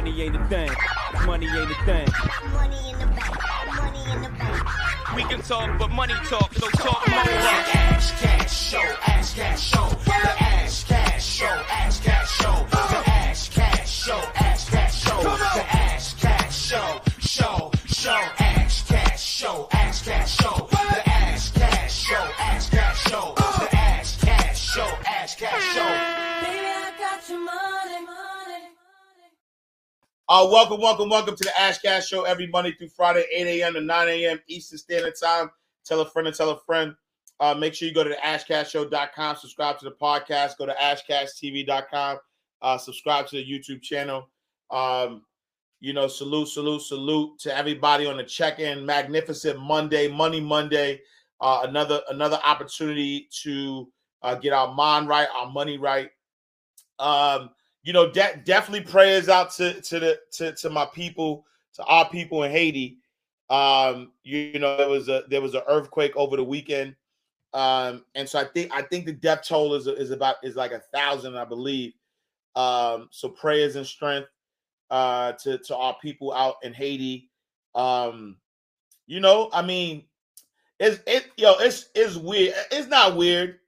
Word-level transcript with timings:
Money 0.00 0.22
ain't 0.22 0.34
a 0.34 0.48
thing. 0.48 0.70
Money 1.26 1.46
ain't 1.46 1.70
a 1.70 1.74
thing. 1.84 2.08
Money 2.54 2.90
in 2.90 2.98
the 3.00 3.06
bank. 3.08 3.36
Money 3.76 4.12
in 4.12 4.22
the 4.22 4.28
bank. 4.30 5.14
We 5.14 5.24
can 5.24 5.42
talk, 5.42 5.78
but 5.78 5.90
money 5.90 6.14
talk, 6.24 6.54
so 6.54 6.70
talk 6.70 7.06
more. 7.06 7.18
Ash 7.18 8.10
Cash 8.12 8.70
Show, 8.70 8.78
Ash 9.06 9.34
Cash 9.34 9.60
Show, 9.60 9.88
the 10.06 10.42
Ash 10.42 10.84
Cash 10.84 11.26
Show, 11.26 11.44
Ash 11.44 12.00
Cash 12.00 12.30
Show, 12.30 12.66
the 12.70 13.10
Ash 13.10 13.48
Cash 13.50 13.90
Show, 13.90 14.22
Uh, 30.30 30.46
welcome, 30.48 30.80
welcome, 30.80 31.08
welcome 31.08 31.34
to 31.34 31.42
the 31.42 31.60
Ash 31.60 31.78
Cash 31.78 32.06
Show 32.06 32.22
every 32.22 32.46
Monday 32.46 32.70
through 32.70 32.90
Friday, 32.90 33.24
8 33.34 33.48
a.m. 33.48 33.74
to 33.74 33.80
9 33.80 34.08
a.m. 34.08 34.38
Eastern 34.46 34.78
Standard 34.78 35.14
Time. 35.20 35.50
Tell 35.84 36.02
a 36.02 36.08
friend 36.08 36.28
and 36.28 36.36
tell 36.36 36.50
a 36.50 36.60
friend. 36.60 36.94
Uh, 37.40 37.52
make 37.52 37.74
sure 37.74 37.88
you 37.88 37.92
go 37.92 38.04
to 38.04 38.10
the 38.10 38.14
ashcashshow.com, 38.14 39.34
subscribe 39.34 39.80
to 39.80 39.86
the 39.86 39.90
podcast, 39.90 40.56
go 40.56 40.66
to 40.66 40.74
ashcashtv.com, 40.74 42.18
uh, 42.62 42.78
subscribe 42.78 43.26
to 43.26 43.38
the 43.38 43.44
YouTube 43.44 43.82
channel. 43.82 44.28
Um, 44.70 45.24
you 45.80 45.92
know, 45.92 46.06
salute, 46.06 46.46
salute, 46.46 46.82
salute 46.82 47.40
to 47.40 47.56
everybody 47.56 48.06
on 48.06 48.16
the 48.16 48.22
check-in. 48.22 48.86
Magnificent 48.86 49.58
Monday, 49.58 50.06
Money 50.06 50.40
Monday. 50.40 51.00
Uh, 51.40 51.62
another 51.64 52.02
another 52.08 52.38
opportunity 52.44 53.28
to 53.42 53.90
uh, 54.22 54.36
get 54.36 54.52
our 54.52 54.72
mind 54.72 55.08
right, 55.08 55.26
our 55.34 55.50
money 55.50 55.76
right. 55.76 56.10
Um, 57.00 57.50
you 57.82 57.92
know, 57.92 58.10
de- 58.10 58.40
definitely 58.44 58.90
prayers 58.90 59.28
out 59.28 59.50
to 59.52 59.80
to 59.80 59.98
the 59.98 60.20
to, 60.32 60.52
to 60.52 60.70
my 60.70 60.86
people, 60.86 61.46
to 61.74 61.84
our 61.84 62.08
people 62.08 62.42
in 62.44 62.50
Haiti. 62.50 62.98
Um, 63.48 64.12
you, 64.22 64.38
you 64.38 64.58
know, 64.58 64.76
there 64.76 64.88
was 64.88 65.08
a 65.08 65.24
there 65.28 65.40
was 65.40 65.54
an 65.54 65.62
earthquake 65.68 66.16
over 66.16 66.36
the 66.36 66.44
weekend. 66.44 66.94
Um, 67.52 68.04
and 68.14 68.28
so 68.28 68.38
I 68.38 68.44
think 68.44 68.72
I 68.72 68.82
think 68.82 69.06
the 69.06 69.12
death 69.12 69.42
toll 69.46 69.74
is 69.74 69.86
is 69.86 70.10
about 70.10 70.36
is 70.42 70.56
like 70.56 70.72
a 70.72 70.82
thousand, 70.94 71.36
I 71.36 71.44
believe. 71.44 71.94
Um, 72.54 73.08
so 73.10 73.28
prayers 73.28 73.76
and 73.76 73.86
strength 73.86 74.28
uh 74.90 75.32
to 75.32 75.56
to 75.58 75.76
our 75.76 75.96
people 76.00 76.32
out 76.32 76.56
in 76.62 76.72
Haiti. 76.72 77.30
Um, 77.74 78.36
you 79.06 79.20
know, 79.20 79.50
I 79.52 79.62
mean, 79.62 80.04
it's 80.78 81.00
it 81.06 81.30
yo, 81.36 81.54
it's 81.58 81.88
it's 81.94 82.16
weird. 82.16 82.54
It's 82.70 82.88
not 82.88 83.16
weird. 83.16 83.58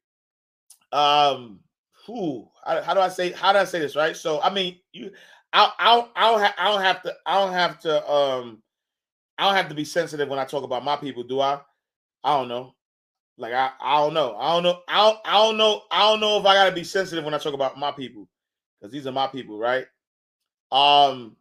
Um, 0.93 1.61
whew, 2.07 2.49
how, 2.65 2.95
do 2.95 3.01
I 3.01 3.09
say 3.09 3.33
how 3.33 3.53
do 3.53 3.59
I 3.59 3.65
say 3.65 3.79
this 3.79 3.97
right? 3.97 4.17
So 4.17 4.41
I 4.41 4.53
mean, 4.53 4.79
you, 4.93 5.11
I 5.53 5.73
I 5.79 5.95
don't, 5.95 6.11
I 6.17 6.31
don't, 6.31 6.41
ha- 6.41 6.55
I 6.59 6.71
don't 6.71 6.83
have 6.83 7.03
to 7.03 7.15
I 7.27 7.35
don't 7.41 7.53
have 7.53 7.81
to 7.81 8.11
um 8.11 8.63
I 9.39 9.45
don't 9.47 9.57
have 9.57 9.69
to 9.69 9.75
be 9.75 9.85
sensitive 9.85 10.29
when 10.29 10.39
I 10.39 10.45
talk 10.45 10.65
about 10.65 10.85
my 10.85 10.97
people, 10.97 11.23
do 11.23 11.41
I? 11.41 11.61
I 12.25 12.37
don't 12.37 12.49
know. 12.49 12.75
Like 13.39 13.53
I 13.53 13.71
I 13.81 13.99
don't 13.99 14.15
know. 14.15 14.37
I 14.37 14.53
don't 14.55 14.63
know. 14.63 14.81
I 14.89 14.99
don't, 14.99 15.19
I 15.25 15.33
don't 15.33 15.57
know. 15.57 15.83
I 15.91 16.01
don't 16.11 16.21
know 16.21 16.39
if 16.39 16.47
I 16.47 16.55
gotta 16.55 16.73
be 16.73 16.85
sensitive 16.85 17.25
when 17.25 17.35
I 17.35 17.39
talk 17.39 17.55
about 17.55 17.79
my 17.79 17.91
people 17.91 18.29
because 18.81 18.93
these 18.93 19.07
are 19.07 19.13
my 19.13 19.27
people, 19.27 19.59
right? 19.59 19.87
Um, 20.71 21.37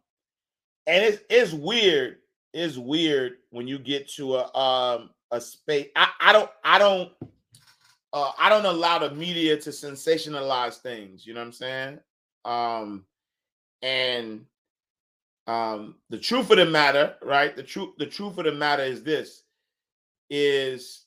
and 0.86 1.04
it's 1.04 1.22
it's 1.30 1.52
weird. 1.52 2.18
It's 2.52 2.76
weird 2.76 3.34
when 3.50 3.66
you 3.68 3.78
get 3.78 4.08
to 4.12 4.36
a 4.36 4.56
um 4.56 5.10
a 5.30 5.40
space. 5.40 5.88
I 5.96 6.08
I 6.20 6.32
don't 6.32 6.50
I 6.64 6.78
don't 6.78 7.12
uh, 8.12 8.32
I 8.38 8.48
don't 8.48 8.66
allow 8.66 8.98
the 8.98 9.10
media 9.14 9.56
to 9.58 9.70
sensationalize 9.70 10.78
things. 10.78 11.26
You 11.26 11.34
know 11.34 11.40
what 11.40 11.46
I'm 11.46 11.52
saying? 11.52 11.98
Um, 12.44 13.04
and 13.82 14.44
um, 15.46 15.96
the 16.10 16.18
truth 16.18 16.50
of 16.50 16.58
the 16.58 16.66
matter, 16.66 17.14
right? 17.22 17.56
The 17.56 17.62
truth, 17.62 17.90
the 17.98 18.06
truth 18.06 18.38
of 18.38 18.44
the 18.44 18.52
matter 18.52 18.82
is 18.82 19.02
this: 19.02 19.44
is 20.30 21.06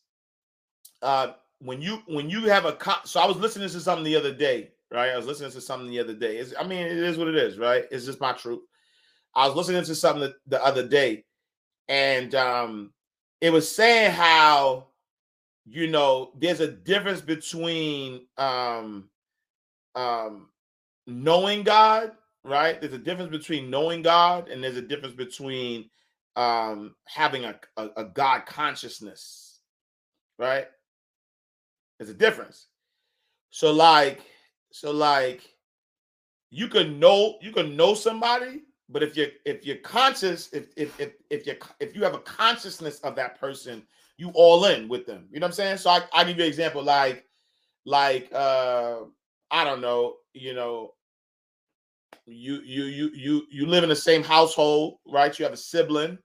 uh, 1.02 1.34
when 1.60 1.82
you 1.82 2.02
when 2.08 2.30
you 2.30 2.46
have 2.46 2.66
a 2.66 2.74
co- 2.74 3.06
so 3.06 3.20
I 3.20 3.28
was 3.28 3.38
listening 3.38 3.70
to 3.70 3.80
something 3.80 4.04
the 4.04 4.16
other 4.16 4.34
day, 4.34 4.72
right? 4.92 5.12
I 5.12 5.18
was 5.18 5.28
listening 5.28 5.52
to 5.52 5.62
something 5.62 5.90
the 5.90 6.00
other 6.00 6.14
day. 6.14 6.38
It's, 6.38 6.54
I 6.60 6.66
mean, 6.66 6.86
it 6.86 6.98
is 6.98 7.18
what 7.18 7.28
it 7.28 7.36
is, 7.36 7.58
right? 7.58 7.86
It's 7.92 8.06
just 8.06 8.20
my 8.22 8.34
truth. 8.34 8.62
I 9.36 9.48
was 9.48 9.56
listening 9.56 9.84
to 9.84 9.96
something 9.96 10.22
the, 10.22 10.36
the 10.48 10.64
other 10.64 10.88
day, 10.88 11.26
and 11.88 12.34
um, 12.36 12.92
it 13.42 13.52
was 13.52 13.74
saying 13.74 14.12
how 14.12 14.88
you 15.66 15.88
know 15.88 16.32
there's 16.38 16.60
a 16.60 16.72
difference 16.72 17.22
between 17.22 18.28
um 18.38 19.10
um 19.96 20.50
knowing 21.08 21.64
god 21.64 22.12
right? 22.46 22.80
There's 22.80 22.94
a 22.94 23.00
difference 23.00 23.32
between 23.32 23.70
knowing 23.70 24.02
god 24.04 24.50
and 24.50 24.64
there's 24.64 24.78
a 24.78 24.82
difference 24.82 25.16
between 25.16 25.90
um 26.36 26.96
having 27.06 27.46
a, 27.46 27.60
a, 27.78 27.90
a 27.98 28.04
god 28.06 28.46
consciousness 28.46 29.60
right? 30.38 30.68
There's 31.98 32.10
a 32.10 32.14
difference. 32.14 32.68
So 33.50 33.72
like 33.72 34.22
so 34.72 34.92
like 34.92 35.56
you 36.52 36.68
can 36.68 37.00
know 37.00 37.38
you 37.42 37.52
can 37.52 37.76
know 37.76 37.94
somebody 37.94 38.64
but 38.90 39.02
if 39.02 39.16
you're 39.18 39.30
if 39.46 39.66
you're 39.66 39.78
conscious 39.78 40.50
if 40.54 40.68
if 40.76 41.00
if 41.00 41.14
if 41.30 41.48
you 41.48 41.56
if 41.80 41.96
you 41.96 42.04
have 42.04 42.14
a 42.14 42.20
consciousness 42.20 43.00
of 43.00 43.16
that 43.16 43.40
person 43.40 43.82
you 44.18 44.32
all 44.34 44.66
in 44.66 44.88
with 44.88 45.06
them. 45.06 45.28
You 45.32 45.40
know 45.40 45.46
what 45.46 45.52
I'm 45.52 45.54
saying? 45.54 45.78
So 45.78 45.90
I, 45.90 46.02
I 46.14 46.24
give 46.24 46.38
you 46.38 46.44
an 46.44 46.50
example 46.50 46.84
like 46.84 47.26
like 47.86 48.30
uh 48.34 49.00
I 49.52 49.64
don't 49.64 49.82
know, 49.82 50.16
you 50.34 50.54
know, 50.54 50.94
you 52.26 52.62
you 52.66 52.86
you 52.86 53.12
you 53.14 53.44
you 53.52 53.66
live 53.66 53.84
in 53.84 53.90
the 53.90 53.96
same 53.96 54.24
household, 54.24 54.98
right? 55.08 55.38
You 55.38 55.46
have 55.46 55.54
a 55.54 55.58
sibling, 55.58 56.18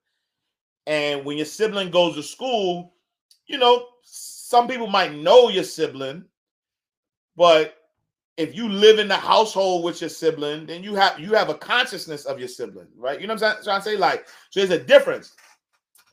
and 0.86 1.24
when 1.24 1.36
your 1.36 1.46
sibling 1.46 1.90
goes 1.90 2.14
to 2.16 2.22
school, 2.22 2.94
you 3.46 3.58
know, 3.58 3.86
some 4.02 4.66
people 4.66 4.86
might 4.86 5.14
know 5.14 5.48
your 5.48 5.64
sibling, 5.64 6.24
but 7.36 7.76
if 8.36 8.54
you 8.56 8.68
live 8.68 8.98
in 8.98 9.08
the 9.08 9.16
household 9.16 9.84
with 9.84 10.00
your 10.00 10.08
sibling, 10.08 10.64
then 10.64 10.82
you 10.82 10.94
have 10.94 11.20
you 11.20 11.34
have 11.34 11.50
a 11.50 11.54
consciousness 11.54 12.24
of 12.24 12.38
your 12.38 12.48
sibling, 12.48 12.88
right? 12.96 13.20
You 13.20 13.26
know 13.26 13.34
what 13.34 13.42
I'm 13.42 13.52
saying? 13.52 13.64
Trying 13.64 13.80
to 13.80 13.84
say 13.84 13.96
like, 13.96 14.26
so 14.48 14.60
there's 14.60 14.80
a 14.80 14.82
difference. 14.82 15.34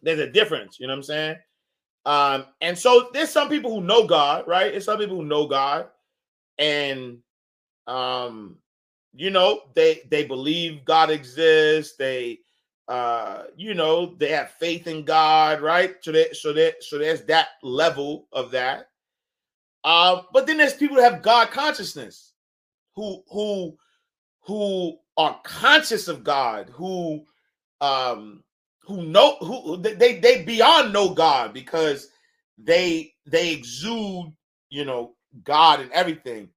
There's 0.02 0.20
a 0.20 0.30
difference. 0.30 0.78
You 0.80 0.88
know 0.88 0.94
what 0.94 0.98
I'm 0.98 1.04
saying? 1.04 1.36
Um, 2.08 2.46
and 2.62 2.80
so 2.80 3.10
there's 3.12 3.30
some 3.30 3.50
people 3.50 3.70
who 3.70 3.82
know 3.86 4.08
God, 4.08 4.48
right? 4.48 4.72
There's 4.72 4.86
some 4.86 4.98
people 4.98 5.18
who 5.18 5.26
know 5.26 5.46
God, 5.46 5.88
and 6.58 7.18
um, 7.86 8.60
you 9.14 9.30
know, 9.30 9.64
they 9.76 10.04
they 10.10 10.24
believe 10.24 10.86
God 10.86 11.10
exists. 11.10 11.98
They 11.98 12.40
uh, 12.88 13.44
you 13.58 13.74
know, 13.74 14.16
they 14.16 14.30
have 14.30 14.52
faith 14.52 14.88
in 14.88 15.04
God, 15.04 15.60
right? 15.60 15.96
So 16.02 16.14
that 16.14 16.38
so 16.38 16.54
that 16.54 16.82
so 16.82 16.98
there's 16.98 17.24
that 17.26 17.50
level 17.62 18.30
of 18.32 18.52
that. 18.52 18.88
Uh, 19.84 20.22
but 20.32 20.48
then 20.48 20.56
there's 20.58 20.76
people 20.76 20.96
that 20.96 21.12
have 21.12 21.22
God 21.22 21.52
consciousness, 21.52 22.32
who 22.96 23.22
who 23.30 23.78
who 24.46 24.98
are 25.18 25.38
conscious 25.44 26.08
of 26.08 26.24
God, 26.24 26.70
who 26.70 27.26
um 27.82 28.46
who 28.88 29.04
know 29.04 29.36
who 29.42 29.78
they 29.78 30.20
they 30.20 30.44
beyond 30.44 30.94
know 30.94 31.14
God 31.14 31.54
because 31.54 32.08
they 32.58 33.14
they 33.26 33.52
exude 33.52 34.34
you 34.70 34.86
know 34.86 35.16
God 35.44 35.82
and 35.82 35.92
everything. 35.92 36.50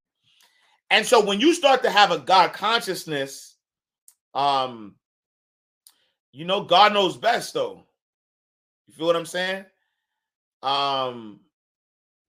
And 0.89 1.05
so 1.05 1.23
when 1.23 1.39
you 1.39 1.53
start 1.53 1.83
to 1.83 1.89
have 1.89 2.11
a 2.11 2.19
God 2.19 2.53
consciousness, 2.53 3.57
um, 4.33 4.95
you 6.31 6.45
know 6.45 6.63
God 6.63 6.93
knows 6.93 7.17
best 7.17 7.53
though. 7.53 7.83
You 8.87 8.93
feel 8.93 9.07
what 9.07 9.17
I'm 9.17 9.25
saying? 9.25 9.65
Um, 10.63 11.41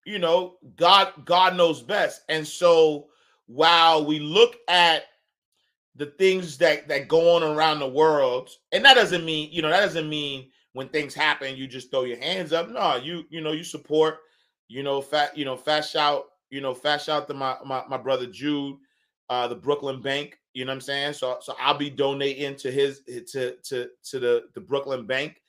you 0.04 0.18
know 0.18 0.56
God 0.74 1.12
God 1.24 1.56
knows 1.56 1.80
best, 1.80 2.22
and 2.28 2.46
so 2.46 3.06
while 3.46 4.04
we 4.04 4.18
look 4.18 4.56
at 4.68 5.04
the 5.96 6.06
things 6.06 6.56
that 6.58 6.88
that 6.88 7.08
go 7.08 7.36
on 7.36 7.42
around 7.42 7.78
the 7.78 7.88
world. 7.88 8.50
And 8.72 8.84
that 8.84 8.94
doesn't 8.94 9.24
mean 9.24 9.50
you 9.52 9.62
know 9.62 9.70
that 9.70 9.80
doesn't 9.80 10.08
mean 10.08 10.50
when 10.72 10.88
things 10.88 11.14
happen 11.14 11.56
you 11.56 11.66
just 11.66 11.90
throw 11.90 12.04
your 12.04 12.18
hands 12.18 12.52
up. 12.52 12.68
No 12.70 12.96
you 12.96 13.24
you 13.30 13.40
know 13.40 13.52
you 13.52 13.64
support 13.64 14.18
you 14.68 14.82
know 14.82 15.00
fat 15.00 15.36
you 15.36 15.44
know 15.44 15.56
fast 15.56 15.92
shout 15.92 16.24
you 16.50 16.60
know 16.60 16.74
fast 16.74 17.06
shout 17.06 17.26
to 17.28 17.34
my 17.34 17.56
my, 17.64 17.82
my 17.88 17.96
brother 17.96 18.26
jude 18.26 18.76
uh 19.28 19.46
the 19.46 19.54
brooklyn 19.54 20.00
bank 20.00 20.38
you 20.54 20.64
know 20.64 20.70
what 20.70 20.76
i'm 20.76 20.80
saying? 20.80 21.12
So 21.14 21.38
so 21.40 21.54
i'll 21.60 21.76
be 21.76 21.90
donating 21.90 22.56
to 22.56 22.70
his 22.70 23.00
to 23.32 23.56
to 23.62 23.88
to 24.04 24.18
the 24.18 24.44
the 24.54 24.60
brooklyn 24.60 25.06
bank 25.06 25.42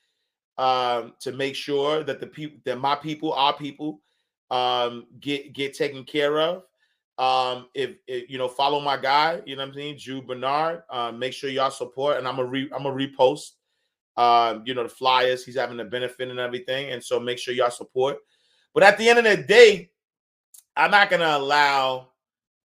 um 0.58 1.14
to 1.20 1.32
make 1.32 1.54
sure 1.54 2.04
that 2.04 2.20
the 2.20 2.26
people 2.26 2.58
that 2.64 2.78
my 2.78 2.94
people 2.94 3.32
our 3.32 3.54
people 3.54 4.00
um 4.50 5.06
get 5.20 5.52
get 5.52 5.74
taken 5.74 6.04
care 6.04 6.38
of 6.38 6.62
um, 7.18 7.68
if, 7.74 7.96
if, 8.06 8.28
you 8.28 8.38
know, 8.38 8.48
follow 8.48 8.80
my 8.80 8.96
guy, 8.96 9.40
you 9.46 9.56
know 9.56 9.62
what 9.62 9.68
I'm 9.68 9.74
saying, 9.74 9.98
Jude 9.98 10.26
Bernard. 10.26 10.82
Um, 10.90 11.18
make 11.18 11.32
sure 11.32 11.50
y'all 11.50 11.70
support, 11.70 12.18
and 12.18 12.26
I'm 12.26 12.38
a 12.38 12.44
re 12.44 12.70
I'm 12.74 12.86
a 12.86 12.92
repost. 12.92 13.52
Um, 14.16 14.62
you 14.66 14.74
know, 14.74 14.82
the 14.82 14.88
flyers. 14.88 15.44
He's 15.44 15.56
having 15.56 15.80
a 15.80 15.84
benefit 15.84 16.28
and 16.28 16.38
everything, 16.38 16.90
and 16.90 17.02
so 17.02 17.20
make 17.20 17.38
sure 17.38 17.54
y'all 17.54 17.70
support. 17.70 18.18
But 18.72 18.82
at 18.82 18.98
the 18.98 19.08
end 19.08 19.18
of 19.20 19.24
the 19.24 19.36
day, 19.36 19.90
I'm 20.76 20.90
not 20.90 21.10
gonna 21.10 21.36
allow. 21.36 22.08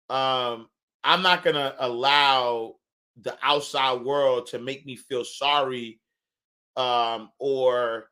Um, 0.08 0.68
I'm 1.02 1.22
not 1.22 1.42
gonna 1.42 1.74
allow 1.78 2.76
the 3.22 3.36
outside 3.42 4.02
world 4.02 4.46
to 4.48 4.58
make 4.58 4.84
me 4.84 4.94
feel 4.94 5.24
sorry 5.24 5.98
um 6.76 7.30
or 7.38 8.10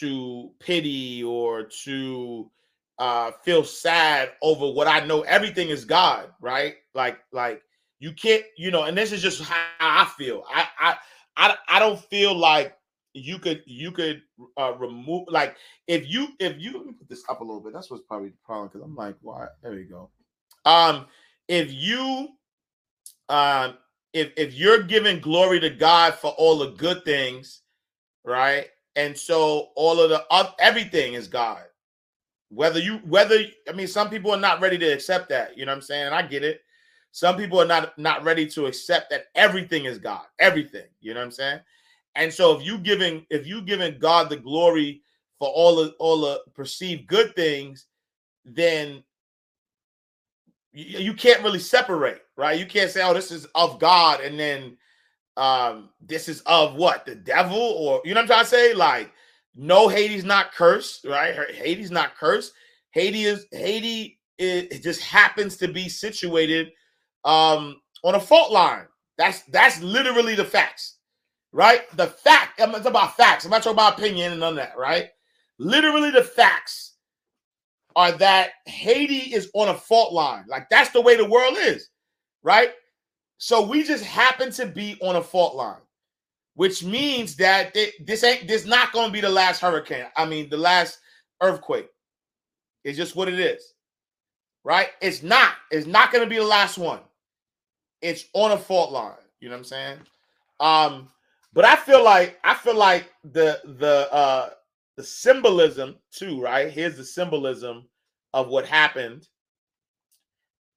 to 0.00 0.50
pity 0.58 1.22
or 1.22 1.64
to 1.64 2.50
uh 2.98 3.30
feel 3.44 3.62
sad 3.64 4.32
over 4.42 4.70
what 4.70 4.86
I 4.86 5.04
know 5.04 5.22
everything 5.22 5.68
is 5.68 5.84
God, 5.84 6.30
right? 6.40 6.76
Like 6.94 7.18
like 7.32 7.62
you 7.98 8.12
can't, 8.12 8.44
you 8.56 8.70
know, 8.70 8.84
and 8.84 8.96
this 8.96 9.12
is 9.12 9.22
just 9.22 9.42
how 9.42 9.66
I 9.80 10.04
feel. 10.16 10.44
I 10.48 10.66
I 10.80 10.96
I, 11.36 11.56
I 11.68 11.78
don't 11.78 12.00
feel 12.00 12.34
like 12.34 12.76
you 13.12 13.38
could 13.38 13.62
you 13.66 13.90
could 13.90 14.22
uh 14.58 14.74
remove 14.78 15.24
like 15.28 15.56
if 15.86 16.08
you 16.08 16.28
if 16.38 16.58
you 16.58 16.76
let 16.76 16.86
me 16.86 16.92
put 16.92 17.08
this 17.08 17.24
up 17.28 17.40
a 17.40 17.44
little 17.44 17.60
bit. 17.60 17.72
That's 17.72 17.90
what's 17.90 18.04
probably 18.06 18.28
the 18.28 18.36
problem 18.44 18.68
because 18.68 18.82
I'm 18.82 18.94
like, 18.94 19.16
why? 19.22 19.46
There 19.62 19.72
we 19.72 19.84
go. 19.84 20.10
Um, 20.64 21.06
if 21.48 21.72
you 21.72 22.28
um 23.28 23.78
if 24.12 24.32
if 24.36 24.54
you're 24.54 24.82
giving 24.82 25.20
glory 25.20 25.60
to 25.60 25.70
God 25.70 26.14
for 26.14 26.32
all 26.32 26.58
the 26.58 26.70
good 26.72 27.04
things, 27.04 27.62
right? 28.24 28.68
And 28.96 29.16
so 29.16 29.70
all 29.76 30.00
of 30.00 30.10
the 30.10 30.24
everything 30.58 31.14
is 31.14 31.28
God. 31.28 31.62
Whether 32.50 32.80
you 32.80 32.98
whether 32.98 33.38
I 33.68 33.72
mean 33.72 33.88
some 33.88 34.08
people 34.08 34.30
are 34.30 34.40
not 34.40 34.60
ready 34.60 34.78
to 34.78 34.92
accept 34.92 35.28
that, 35.30 35.58
you 35.58 35.66
know 35.66 35.72
what 35.72 35.76
I'm 35.76 35.82
saying? 35.82 36.06
And 36.06 36.14
I 36.14 36.22
get 36.22 36.44
it. 36.44 36.62
Some 37.12 37.36
people 37.36 37.60
are 37.60 37.66
not 37.66 37.98
not 37.98 38.24
ready 38.24 38.46
to 38.48 38.66
accept 38.66 39.10
that 39.10 39.26
everything 39.34 39.84
is 39.86 39.98
God. 39.98 40.26
Everything, 40.38 40.86
you 41.00 41.14
know 41.14 41.20
what 41.20 41.26
I'm 41.26 41.32
saying? 41.32 41.60
And 42.14 42.32
so 42.32 42.56
if 42.56 42.64
you 42.64 42.78
giving 42.78 43.26
if 43.30 43.46
you 43.46 43.62
giving 43.62 43.98
God 43.98 44.30
the 44.30 44.36
glory 44.36 45.02
for 45.38 45.48
all 45.48 45.76
the 45.76 45.90
all 45.98 46.20
the 46.20 46.40
perceived 46.54 47.06
good 47.06 47.34
things, 47.34 47.86
then 48.44 49.02
you, 50.72 50.98
you 50.98 51.14
can't 51.14 51.42
really 51.42 51.58
separate, 51.58 52.22
right? 52.36 52.58
You 52.58 52.66
can't 52.66 52.90
say, 52.90 53.02
"Oh, 53.02 53.14
this 53.14 53.30
is 53.30 53.46
of 53.54 53.78
God," 53.78 54.20
and 54.20 54.38
then 54.38 54.76
um 55.36 55.90
this 56.00 56.28
is 56.28 56.40
of 56.42 56.74
what 56.74 57.04
the 57.04 57.14
devil, 57.14 57.58
or 57.58 58.00
you 58.04 58.14
know 58.14 58.20
what 58.20 58.22
I'm 58.22 58.28
trying 58.28 58.44
to 58.44 58.50
say? 58.50 58.74
Like, 58.74 59.12
no, 59.56 59.88
Haiti's 59.88 60.24
not 60.24 60.52
cursed, 60.52 61.04
right? 61.04 61.34
Haiti's 61.54 61.90
not 61.90 62.16
cursed. 62.16 62.52
Haiti 62.92 63.24
is 63.24 63.46
Hades 63.52 64.12
it, 64.38 64.82
just 64.82 65.00
happens 65.02 65.56
to 65.58 65.68
be 65.68 65.88
situated 65.88 66.68
um 67.24 67.80
on 68.04 68.14
a 68.14 68.20
fault 68.20 68.52
line. 68.52 68.86
That's 69.18 69.42
that's 69.44 69.82
literally 69.82 70.34
the 70.34 70.44
facts, 70.44 70.98
right? 71.52 71.82
The 71.96 72.08
fact. 72.08 72.60
I'm 72.60 72.70
talking 72.72 72.86
about 72.86 73.16
facts. 73.16 73.44
I'm 73.44 73.50
not 73.50 73.62
talking 73.62 73.76
about 73.76 73.98
opinion 73.98 74.32
and 74.32 74.40
none 74.40 74.50
of 74.50 74.56
that, 74.56 74.76
right? 74.76 75.08
Literally, 75.58 76.10
the 76.10 76.22
facts 76.22 76.94
are 77.96 78.12
that 78.12 78.50
Haiti 78.66 79.34
is 79.34 79.50
on 79.54 79.68
a 79.68 79.74
fault 79.74 80.12
line. 80.12 80.44
Like 80.48 80.68
that's 80.70 80.90
the 80.90 81.00
way 81.00 81.16
the 81.16 81.28
world 81.28 81.56
is, 81.58 81.88
right? 82.42 82.72
So 83.38 83.66
we 83.66 83.84
just 83.84 84.04
happen 84.04 84.50
to 84.52 84.66
be 84.66 84.98
on 85.02 85.16
a 85.16 85.22
fault 85.22 85.56
line, 85.56 85.80
which 86.56 86.82
means 86.82 87.36
that 87.36 87.76
this 88.00 88.24
ain't 88.24 88.48
this 88.48 88.64
not 88.64 88.90
going 88.92 89.08
to 89.08 89.12
be 89.12 89.20
the 89.20 89.28
last 89.28 89.60
hurricane. 89.60 90.06
I 90.16 90.24
mean, 90.24 90.48
the 90.48 90.56
last 90.56 90.98
earthquake. 91.42 91.88
It's 92.82 92.96
just 92.96 93.14
what 93.14 93.28
it 93.28 93.38
is, 93.38 93.74
right? 94.64 94.88
It's 95.02 95.22
not. 95.22 95.54
It's 95.70 95.86
not 95.86 96.12
going 96.12 96.24
to 96.24 96.30
be 96.30 96.38
the 96.38 96.44
last 96.44 96.78
one. 96.78 97.00
It's 98.00 98.24
on 98.32 98.52
a 98.52 98.58
fault 98.58 98.90
line. 98.90 99.12
You 99.40 99.48
know 99.48 99.54
what 99.54 99.58
I'm 99.58 99.64
saying? 99.64 99.98
Um, 100.60 101.08
but 101.52 101.66
I 101.66 101.76
feel 101.76 102.02
like 102.02 102.38
I 102.42 102.54
feel 102.54 102.76
like 102.76 103.12
the 103.32 103.60
the 103.64 104.12
uh 104.12 104.50
the 104.96 105.02
symbolism 105.02 105.96
too, 106.10 106.40
right? 106.40 106.72
Here's 106.72 106.96
the 106.96 107.04
symbolism 107.04 107.86
of 108.32 108.48
what 108.48 108.66
happened. 108.66 109.28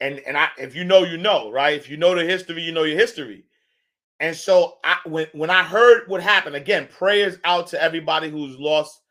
And 0.02 0.20
and 0.28 0.38
I 0.38 0.50
if 0.58 0.76
you 0.76 0.84
know, 0.84 1.04
you 1.04 1.18
know, 1.18 1.52
right? 1.52 1.78
If 1.78 1.90
you 1.90 1.96
know 1.96 2.16
the 2.16 2.26
history, 2.26 2.64
you 2.64 2.74
know 2.74 2.84
your 2.84 2.98
history. 3.00 3.46
And 4.20 4.36
so 4.36 4.78
I 4.84 4.98
when 5.06 5.28
when 5.34 5.50
I 5.50 5.64
heard 5.64 6.04
what 6.08 6.22
happened, 6.22 6.56
again, 6.56 6.88
prayers 6.88 7.38
out 7.46 7.68
to 7.68 7.82
everybody 7.82 8.30
who's 8.30 8.58
lost, 8.60 9.02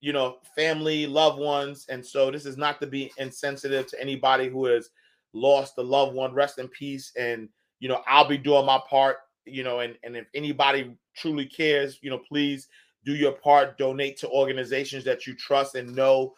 you 0.00 0.12
know, 0.12 0.36
family, 0.54 1.06
loved 1.06 1.38
ones. 1.38 1.86
And 1.88 2.04
so 2.04 2.30
this 2.30 2.46
is 2.46 2.56
not 2.56 2.80
to 2.80 2.86
be 2.86 3.12
insensitive 3.18 3.86
to 3.88 4.00
anybody 4.00 4.48
who 4.48 4.66
has 4.66 4.90
lost 5.32 5.78
a 5.78 5.82
loved 5.82 6.14
one. 6.14 6.32
Rest 6.32 6.58
in 6.58 6.68
peace. 6.68 7.12
And 7.18 7.48
you 7.82 7.88
know, 7.88 8.00
I'll 8.06 8.28
be 8.28 8.38
doing 8.38 8.64
my 8.64 8.80
part, 8.88 9.16
you 9.44 9.64
know, 9.64 9.80
and, 9.80 9.96
and 10.04 10.16
if 10.16 10.26
anybody 10.34 10.96
truly 11.16 11.46
cares, 11.46 11.98
you 12.00 12.10
know, 12.10 12.18
please 12.18 12.68
do 13.04 13.16
your 13.16 13.32
part, 13.32 13.76
donate 13.76 14.16
to 14.18 14.28
organizations 14.28 15.02
that 15.04 15.26
you 15.26 15.34
trust 15.34 15.74
and 15.74 15.92
know, 15.94 16.34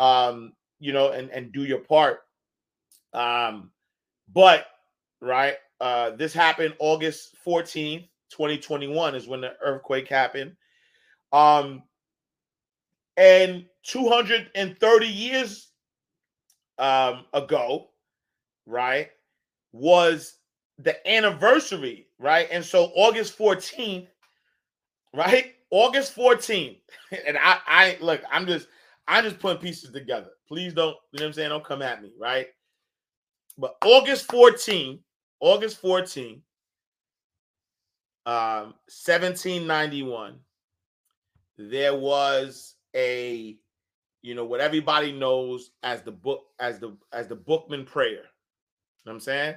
um, 0.00 0.52
you 0.80 0.92
know, 0.92 1.12
and, 1.12 1.30
and 1.30 1.52
do 1.52 1.64
your 1.64 1.78
part. 1.78 2.22
Um, 3.14 3.70
but 4.32 4.66
right, 5.20 5.54
uh, 5.80 6.10
this 6.10 6.32
happened 6.32 6.74
August 6.78 7.36
14th, 7.46 8.08
2021 8.30 9.14
is 9.14 9.26
when 9.26 9.40
the 9.40 9.54
earthquake 9.62 10.08
happened. 10.08 10.52
Um, 11.32 11.82
and 13.16 13.64
230 13.84 15.06
years 15.06 15.70
um, 16.78 17.24
ago, 17.32 17.88
right, 18.66 19.08
was 19.72 20.38
the 20.78 21.08
anniversary, 21.08 22.06
right? 22.18 22.48
And 22.50 22.64
so 22.64 22.92
August 22.94 23.36
14th, 23.36 24.06
right? 25.14 25.54
August 25.70 26.16
14th. 26.16 26.78
And 27.26 27.38
I 27.38 27.58
I 27.66 27.98
look, 28.02 28.20
I'm 28.30 28.46
just 28.46 28.68
I'm 29.06 29.24
just 29.24 29.38
putting 29.38 29.62
pieces 29.62 29.90
together. 29.90 30.28
Please 30.46 30.74
don't, 30.74 30.94
you 31.12 31.20
know 31.20 31.24
what 31.24 31.26
I'm 31.28 31.32
saying? 31.32 31.48
Don't 31.48 31.64
come 31.64 31.80
at 31.80 32.02
me, 32.02 32.12
right? 32.20 32.48
But 33.56 33.76
August 33.82 34.28
14th, 34.28 35.00
August 35.40 35.80
14th, 35.82 36.40
um, 38.26 38.74
1791, 38.86 40.38
there 41.56 41.96
was 41.96 42.74
a 42.94 43.56
you 44.22 44.34
know 44.34 44.44
what 44.44 44.60
everybody 44.60 45.12
knows 45.12 45.70
as 45.82 46.02
the 46.02 46.10
book 46.10 46.46
as 46.58 46.78
the 46.78 46.96
as 47.12 47.28
the 47.28 47.36
Boukman 47.36 47.86
prayer. 47.86 48.10
You 48.10 48.16
know 49.06 49.12
what 49.12 49.12
I'm 49.14 49.20
saying? 49.20 49.54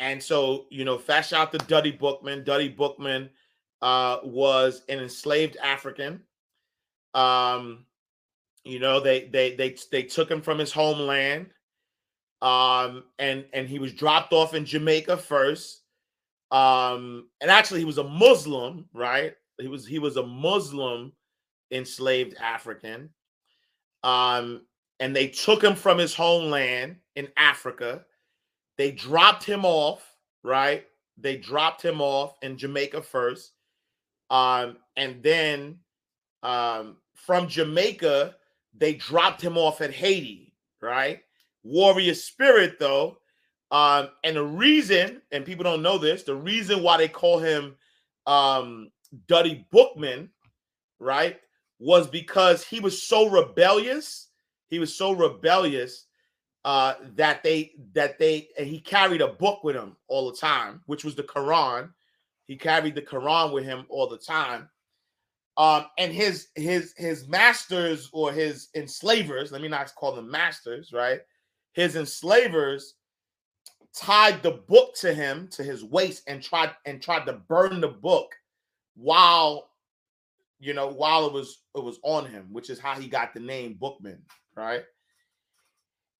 And 0.00 0.22
so, 0.22 0.64
you 0.70 0.86
know, 0.86 0.96
fast 0.96 1.34
out 1.34 1.52
to 1.52 1.58
Dutty 1.58 1.92
Boukman. 1.92 2.42
Dutty 2.42 2.74
Boukman 2.74 3.28
uh, 3.82 4.18
was 4.24 4.82
an 4.88 4.98
enslaved 4.98 5.58
African. 5.62 6.22
Um, 7.12 7.84
you 8.64 8.78
know, 8.78 8.98
they 8.98 9.26
they 9.26 9.54
they 9.56 9.76
they 9.92 10.02
took 10.02 10.30
him 10.30 10.40
from 10.40 10.58
his 10.58 10.72
homeland, 10.72 11.50
um, 12.42 13.04
and 13.18 13.44
and 13.52 13.68
he 13.68 13.78
was 13.78 13.92
dropped 13.92 14.32
off 14.32 14.54
in 14.54 14.64
Jamaica 14.64 15.16
first. 15.16 15.82
Um, 16.50 17.28
and 17.40 17.50
actually, 17.50 17.80
he 17.80 17.86
was 17.86 17.98
a 17.98 18.04
Muslim, 18.04 18.86
right? 18.92 19.34
He 19.60 19.68
was 19.68 19.86
he 19.86 19.98
was 19.98 20.16
a 20.16 20.26
Muslim 20.26 21.12
enslaved 21.70 22.36
African. 22.40 23.10
Um, 24.02 24.62
and 24.98 25.14
they 25.14 25.28
took 25.28 25.62
him 25.62 25.74
from 25.74 25.98
his 25.98 26.14
homeland 26.14 26.96
in 27.16 27.28
Africa 27.36 28.04
they 28.80 28.92
dropped 28.92 29.44
him 29.44 29.66
off, 29.66 30.16
right? 30.42 30.86
They 31.18 31.36
dropped 31.36 31.82
him 31.82 32.00
off 32.00 32.36
in 32.40 32.56
Jamaica 32.56 33.02
first. 33.02 33.52
Um, 34.30 34.78
and 34.96 35.22
then 35.22 35.80
um, 36.42 36.96
from 37.14 37.46
Jamaica, 37.46 38.36
they 38.72 38.94
dropped 38.94 39.42
him 39.42 39.58
off 39.58 39.82
at 39.82 39.92
Haiti, 39.92 40.54
right? 40.80 41.20
Warrior 41.62 42.14
spirit, 42.14 42.78
though. 42.78 43.18
Um, 43.70 44.08
and 44.24 44.36
the 44.36 44.44
reason, 44.44 45.22
and 45.30 45.44
people 45.44 45.64
don't 45.64 45.82
know 45.82 45.98
this, 45.98 46.24
the 46.24 46.34
reason 46.34 46.82
why 46.82 46.96
they 46.96 47.08
call 47.08 47.38
him 47.38 47.76
um, 48.26 48.90
Dutty 49.28 49.66
Boukman, 49.72 50.28
right, 50.98 51.38
was 51.78 52.06
because 52.08 52.64
he 52.64 52.80
was 52.80 53.02
so 53.02 53.28
rebellious. 53.28 54.28
He 54.68 54.78
was 54.78 54.94
so 54.94 55.12
rebellious 55.12 56.06
uh, 56.64 56.94
that 57.14 57.42
they 57.42 57.72
that 57.94 58.18
they 58.18 58.48
and 58.58 58.66
he 58.66 58.80
carried 58.80 59.22
a 59.22 59.28
book 59.28 59.64
with 59.64 59.76
him 59.76 59.96
all 60.08 60.30
the 60.30 60.36
time, 60.36 60.82
which 60.86 61.04
was 61.04 61.14
the 61.14 61.22
Quran. 61.22 61.90
He 62.46 62.56
carried 62.56 62.94
the 62.94 63.02
Quran 63.02 63.52
with 63.52 63.64
him 63.64 63.86
all 63.88 64.08
the 64.08 64.18
time. 64.18 64.68
Um, 65.56 65.86
and 65.98 66.12
his 66.12 66.48
his 66.54 66.94
his 66.96 67.28
masters 67.28 68.10
or 68.12 68.32
his 68.32 68.68
enslavers, 68.74 69.52
let 69.52 69.62
me 69.62 69.68
not 69.68 69.94
call 69.94 70.14
them 70.14 70.30
masters, 70.30 70.92
right? 70.92 71.20
His 71.72 71.96
enslavers 71.96 72.94
tied 73.94 74.42
the 74.42 74.52
book 74.52 74.94
to 74.96 75.12
him 75.12 75.48
to 75.48 75.62
his 75.62 75.84
waist 75.84 76.22
and 76.26 76.42
tried 76.42 76.72
and 76.86 77.02
tried 77.02 77.26
to 77.26 77.32
burn 77.32 77.80
the 77.80 77.88
book 77.88 78.34
while 78.94 79.70
you 80.58 80.74
know 80.74 80.88
while 80.88 81.26
it 81.26 81.32
was 81.32 81.62
it 81.74 81.82
was 81.82 81.98
on 82.02 82.26
him, 82.26 82.46
which 82.50 82.70
is 82.70 82.78
how 82.78 82.94
he 82.94 83.08
got 83.08 83.34
the 83.34 83.40
name 83.40 83.78
Boukman, 83.80 84.18
right? 84.56 84.84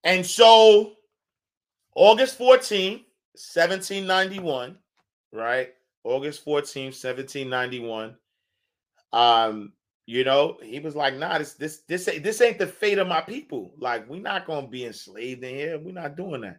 And 0.04 0.25
so 0.25 0.92
August 1.95 2.38
14th, 2.38 3.04
1791, 3.35 4.78
right? 5.33 5.75
August 6.04 6.45
14th, 6.45 6.97
1791. 6.97 8.16
Um, 9.12 9.73
you 10.11 10.25
know, 10.25 10.59
he 10.61 10.81
was 10.81 10.97
like, 10.97 11.14
nah, 11.14 11.38
this 11.38 11.52
this 11.52 11.83
this 11.87 12.07
this 12.07 12.40
ain't 12.40 12.59
the 12.59 12.67
fate 12.67 12.99
of 12.99 13.07
my 13.07 13.21
people. 13.21 13.73
Like, 13.79 14.11
we're 14.11 14.21
not 14.21 14.45
gonna 14.45 14.67
be 14.67 14.85
enslaved 14.85 15.45
in 15.45 15.55
here. 15.55 15.79
We're 15.79 15.93
not 15.93 16.17
doing 16.17 16.40
that. 16.40 16.59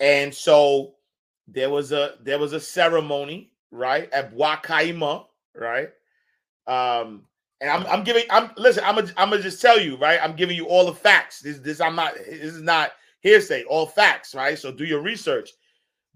And 0.00 0.34
so 0.34 0.94
there 1.46 1.68
was 1.68 1.92
a 1.92 2.14
there 2.22 2.38
was 2.38 2.54
a 2.54 2.60
ceremony, 2.60 3.52
right, 3.70 4.10
at 4.10 4.34
Wakaima, 4.34 5.26
right? 5.54 5.90
Um, 6.66 7.26
and 7.60 7.68
I'm 7.68 7.84
I'm 7.88 8.04
giving 8.04 8.24
I'm 8.30 8.50
listen, 8.56 8.84
I'm 8.86 8.94
gonna 8.94 9.12
I'm 9.18 9.28
gonna 9.28 9.42
just 9.42 9.60
tell 9.60 9.78
you, 9.78 9.98
right? 9.98 10.18
I'm 10.22 10.34
giving 10.34 10.56
you 10.56 10.64
all 10.64 10.86
the 10.86 10.94
facts. 10.94 11.40
This 11.40 11.58
this 11.58 11.78
I'm 11.78 11.94
not 11.94 12.14
this 12.14 12.54
is 12.54 12.62
not 12.62 12.92
hearsay, 13.20 13.64
all 13.64 13.84
facts, 13.84 14.34
right? 14.34 14.58
So 14.58 14.72
do 14.72 14.86
your 14.86 15.02
research. 15.02 15.50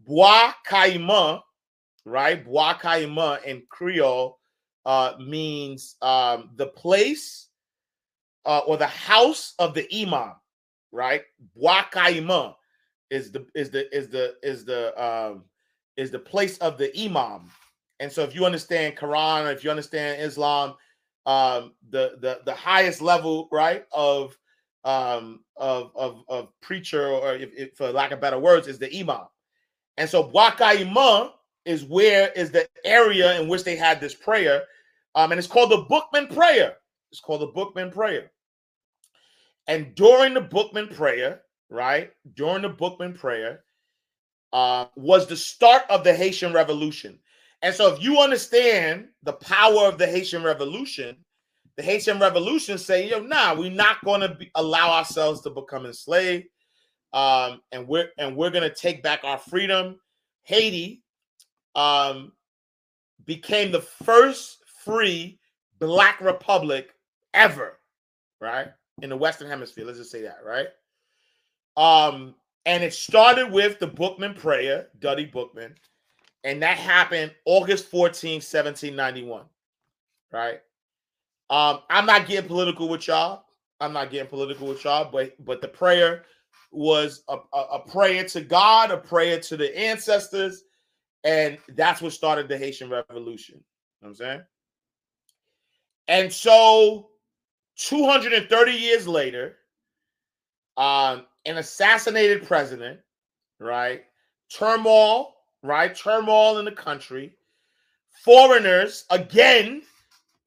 Bois 0.06 0.54
Caïman, 0.66 1.42
right? 2.06 2.42
Bois 2.42 2.78
Caïman 2.80 3.44
in 3.44 3.62
Creole 3.68 4.39
uh 4.90 5.14
means 5.20 5.97
um 6.02 6.50
the 6.56 6.66
place 6.66 7.49
uh 8.44 8.62
or 8.66 8.76
the 8.76 8.92
house 9.11 9.54
of 9.59 9.73
the 9.75 9.87
imam, 9.94 10.35
right? 10.90 11.23
Bois 11.54 11.85
Caïman 11.92 12.54
is 13.11 13.30
the 13.30 13.47
is 13.54 13.70
the 13.70 13.82
is 13.97 14.09
the 14.09 14.35
is 14.42 14.64
the 14.64 14.82
um 15.06 15.44
is 15.97 16.11
the 16.11 16.18
place 16.18 16.59
of 16.59 16.76
the 16.76 16.90
imam. 16.99 17.50
And 18.00 18.11
so 18.11 18.23
if 18.23 18.35
you 18.35 18.44
understand 18.44 18.97
Quran, 18.97 19.52
if 19.52 19.62
you 19.62 19.70
understand 19.70 20.23
Islam, 20.23 20.75
um 21.26 21.75
the 21.90 22.16
the 22.25 22.40
the 22.44 22.54
highest 22.54 23.00
level, 23.00 23.49
right, 23.52 23.85
of 23.92 24.37
um 24.82 25.44
of 25.56 25.92
of 25.94 26.25
of 26.28 26.49
preacher 26.61 27.06
or 27.06 27.35
if, 27.35 27.50
if, 27.54 27.76
for 27.76 27.92
lack 27.92 28.11
of 28.11 28.20
better 28.20 28.40
words 28.40 28.66
is 28.66 28.78
the 28.78 28.90
imam. 28.99 29.26
And 29.99 30.09
so 30.11 30.18
Wakaima 30.30 31.32
is 31.64 31.85
where 31.85 32.32
is 32.35 32.50
the 32.50 32.66
area 32.85 33.40
in 33.40 33.47
which 33.47 33.62
they 33.62 33.76
had 33.76 34.00
this 34.00 34.14
prayer. 34.14 34.64
Um, 35.14 35.32
and 35.32 35.38
it's 35.38 35.48
called 35.48 35.70
the 35.70 35.84
Boukman 35.84 36.34
prayer. 36.34 36.76
It's 37.10 37.20
called 37.20 37.40
the 37.40 37.48
Boukman 37.48 37.92
prayer. 37.92 38.30
And 39.66 39.94
during 39.94 40.34
the 40.34 40.42
Boukman 40.42 40.94
prayer, 40.94 41.42
right? 41.68 42.10
During 42.34 42.62
the 42.62 42.70
Boukman 42.70 43.18
prayer, 43.18 43.64
uh, 44.52 44.86
was 44.96 45.26
the 45.26 45.36
start 45.36 45.82
of 45.88 46.04
the 46.04 46.14
Haitian 46.14 46.52
Revolution. 46.52 47.18
And 47.62 47.74
so, 47.74 47.92
if 47.92 48.02
you 48.02 48.18
understand 48.18 49.08
the 49.22 49.34
power 49.34 49.86
of 49.86 49.98
the 49.98 50.06
Haitian 50.06 50.42
Revolution, 50.42 51.16
the 51.76 51.82
Haitian 51.82 52.18
Revolution 52.18 52.78
say, 52.78 53.08
"Yo, 53.08 53.20
nah, 53.20 53.54
we're 53.54 53.70
not 53.70 54.04
going 54.04 54.22
to 54.22 54.36
allow 54.54 54.90
ourselves 54.90 55.42
to 55.42 55.50
become 55.50 55.86
enslaved, 55.86 56.46
um, 57.12 57.60
and 57.70 57.86
we're 57.86 58.10
and 58.18 58.34
we're 58.34 58.50
going 58.50 58.68
to 58.68 58.74
take 58.74 59.02
back 59.02 59.24
our 59.24 59.38
freedom." 59.38 60.00
Haiti 60.42 61.02
um, 61.74 62.32
became 63.26 63.70
the 63.70 63.82
first 63.82 64.59
free 64.90 65.38
Black 65.78 66.20
republic 66.20 66.94
ever, 67.32 67.78
right, 68.40 68.68
in 69.02 69.11
the 69.11 69.16
Western 69.16 69.49
Hemisphere. 69.49 69.85
Let's 69.85 69.99
just 69.99 70.11
say 70.11 70.23
that, 70.23 70.38
right? 70.44 70.68
Um, 71.76 72.35
and 72.66 72.85
it 72.85 72.92
started 72.92 73.50
with 73.50 73.78
the 73.78 73.88
Boukman 73.88 74.37
prayer, 74.37 74.88
Dutty 74.99 75.26
Boukman, 75.26 75.75
and 76.44 76.62
that 76.62 76.76
happened 76.76 77.32
August 77.47 77.87
14, 77.87 78.35
1791. 78.35 79.44
Right. 80.32 80.61
Um, 81.49 81.80
I'm 81.90 82.06
not 82.06 82.26
getting 82.26 82.47
political 82.47 82.88
with 82.88 83.09
y'all. 83.09 83.44
I'm 83.80 83.92
not 83.92 84.11
getting 84.11 84.28
political 84.28 84.68
with 84.68 84.85
y'all, 84.85 85.11
but 85.11 85.35
but 85.44 85.61
the 85.61 85.68
prayer 85.68 86.25
was 86.70 87.25
a, 87.28 87.38
a, 87.52 87.59
a 87.59 87.78
prayer 87.80 88.25
to 88.25 88.40
God, 88.42 88.90
a 88.90 88.99
prayer 88.99 89.40
to 89.40 89.56
the 89.56 89.76
ancestors, 89.76 90.64
and 91.25 91.59
that's 91.70 92.00
what 92.00 92.12
started 92.12 92.49
the 92.49 92.59
Haitian 92.59 92.90
Revolution. 92.90 93.56
You 93.56 93.61
know 93.61 93.64
what 94.00 94.09
I'm 94.09 94.14
saying? 94.14 94.42
And 96.10 96.32
so 96.32 97.06
230 97.76 98.72
years 98.72 99.06
later, 99.06 99.58
um, 100.76 101.24
an 101.46 101.58
assassinated 101.58 102.44
president, 102.44 102.98
right? 103.60 104.02
Turmoil, 104.52 105.36
right? 105.62 105.94
Turmoil 105.94 106.58
in 106.58 106.64
the 106.64 106.72
country. 106.72 107.36
Foreigners, 108.24 109.04
again, 109.10 109.82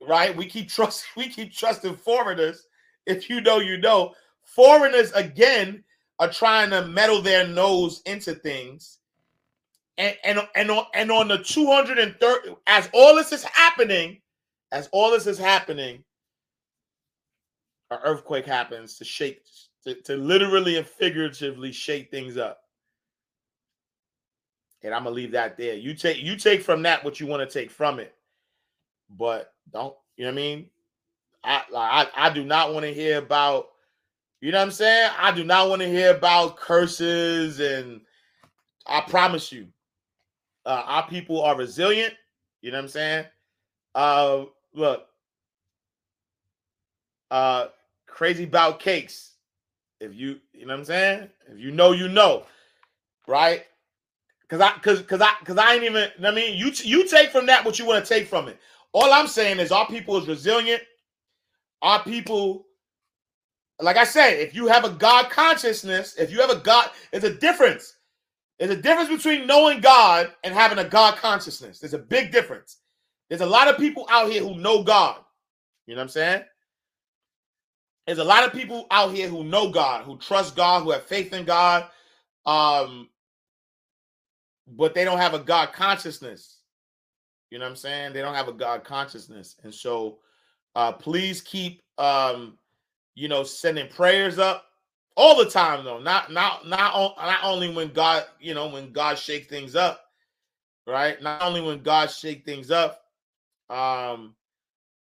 right? 0.06 0.36
We 0.36 0.48
keep 0.48 0.68
trusting, 0.68 1.10
we 1.16 1.30
keep 1.30 1.54
trusting 1.54 1.96
foreigners. 1.96 2.68
If 3.08 3.30
you 3.30 3.40
know, 3.40 3.60
you 3.60 3.78
know. 3.78 4.14
Foreigners 4.44 5.14
again 5.14 5.82
are 6.20 6.30
trying 6.30 6.72
to 6.72 6.88
meddle 6.88 7.22
their 7.22 7.48
nose 7.48 8.02
into 8.06 8.36
things. 8.36 9.00
And 9.98 10.18
and 10.26 10.42
and 10.56 10.72
on, 10.72 10.86
and 10.94 11.10
on 11.10 11.30
the 11.30 11.38
230, 11.38 12.56
as 12.68 12.90
all 12.94 13.16
this 13.16 13.32
is 13.32 13.46
happening, 13.46 14.20
as 14.74 14.90
all 14.92 15.12
this 15.12 15.28
is 15.28 15.38
happening, 15.38 16.04
an 17.92 18.00
earthquake 18.04 18.46
happens 18.46 18.98
to 18.98 19.06
shake 19.06 19.44
to, 19.84 19.94
to 20.02 20.18
literally 20.18 20.78
and 20.78 20.88
figuratively 20.88 21.72
shake 21.72 22.10
things 22.10 22.38
up. 22.38 22.60
And 24.82 24.94
I'm 24.94 25.04
gonna 25.04 25.16
leave 25.16 25.32
that 25.32 25.58
there. 25.58 25.76
You 25.76 25.94
take 25.94 26.22
you 26.22 26.36
take 26.36 26.64
from 26.64 26.82
that 26.84 27.06
what 27.06 27.20
you 27.20 27.28
want 27.28 27.48
to 27.48 27.60
take 27.60 27.70
from 27.70 28.00
it, 28.00 28.16
but 29.10 29.54
don't 29.72 29.96
you 30.18 30.26
know 30.26 30.32
what 30.32 30.34
I 30.34 30.36
mean? 30.36 30.70
I 31.44 31.62
I 31.76 32.08
I 32.16 32.30
do 32.32 32.44
not 32.44 32.74
want 32.74 32.86
to 32.86 32.94
hear 32.94 33.20
about 33.20 33.68
you 34.42 34.52
know 34.52 34.58
what 34.58 34.66
I'm 34.66 34.72
saying? 34.72 35.12
I 35.18 35.32
do 35.32 35.44
not 35.44 35.70
want 35.70 35.84
to 35.84 35.88
hear 35.88 36.16
about 36.16 36.58
curses 36.58 37.60
and 37.60 38.02
I 38.88 39.02
promise 39.02 39.52
you, 39.52 39.68
uh, 40.66 40.84
our 40.86 41.08
people 41.08 41.42
are 41.42 41.56
resilient. 41.56 42.16
You 42.62 42.72
know 42.72 42.80
what 42.80 42.84
I'm 42.84 42.90
saying? 42.90 43.26
Uh, 43.96 44.46
look, 44.74 45.06
uh, 47.32 47.68
crazy 48.08 48.44
about 48.46 48.80
cakes. 48.80 49.32
If 50.00 50.14
you, 50.16 50.40
you 50.54 50.66
know 50.66 50.74
what 50.74 50.80
I'm 50.80 50.86
saying? 50.86 51.30
If 51.52 51.60
you 51.60 51.72
know, 51.72 51.92
you 51.94 52.08
know, 52.10 52.46
right? 53.28 53.66
Cause 54.50 54.62
I, 54.62 54.72
cause, 54.80 55.02
cause 55.04 55.22
I, 55.22 55.34
cause 55.46 55.58
I 55.58 55.76
ain't 55.76 55.84
even. 55.84 56.10
I 56.24 56.32
mean, 56.32 56.58
you, 56.58 56.72
you 56.84 57.08
take 57.08 57.32
from 57.32 57.48
that 57.48 57.66
what 57.66 57.80
you 57.80 57.86
want 57.86 58.06
to 58.06 58.14
take 58.14 58.28
from 58.28 58.48
it. 58.48 58.60
All 58.92 59.12
I'm 59.12 59.28
saying 59.28 59.60
is 59.60 59.72
our 59.72 59.88
people 59.88 60.18
is 60.18 60.28
resilient. 60.28 60.84
Our 61.82 62.04
people, 62.04 62.66
like 63.80 63.98
I 63.98 64.04
said, 64.04 64.40
if 64.40 64.54
you 64.56 64.68
have 64.68 64.86
a 64.86 64.92
God 64.92 65.30
consciousness, 65.32 66.16
if 66.18 66.32
you 66.32 66.40
have 66.42 66.52
a 66.52 66.58
God, 66.58 66.92
there's 67.12 67.24
a 67.24 67.34
difference. 67.34 67.96
There's 68.60 68.72
a 68.72 68.82
difference 68.82 69.10
between 69.10 69.48
knowing 69.48 69.82
God 69.82 70.32
and 70.44 70.54
having 70.54 70.78
a 70.78 70.88
God 70.88 71.18
consciousness. 71.18 71.80
There's 71.80 71.96
a 71.96 72.00
big 72.00 72.32
difference. 72.32 72.78
There's 73.34 73.42
a 73.42 73.48
lot 73.48 73.68
of 73.68 73.80
people 73.80 74.06
out 74.12 74.32
here 74.32 74.44
who 74.44 74.54
know 74.60 74.84
God. 74.84 75.20
You 75.88 75.96
know 75.96 76.02
what 76.02 76.04
I'm 76.04 76.10
saying? 76.10 76.44
There's 78.06 78.20
a 78.20 78.24
lot 78.24 78.44
of 78.44 78.54
people 78.54 78.86
out 78.92 79.12
here 79.12 79.28
who 79.28 79.44
know 79.44 79.72
God, 79.72 80.06
who 80.06 80.20
trust 80.20 80.56
God, 80.56 80.84
who 80.84 80.92
have 80.92 81.02
faith 81.02 81.34
in 81.34 81.44
God, 81.44 81.88
um, 82.46 83.10
but 84.68 84.94
they 84.94 85.04
don't 85.04 85.18
have 85.18 85.34
a 85.34 85.40
God 85.40 85.74
consciousness. 85.74 86.60
You 87.50 87.58
know 87.58 87.66
what 87.66 87.72
I'm 87.72 87.76
saying? 87.76 88.14
They 88.14 88.22
don't 88.22 88.36
have 88.36 88.50
a 88.50 88.54
God 88.54 88.84
consciousness, 88.84 89.56
and 89.64 89.74
so 89.74 90.20
uh, 90.76 90.92
please 90.92 91.42
keep 91.42 91.82
um, 91.98 92.60
you 93.16 93.30
know 93.30 93.44
sending 93.44 93.88
prayers 93.88 94.38
up 94.38 94.66
all 95.18 95.44
the 95.44 95.50
time 95.50 95.84
though. 95.84 95.98
Not 95.98 96.32
not 96.32 96.68
not 96.68 97.16
not 97.18 97.40
only 97.44 97.74
when 97.74 97.94
God 97.94 98.26
you 98.40 98.54
know 98.54 98.68
when 98.68 98.92
God 98.92 99.18
shake 99.18 99.50
things 99.50 99.76
up, 99.76 100.02
right? 100.86 101.20
Not 101.20 101.42
only 101.42 101.62
when 101.62 101.82
God 101.82 102.12
shake 102.12 102.46
things 102.46 102.70
up, 102.70 103.03
um, 103.70 104.36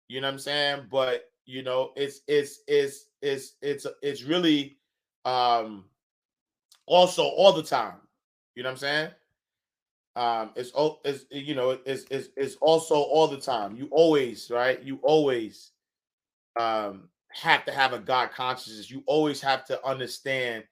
you 0.09 0.21
know 0.21 0.29
what 0.29 0.35
I'm 0.35 0.39
saying, 0.39 0.87
but 0.91 1.25
you 1.47 1.63
know 1.63 1.93
it's 1.97 2.21
it's 2.29 2.61
it's 2.69 3.07
it's 3.23 3.55
it's 3.63 3.87
it's 4.03 4.23
really 4.25 4.79
um 5.25 5.85
also 6.87 7.25
all 7.25 7.53
the 7.53 7.63
time 7.63 7.97
you 8.55 8.63
know 8.63 8.69
what 8.71 8.73
i'm 8.73 8.79
saying? 8.79 9.11
Um 10.17 10.51
it's 10.57 10.73
it's 11.05 11.25
you 11.31 11.55
know 11.55 11.79
it's 11.87 12.05
it's, 12.11 12.29
it's 12.37 12.57
also 12.57 12.97
all 12.97 13.29
the 13.29 13.39
time. 13.41 13.77
You 13.77 13.89
always 13.91 14.51
right? 14.51 14.83
You 14.83 14.99
always 15.03 15.73
um 16.59 17.09
have 17.33 17.65
to 17.67 17.73
have 17.73 17.93
a 17.93 17.99
god 17.99 18.31
consciousness. 18.33 18.91
You 18.91 19.03
always 19.07 19.41
have 19.43 19.65
to 19.67 19.85
understand 19.87 20.65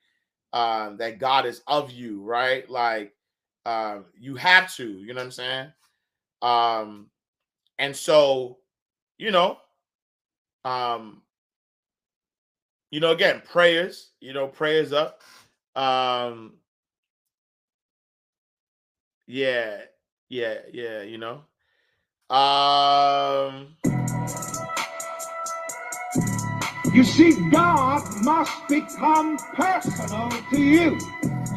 um 0.53 0.97
that 0.99 1.19
god 1.19 1.47
is 1.47 1.63
of 1.67 1.91
you 1.93 2.23
right? 2.23 2.69
Like 2.71 3.15
um 3.67 4.07
you 4.19 4.37
have 4.37 4.75
to 4.77 4.89
you 4.89 5.09
know 5.09 5.15
what 5.21 5.25
i'm 5.25 5.31
saying? 5.33 5.73
Um 6.43 7.11
and 7.79 7.95
so 7.95 8.59
you 9.19 9.31
know 9.31 9.59
um, 10.65 11.23
you 12.91 13.01
know, 13.01 13.13
again, 13.13 13.43
prayers, 13.45 14.11
you 14.21 14.33
know, 14.33 14.49
prayers 14.49 14.93
up. 14.93 15.23
Um, 15.75 16.55
yeah, 19.27 19.83
yeah, 20.29 20.59
yeah, 20.73 21.03
you 21.03 21.19
know. 21.19 21.43
Um, 22.35 23.77
you 26.93 27.05
see, 27.05 27.49
God 27.51 28.03
must 28.25 28.69
become 28.69 29.37
personal 29.55 30.31
to 30.51 30.61
you. 30.61 30.99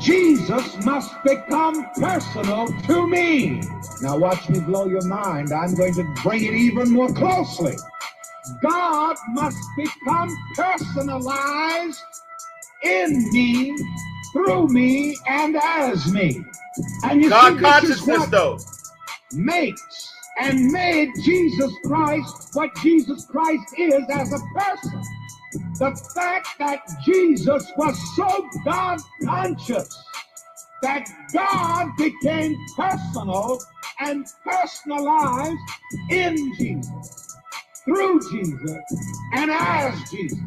Jesus 0.10 0.84
must 0.84 1.14
become 1.24 1.86
personal 1.94 2.66
to 2.66 3.08
me. 3.08 3.62
Now, 4.02 4.18
watch 4.18 4.50
me 4.50 4.60
blow 4.60 4.88
your 4.88 5.06
mind. 5.06 5.54
I'm 5.54 5.76
going 5.76 5.94
to 5.94 6.04
bring 6.24 6.44
it 6.44 6.56
even 6.56 6.90
more 6.92 7.14
closely. 7.14 7.76
God 8.64 9.18
must 9.30 9.60
become 9.78 10.36
personalized 10.56 12.02
in 12.82 13.32
me, 13.32 13.78
through 14.34 14.70
me, 14.70 15.16
and 15.28 15.56
as 15.56 16.12
me. 16.12 16.44
And 17.04 17.22
you 17.22 17.30
God 17.30 17.54
see, 17.54 17.60
this 17.60 17.84
is 17.84 18.02
consciousness, 18.02 18.26
though. 18.32 18.58
makes 19.32 20.12
and 20.40 20.72
made 20.72 21.12
Jesus 21.22 21.72
Christ 21.86 22.50
what 22.54 22.76
Jesus 22.78 23.26
Christ 23.26 23.76
is 23.78 24.04
as 24.10 24.34
a 24.34 24.40
person. 24.58 25.04
The 25.54 26.12
fact 26.14 26.48
that 26.60 26.82
Jesus 27.04 27.72
was 27.76 28.16
so 28.16 28.48
God 28.66 29.00
conscious 29.24 30.04
that 30.82 31.08
God 31.34 31.90
became 31.98 32.56
personal 32.76 33.60
and 34.00 34.26
personalized 34.44 35.58
in 36.10 36.54
Jesus, 36.56 37.36
through 37.86 38.22
Jesus, 38.32 38.80
and 39.34 39.52
as 39.52 40.10
Jesus. 40.10 40.40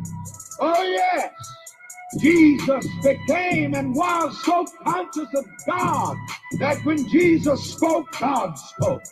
Oh, 0.60 0.82
yes. 0.82 1.34
Jesus 2.20 2.86
became 3.02 3.74
and 3.74 3.94
was 3.94 4.44
so 4.44 4.66
conscious 4.84 5.28
of 5.34 5.44
God 5.66 6.16
that 6.58 6.84
when 6.84 7.08
Jesus 7.08 7.72
spoke, 7.72 8.06
God 8.20 8.54
spoke. 8.54 9.02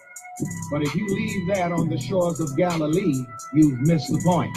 But 0.70 0.82
if 0.82 0.94
you 0.94 1.06
leave 1.08 1.48
that 1.48 1.72
on 1.72 1.88
the 1.88 1.98
shores 1.98 2.40
of 2.40 2.56
Galilee, 2.56 3.24
you've 3.54 3.80
missed 3.80 4.12
the 4.12 4.20
point. 4.22 4.56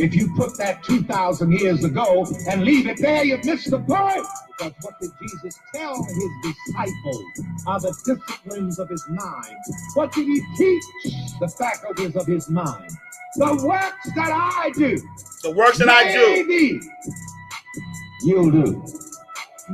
If 0.00 0.14
you 0.14 0.34
put 0.34 0.56
that 0.56 0.82
2,000 0.84 1.52
years 1.52 1.84
ago 1.84 2.26
and 2.48 2.64
leave 2.64 2.86
it 2.86 2.96
there, 2.96 3.22
you've 3.22 3.44
missed 3.44 3.70
the 3.70 3.80
point. 3.80 4.26
Because 4.56 4.72
what 4.80 4.98
did 4.98 5.10
Jesus 5.20 5.60
tell 5.74 6.02
his 6.02 6.54
disciples 6.54 7.24
are 7.66 7.80
the 7.80 7.94
disciplines 8.06 8.78
of 8.78 8.88
his 8.88 9.04
mind? 9.10 9.56
What 9.92 10.10
did 10.12 10.26
he 10.26 10.40
teach 10.56 10.82
the 11.38 11.48
faculties 11.48 12.16
of 12.16 12.26
his 12.26 12.48
mind? 12.48 12.90
The 13.36 13.62
works 13.62 14.10
that 14.14 14.30
I 14.32 14.70
do. 14.70 14.96
The 15.42 15.50
works 15.50 15.76
that 15.78 15.90
I 15.90 16.14
do. 16.14 16.80
You'll 18.22 18.50
do. 18.50 18.82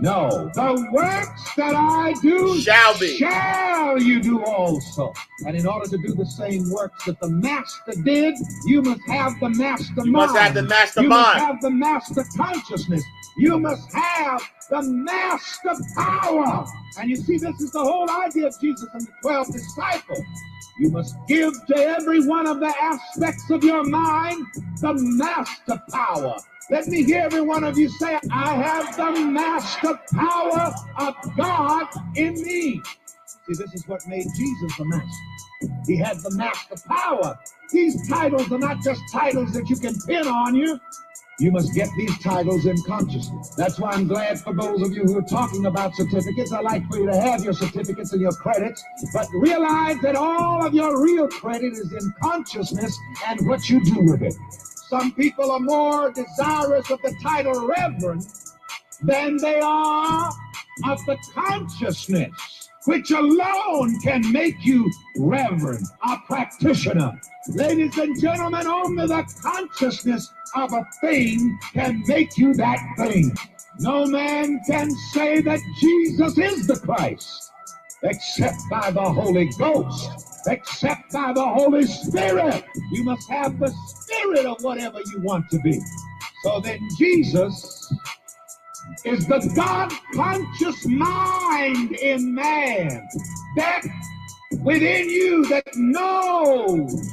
No, 0.01 0.51
the 0.55 0.89
works 0.93 1.55
that 1.57 1.75
I 1.75 2.13
do 2.21 2.61
Shall 2.61 2.99
be. 2.99 3.17
shall 3.17 4.01
you 4.01 4.21
do 4.21 4.45
also. 4.45 5.13
And 5.47 5.57
in 5.57 5.67
order 5.67 5.89
to 5.89 5.97
do 5.97 6.15
the 6.15 6.27
same 6.27 6.71
works 6.71 7.05
that 7.07 7.19
the 7.21 7.31
master 7.31 7.93
did, 8.05 8.35
you 8.67 8.83
must 8.83 9.01
have 9.09 9.39
the 9.41 9.49
master 9.49 10.05
You 10.05 10.13
must 10.13 10.37
have 10.37 10.55
the 10.55 10.63
master 10.63 11.03
you 11.03 11.09
must 11.09 11.39
have 11.39 11.61
the 11.61 11.71
master 11.71 12.25
consciousness. 12.37 13.03
You 13.39 13.59
must 13.59 13.93
have 13.93 14.43
the 14.71 14.83
master 14.83 15.75
power. 15.95 16.67
And 16.99 17.11
you 17.11 17.17
see, 17.17 17.39
this 17.39 17.61
is 17.61 17.71
the 17.73 17.81
whole 17.81 18.11
idea 18.11 18.49
of 18.49 18.61
Jesus 18.61 18.89
and 18.93 19.03
the 19.03 19.13
12 19.23 19.53
disciples. 19.53 20.25
You 20.79 20.91
must 20.91 21.17
give 21.27 21.55
to 21.69 21.77
every 21.77 22.27
one 22.27 22.47
of 22.47 22.61
the 22.61 22.73
aspects 22.81 23.51
of 23.51 23.65
your 23.65 23.85
mind 23.85 24.45
the 24.81 24.95
master 24.95 25.83
power. 25.91 26.37
Let 26.69 26.89
me 26.89 27.05
hear 27.05 27.21
every 27.21 27.43
one 27.43 27.63
of 27.63 27.79
you 27.79 27.89
say, 27.89 28.19
I 28.33 28.55
have 28.55 28.97
the 28.97 29.21
master 29.21 30.01
power 30.13 30.75
of 30.99 31.15
God 31.37 31.87
in 32.17 32.35
me. 32.43 32.83
See, 33.25 33.55
this 33.55 33.73
is 33.73 33.87
what 33.87 34.05
made 34.09 34.27
Jesus 34.37 34.77
the 34.77 34.85
master. 34.85 35.77
He 35.87 35.97
had 35.97 36.17
the 36.19 36.33
master 36.33 36.75
power. 36.89 37.39
These 37.73 38.09
titles 38.09 38.51
are 38.51 38.59
not 38.59 38.83
just 38.83 39.01
titles 39.13 39.53
that 39.53 39.71
you 39.71 39.77
can 39.77 39.95
pin 40.09 40.27
on 40.27 40.57
you. 40.57 40.81
You 41.39 41.53
must 41.53 41.73
get 41.73 41.89
these 41.97 42.19
titles 42.19 42.67
in 42.67 42.83
consciousness. 42.83 43.51
That's 43.51 43.79
why 43.79 43.91
I'm 43.91 44.09
glad 44.09 44.41
for 44.41 44.53
those 44.53 44.83
of 44.83 44.93
you 44.93 45.03
who 45.05 45.19
are 45.19 45.23
talking 45.23 45.67
about 45.67 45.95
certificates. 45.95 46.51
I 46.51 46.61
like 46.63 46.89
for 46.89 46.99
you 46.99 47.07
to 47.07 47.17
have 47.17 47.45
your 47.45 47.53
certificates 47.53 48.13
and 48.13 48.21
your 48.23 48.33
credits, 48.33 48.83
but 49.13 49.29
realize 49.35 50.01
that 50.01 50.17
all 50.17 50.67
of 50.67 50.75
your 50.75 51.01
real 51.01 51.29
credit 51.29 51.75
is 51.75 51.93
in 51.93 52.13
consciousness 52.21 52.99
and 53.29 53.47
what 53.47 53.69
you 53.69 53.85
do 53.85 54.01
with 54.01 54.23
it. 54.23 54.35
Some 54.89 55.13
people 55.13 55.51
are 55.51 55.61
more 55.61 56.13
desirous 56.13 56.91
of 56.91 57.03
the 57.03 57.13
title 57.23 57.67
Reverend 57.67 58.25
than 59.03 59.37
they 59.37 59.59
are 59.61 60.31
of 60.85 61.05
the 61.07 61.17
consciousness, 61.35 62.69
which 62.85 63.11
alone 63.11 63.99
can 64.01 64.31
make 64.31 64.65
you 64.65 64.89
Reverend, 65.19 65.85
a 66.09 66.19
practitioner. 66.27 67.21
Ladies 67.49 67.99
and 67.99 68.21
gentlemen, 68.21 68.69
only 68.69 69.09
the 69.09 69.25
consciousness 69.43 70.31
of 70.55 70.73
a 70.73 70.87
thing 71.01 71.59
can 71.73 72.03
make 72.07 72.39
you 72.39 72.55
that 72.55 72.79
thing. 72.97 73.35
No 73.81 74.07
man 74.07 74.61
can 74.69 74.91
say 75.13 75.41
that 75.41 75.61
Jesus 75.81 76.39
is 76.39 76.67
the 76.69 76.79
Christ 76.79 77.51
except 78.03 78.59
by 78.71 78.91
the 78.91 79.03
Holy 79.03 79.51
Ghost, 79.59 80.36
except 80.47 81.13
by 81.13 81.33
the 81.33 81.45
Holy 81.45 81.85
Spirit. 81.85 82.65
You 82.93 83.05
must 83.05 83.29
have 83.31 83.59
the 83.59 83.69
spirit 83.69 84.47
of 84.47 84.63
whatever 84.63 85.01
you 85.13 85.21
want 85.21 85.51
to 85.51 85.59
be. 85.61 85.81
So 86.43 86.61
then, 86.61 86.81
Jesus 86.97 87.93
is 89.05 89.27
the 89.27 89.53
God 89.55 89.93
conscious 90.15 90.87
mind 90.87 91.93
in 91.97 92.35
man 92.35 93.09
that 93.57 93.83
within 94.63 95.11
you 95.11 95.45
that 95.47 95.67
knows 95.75 97.13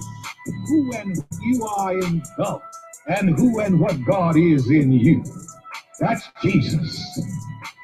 who 0.67 0.93
and 0.93 1.17
you 1.41 1.65
are 1.65 1.97
in 1.97 2.21
God 2.37 2.61
and 3.07 3.37
who 3.37 3.59
and 3.59 3.79
what 3.79 4.03
God 4.05 4.37
is 4.37 4.69
in 4.69 4.91
you. 4.91 5.23
That's 5.99 6.29
Jesus. 6.41 7.21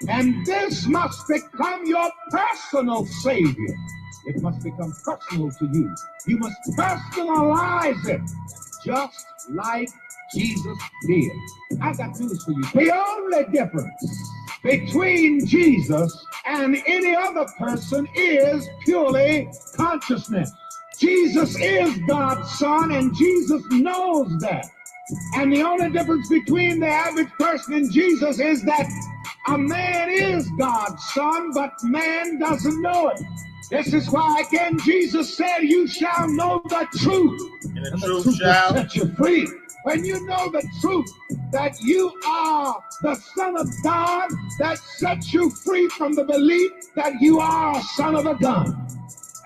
And 0.07 0.45
this 0.45 0.85
must 0.87 1.27
become 1.27 1.85
your 1.85 2.09
personal 2.31 3.05
Savior. 3.05 3.75
It 4.29 4.43
must 4.43 4.61
become 4.63 4.93
personal 5.03 5.49
to 5.49 5.65
you. 5.73 5.95
You 6.27 6.37
must 6.37 6.55
personalize 6.77 8.07
it 8.07 8.21
just 8.85 9.25
like 9.49 9.89
Jesus 10.31 10.77
did. 11.07 11.31
I 11.81 11.93
got 11.95 12.19
news 12.19 12.43
for 12.43 12.51
you. 12.51 12.63
The 12.75 12.95
only 12.95 13.45
difference 13.51 14.31
between 14.61 15.47
Jesus 15.47 16.15
and 16.45 16.77
any 16.85 17.15
other 17.15 17.45
person 17.57 18.07
is 18.13 18.69
purely 18.81 19.49
consciousness. 19.75 20.51
Jesus 20.99 21.55
is 21.59 21.97
God's 22.07 22.51
Son, 22.59 22.91
and 22.91 23.15
Jesus 23.15 23.63
knows 23.71 24.27
that. 24.41 24.69
And 25.33 25.51
the 25.51 25.63
only 25.63 25.89
difference 25.89 26.29
between 26.29 26.81
the 26.81 26.87
average 26.87 27.31
person 27.39 27.73
and 27.73 27.91
Jesus 27.91 28.39
is 28.39 28.61
that 28.65 28.87
a 29.47 29.57
man 29.57 30.11
is 30.11 30.47
God's 30.51 31.03
son, 31.13 31.51
but 31.53 31.71
man 31.81 32.37
doesn't 32.37 32.79
know 32.81 33.07
it. 33.07 33.21
This 33.69 33.93
is 33.93 34.09
why, 34.09 34.43
again, 34.49 34.79
Jesus 34.79 35.35
said, 35.37 35.59
You 35.59 35.87
shall 35.87 36.27
know 36.29 36.61
the 36.65 36.87
truth, 36.97 37.39
And 37.65 37.85
the 37.85 37.91
and 37.91 38.01
the 38.01 38.07
truth 38.07 38.23
truth 38.23 38.35
shall. 38.37 38.73
set 38.73 38.95
you 38.95 39.07
free. 39.15 39.47
When 39.83 40.03
you 40.05 40.25
know 40.25 40.49
the 40.51 40.67
truth 40.81 41.09
that 41.51 41.79
you 41.81 42.11
are 42.25 42.83
the 43.03 43.15
Son 43.15 43.57
of 43.57 43.67
God, 43.83 44.29
that 44.59 44.77
sets 44.79 45.33
you 45.33 45.49
free 45.51 45.87
from 45.89 46.13
the 46.15 46.23
belief 46.23 46.71
that 46.95 47.13
you 47.21 47.39
are 47.39 47.77
a 47.77 47.81
son 47.95 48.15
of 48.15 48.25
a 48.25 48.35
gun. 48.35 48.87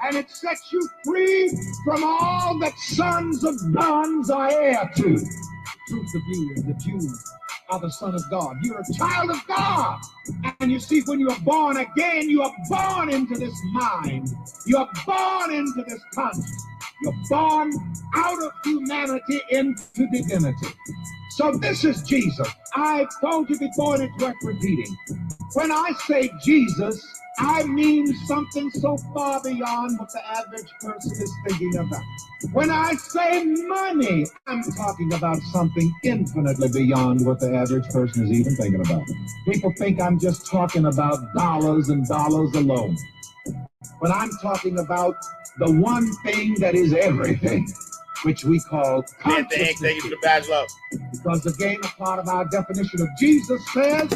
And 0.04 0.18
it 0.18 0.30
sets 0.30 0.72
you 0.74 0.88
free 1.04 1.50
from 1.86 2.04
all 2.04 2.58
that 2.60 2.78
sons 2.80 3.44
of 3.44 3.56
guns 3.74 4.30
are 4.30 4.50
heir 4.50 4.90
to. 4.98 5.04
The 5.20 5.26
truth 5.90 6.16
of 6.16 6.22
you 6.28 6.54
is 6.56 6.64
that 6.64 6.86
you 6.86 7.00
are 7.74 7.80
the 7.80 7.90
Son 7.90 8.14
of 8.14 8.30
God. 8.30 8.58
You're 8.62 8.80
a 8.80 8.94
child 8.94 9.32
of 9.32 9.48
God. 9.48 10.00
And 10.60 10.72
you 10.72 10.80
see, 10.80 11.02
when 11.02 11.20
you 11.20 11.30
are 11.30 11.40
born 11.42 11.78
again, 11.78 12.30
you 12.30 12.44
are 12.44 12.54
born 12.70 13.10
into 13.12 13.36
this 13.36 13.56
mind. 13.74 14.30
You 14.68 14.78
are 14.78 14.90
born 15.08 15.54
into 15.54 15.84
this 15.88 16.00
conscience. 16.14 16.64
You're 17.02 17.16
born 17.30 17.74
out 18.16 18.44
of 18.44 18.52
humanity 18.64 19.42
into 19.50 20.08
divinity. 20.12 20.68
So 21.32 21.52
this 21.54 21.84
is 21.84 22.04
Jesus. 22.04 22.48
I've 22.76 23.10
told 23.20 23.50
you 23.50 23.58
before, 23.58 23.96
and 23.96 24.04
it's 24.04 24.24
worth 24.24 24.36
repeating. 24.44 24.96
When 25.54 25.72
I 25.72 25.94
say 26.08 26.32
Jesus, 26.44 27.04
I 27.40 27.64
mean 27.64 28.14
something 28.26 28.70
so 28.72 28.98
far 29.14 29.42
beyond 29.42 29.98
what 29.98 30.12
the 30.12 30.22
average 30.26 30.70
person 30.80 31.12
is 31.12 31.34
thinking 31.48 31.78
about. 31.78 32.04
When 32.52 32.70
I 32.70 32.94
say 32.94 33.44
money, 33.44 34.26
I'm 34.46 34.62
talking 34.78 35.14
about 35.14 35.40
something 35.52 35.92
infinitely 36.04 36.70
beyond 36.70 37.26
what 37.26 37.40
the 37.40 37.56
average 37.56 37.90
person 37.90 38.26
is 38.26 38.32
even 38.32 38.56
thinking 38.56 38.82
about. 38.82 39.04
People 39.46 39.74
think 39.78 40.00
I'm 40.00 40.20
just 40.20 40.46
talking 40.46 40.86
about 40.86 41.34
dollars 41.34 41.90
and 41.90 42.08
dollars 42.08 42.54
alone. 42.54 42.98
But 44.00 44.12
I'm 44.12 44.30
talking 44.42 44.78
about 44.80 45.16
the 45.58 45.72
one 45.72 46.12
thing 46.24 46.56
that 46.60 46.76
is 46.76 46.94
everything, 46.94 47.68
which 48.24 48.46
we 48.46 48.60
call 48.60 49.06
Man, 49.26 49.48
thank, 49.48 49.80
thank 49.80 49.96
you 49.96 50.02
for 50.02 50.10
the 50.10 50.18
badge 50.22 50.48
love. 50.50 50.68
Because 51.12 51.46
again, 51.48 51.78
a 51.84 51.88
part 51.88 52.20
of 52.20 52.28
our 52.28 52.46
definition 52.46 53.02
of 53.02 53.08
Jesus 53.18 53.62
says 53.74 54.10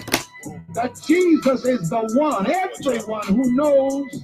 that 0.77 1.01
Jesus 1.05 1.65
is 1.65 1.89
the 1.89 2.01
one, 2.15 2.49
everyone 2.49 3.27
who 3.27 3.51
knows 3.53 4.23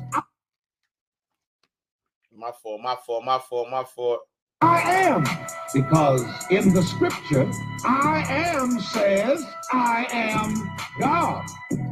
My 2.35 2.51
fault, 2.51 2.81
my 2.81 2.95
fault, 3.05 3.23
my 3.25 3.39
fault, 3.39 3.69
my 3.69 3.83
fault. 3.83 4.19
I 4.61 4.81
am. 4.81 5.23
Because 5.73 6.23
in 6.49 6.73
the 6.73 6.83
scripture, 6.83 7.49
I 7.85 8.25
am 8.27 8.79
says, 8.79 9.45
I 9.71 10.07
am 10.11 10.69
God. 10.99 11.45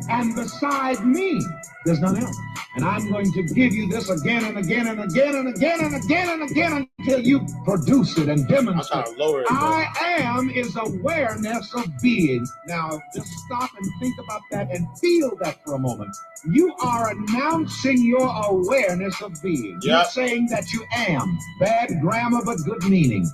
And 0.09 0.35
beside 0.35 1.05
me, 1.05 1.39
there's 1.85 2.01
none 2.01 2.17
else. 2.17 2.37
And 2.75 2.85
I'm 2.85 3.09
going 3.11 3.31
to 3.33 3.43
give 3.43 3.73
you 3.73 3.89
this 3.89 4.09
again 4.09 4.45
and 4.45 4.57
again 4.57 4.87
and 4.87 5.01
again 5.01 5.35
and 5.35 5.55
again 5.55 5.79
and 5.81 5.95
again 6.03 6.29
and 6.29 6.49
again 6.49 6.87
until 6.99 7.19
you 7.19 7.45
produce 7.65 8.17
it 8.17 8.29
and 8.29 8.41
I'm 8.41 8.47
demonstrate. 8.47 9.05
trying 9.05 9.15
to 9.15 9.23
lower 9.23 9.41
it. 9.41 9.47
I 9.49 9.91
am 10.19 10.49
is 10.49 10.77
awareness 10.77 11.73
of 11.73 11.85
being. 12.01 12.45
Now, 12.67 13.01
just 13.13 13.27
stop 13.39 13.71
and 13.77 13.91
think 13.99 14.17
about 14.19 14.41
that 14.51 14.71
and 14.71 14.87
feel 14.99 15.35
that 15.41 15.61
for 15.65 15.73
a 15.73 15.79
moment. 15.79 16.15
You 16.49 16.73
are 16.81 17.11
announcing 17.11 18.05
your 18.05 18.29
awareness 18.47 19.21
of 19.21 19.41
being. 19.43 19.77
You're 19.81 20.05
saying 20.05 20.47
that 20.51 20.71
you 20.71 20.85
am. 20.93 21.37
Bad 21.59 21.99
grammar, 22.01 22.41
but 22.45 22.57
good 22.65 22.83
meaning. 22.85 23.29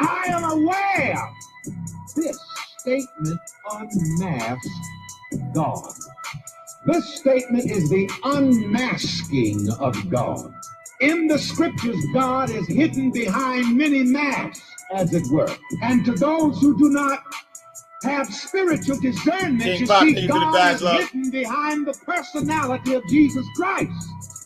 I 0.00 0.24
am 0.28 0.44
aware. 0.44 1.30
This 2.14 2.38
statement 2.78 3.40
unmasks 3.70 4.68
God. 5.52 5.92
This 6.88 7.16
statement 7.16 7.70
is 7.70 7.90
the 7.90 8.10
unmasking 8.24 9.68
of 9.78 10.10
God. 10.10 10.50
In 11.00 11.26
the 11.28 11.38
scriptures, 11.38 12.02
God 12.14 12.48
is 12.50 12.66
hidden 12.66 13.12
behind 13.12 13.76
many 13.76 14.02
masks, 14.04 14.62
as 14.94 15.12
it 15.12 15.26
were. 15.30 15.54
And 15.82 16.02
to 16.06 16.12
those 16.12 16.58
who 16.62 16.78
do 16.78 16.88
not 16.88 17.22
have 18.04 18.32
spiritual 18.32 18.98
discernment, 19.00 19.64
King 19.64 19.80
you 19.80 19.86
Pop, 19.86 20.06
see, 20.06 20.26
God 20.28 20.72
is 20.76 20.82
love? 20.82 21.02
hidden 21.12 21.30
behind 21.30 21.86
the 21.86 21.92
personality 22.06 22.94
of 22.94 23.06
Jesus 23.08 23.46
Christ. 23.54 23.92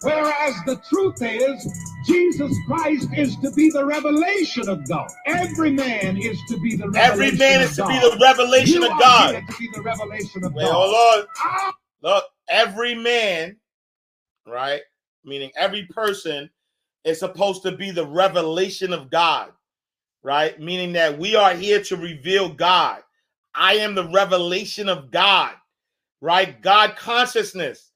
Whereas 0.02 0.56
the 0.66 0.82
truth 0.88 1.22
is, 1.22 1.72
Jesus 2.04 2.52
Christ 2.66 3.08
is 3.16 3.36
to 3.36 3.52
be 3.52 3.70
the 3.70 3.86
revelation 3.86 4.68
of 4.68 4.88
God. 4.88 5.08
Every 5.26 5.70
man 5.70 6.16
is 6.16 6.40
to 6.48 6.58
be 6.58 6.74
the 6.76 6.88
revelation 6.88 7.12
Every 7.12 7.38
man 7.38 7.60
of 7.60 7.70
is 7.70 7.76
to 7.76 7.82
God. 7.84 7.88
be 7.88 8.00
the 8.10 8.18
revelation 8.20 8.82
You 8.82 8.84
of 8.84 8.98
God. 8.98 9.32
to 9.48 9.58
be 9.60 9.68
the 9.72 9.82
revelation 9.82 10.44
of 10.44 10.54
Wait, 10.54 10.64
God. 10.64 10.74
hold 10.74 10.94
on. 11.22 11.28
Ah, 11.38 11.72
Look, 12.02 12.24
every 12.48 12.94
man, 12.94 13.56
right? 14.46 14.82
Meaning 15.24 15.50
every 15.56 15.86
person 15.86 16.50
is 17.04 17.18
supposed 17.18 17.62
to 17.62 17.76
be 17.76 17.90
the 17.90 18.06
revelation 18.06 18.92
of 18.92 19.10
God, 19.10 19.52
right? 20.22 20.58
Meaning 20.60 20.92
that 20.94 21.18
we 21.18 21.36
are 21.36 21.54
here 21.54 21.82
to 21.84 21.96
reveal 21.96 22.48
God. 22.48 23.02
I 23.54 23.74
am 23.74 23.94
the 23.94 24.08
revelation 24.08 24.88
of 24.88 25.10
God, 25.10 25.54
right? 26.20 26.60
God 26.62 26.96
consciousness, 26.96 27.92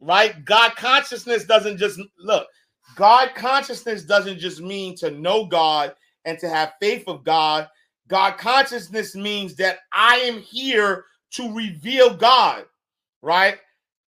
right? 0.00 0.44
God 0.44 0.76
consciousness 0.76 1.44
doesn't 1.44 1.78
just 1.78 2.00
look, 2.18 2.46
God 2.96 3.30
consciousness 3.34 4.04
doesn't 4.04 4.38
just 4.38 4.60
mean 4.60 4.96
to 4.96 5.10
know 5.10 5.46
God 5.46 5.94
and 6.24 6.38
to 6.40 6.48
have 6.48 6.74
faith 6.80 7.04
of 7.06 7.24
God. 7.24 7.68
God 8.08 8.36
consciousness 8.38 9.14
means 9.14 9.54
that 9.56 9.78
I 9.92 10.16
am 10.16 10.40
here 10.40 11.06
to 11.32 11.54
reveal 11.54 12.14
God 12.14 12.64
right? 13.22 13.58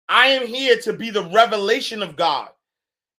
I 0.09 0.27
am 0.27 0.47
here 0.47 0.77
to 0.81 0.93
be 0.93 1.09
the 1.09 1.23
revelation 1.25 2.03
of 2.03 2.15
God. 2.15 2.49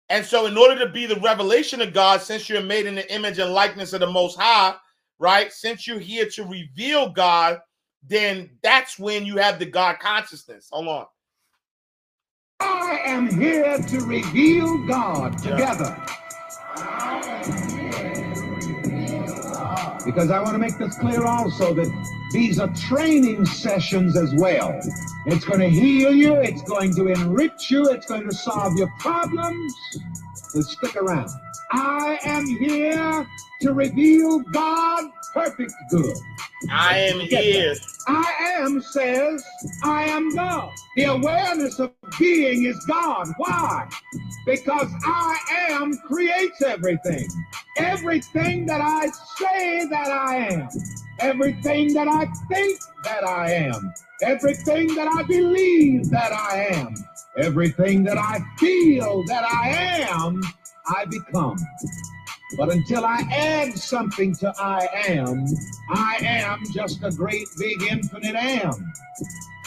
And 0.08 0.24
so, 0.24 0.46
in 0.46 0.56
order 0.56 0.78
to 0.84 0.90
be 0.92 1.06
the 1.06 1.20
revelation 1.20 1.80
of 1.80 1.92
God, 1.92 2.22
since 2.22 2.48
you're 2.48 2.62
made 2.62 2.86
in 2.86 2.94
the 2.94 3.12
image 3.12 3.38
and 3.38 3.52
likeness 3.52 3.92
of 3.92 4.00
the 4.00 4.06
Most 4.06 4.38
High, 4.38 4.76
right? 5.18 5.52
Since 5.52 5.86
you're 5.86 5.98
here 5.98 6.28
to 6.30 6.44
reveal 6.44 7.08
God, 7.08 7.60
then 8.06 8.50
that's 8.62 8.98
when 8.98 9.26
you 9.26 9.36
have 9.38 9.58
the 9.58 9.66
God 9.66 9.98
consciousness. 9.98 10.68
Hold 10.70 10.88
on. 10.88 11.06
I 12.60 13.00
am 13.04 13.28
here 13.28 13.78
to 13.78 14.00
reveal 14.00 14.86
God 14.86 15.44
Yeah. 15.44 16.06
Because 20.06 20.30
I 20.30 20.40
want 20.40 20.54
to 20.54 20.58
make 20.58 20.78
this 20.78 20.96
clear 20.96 21.24
also 21.24 21.74
that 21.74 21.92
these 22.32 22.58
are 22.60 22.72
training 22.74 23.44
sessions 23.44 24.16
as 24.16 24.32
well. 24.34 24.78
It's 25.26 25.44
going 25.44 25.60
to 25.60 25.68
heal 25.68 26.14
you, 26.14 26.34
it's 26.36 26.62
going 26.62 26.94
to 26.94 27.08
enrich 27.08 27.70
you, 27.70 27.88
it's 27.88 28.06
going 28.06 28.26
to 28.28 28.34
solve 28.34 28.78
your 28.78 28.90
problems. 29.00 29.74
So 30.34 30.60
stick 30.62 30.96
around. 30.96 31.28
I 31.72 32.18
am 32.24 32.46
here 32.46 33.26
to 33.62 33.72
reveal 33.72 34.40
God 34.40 35.04
perfect 35.34 35.72
good. 35.90 36.16
I 36.70 36.98
am 36.98 37.20
here. 37.20 37.74
I 38.06 38.32
am 38.58 38.80
says, 38.80 39.44
I 39.82 40.04
am 40.04 40.34
God. 40.34 40.72
The 40.96 41.04
awareness 41.04 41.78
of 41.78 41.92
being 42.18 42.64
is 42.64 42.82
God. 42.86 43.28
Why? 43.36 43.88
Because 44.46 44.90
I 45.04 45.38
am 45.70 45.92
creates 46.06 46.62
everything. 46.62 47.28
Everything 47.76 48.66
that 48.66 48.80
I 48.80 49.08
say 49.36 49.86
that 49.86 50.10
I 50.10 50.36
am. 50.50 50.68
Everything 51.20 51.92
that 51.94 52.08
I 52.08 52.26
think 52.48 52.80
that 53.04 53.24
I 53.24 53.52
am. 53.52 53.92
Everything 54.22 54.94
that 54.94 55.08
I 55.08 55.22
believe 55.24 56.10
that 56.10 56.32
I 56.32 56.68
am. 56.70 56.94
Everything 57.36 58.04
that 58.04 58.16
I 58.16 58.38
feel 58.58 59.22
that 59.26 59.44
I 59.44 59.68
am, 60.08 60.40
I 60.88 61.04
become. 61.06 61.56
But 62.56 62.72
until 62.72 63.04
I 63.04 63.26
add 63.32 63.76
something 63.76 64.34
to 64.36 64.52
I 64.58 64.88
am, 65.08 65.46
I 65.90 66.18
am 66.22 66.62
just 66.72 67.02
a 67.02 67.10
great 67.10 67.46
big 67.58 67.82
infinite 67.82 68.36
am. 68.36 68.92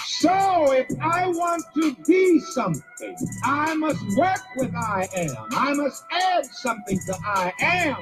So 0.05 0.73
if 0.73 0.87
I 1.01 1.27
want 1.27 1.63
to 1.75 1.95
be 2.07 2.39
something, 2.39 3.15
I 3.43 3.73
must 3.75 4.01
work 4.17 4.41
with 4.55 4.73
I 4.75 5.07
am. 5.15 5.35
I 5.51 5.73
must 5.73 6.03
add 6.11 6.45
something 6.45 6.99
to 7.05 7.17
I 7.23 7.53
am. 7.59 7.97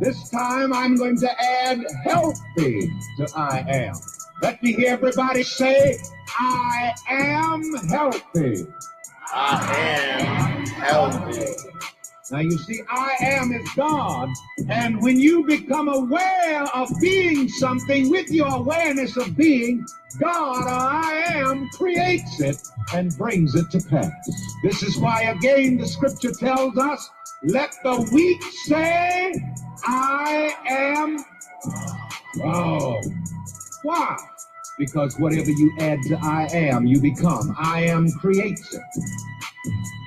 This 0.00 0.28
time 0.30 0.72
I'm 0.72 0.96
going 0.96 1.18
to 1.18 1.42
add 1.42 1.84
healthy 2.04 2.90
to 3.18 3.28
I 3.36 3.64
am. 3.68 3.94
Let 4.42 4.62
me 4.62 4.72
hear 4.72 4.94
everybody 4.94 5.44
say, 5.44 5.98
I 6.38 6.92
am 7.08 7.74
healthy. 7.88 8.66
I 9.32 9.76
am 9.78 10.66
healthy. 10.66 11.54
Now 12.30 12.38
you 12.38 12.56
see, 12.58 12.80
I 12.88 13.16
am 13.20 13.52
is 13.52 13.68
God. 13.74 14.28
And 14.68 15.02
when 15.02 15.18
you 15.18 15.44
become 15.44 15.88
aware 15.88 16.64
of 16.74 16.88
being 17.00 17.48
something 17.48 18.10
with 18.10 18.30
your 18.30 18.48
awareness 18.48 19.16
of 19.16 19.36
being, 19.36 19.84
God 20.20 20.66
or 20.66 20.70
I 20.70 21.24
am 21.34 21.68
creates 21.70 22.40
it 22.40 22.56
and 22.94 23.16
brings 23.18 23.54
it 23.54 23.70
to 23.72 23.80
pass. 23.88 24.12
This 24.62 24.82
is 24.82 24.98
why, 24.98 25.22
again, 25.22 25.78
the 25.78 25.86
scripture 25.86 26.32
tells 26.32 26.78
us, 26.78 27.10
let 27.42 27.74
the 27.82 28.08
weak 28.12 28.42
say, 28.66 29.34
I 29.84 30.54
am. 30.68 31.24
Oh, 32.44 33.00
why? 33.82 34.16
Because 34.78 35.18
whatever 35.18 35.50
you 35.50 35.76
add 35.80 35.98
to 36.04 36.18
I 36.22 36.48
am, 36.52 36.86
you 36.86 37.00
become. 37.00 37.54
I 37.58 37.82
am 37.82 38.10
creates 38.12 38.74
it. 38.74 38.82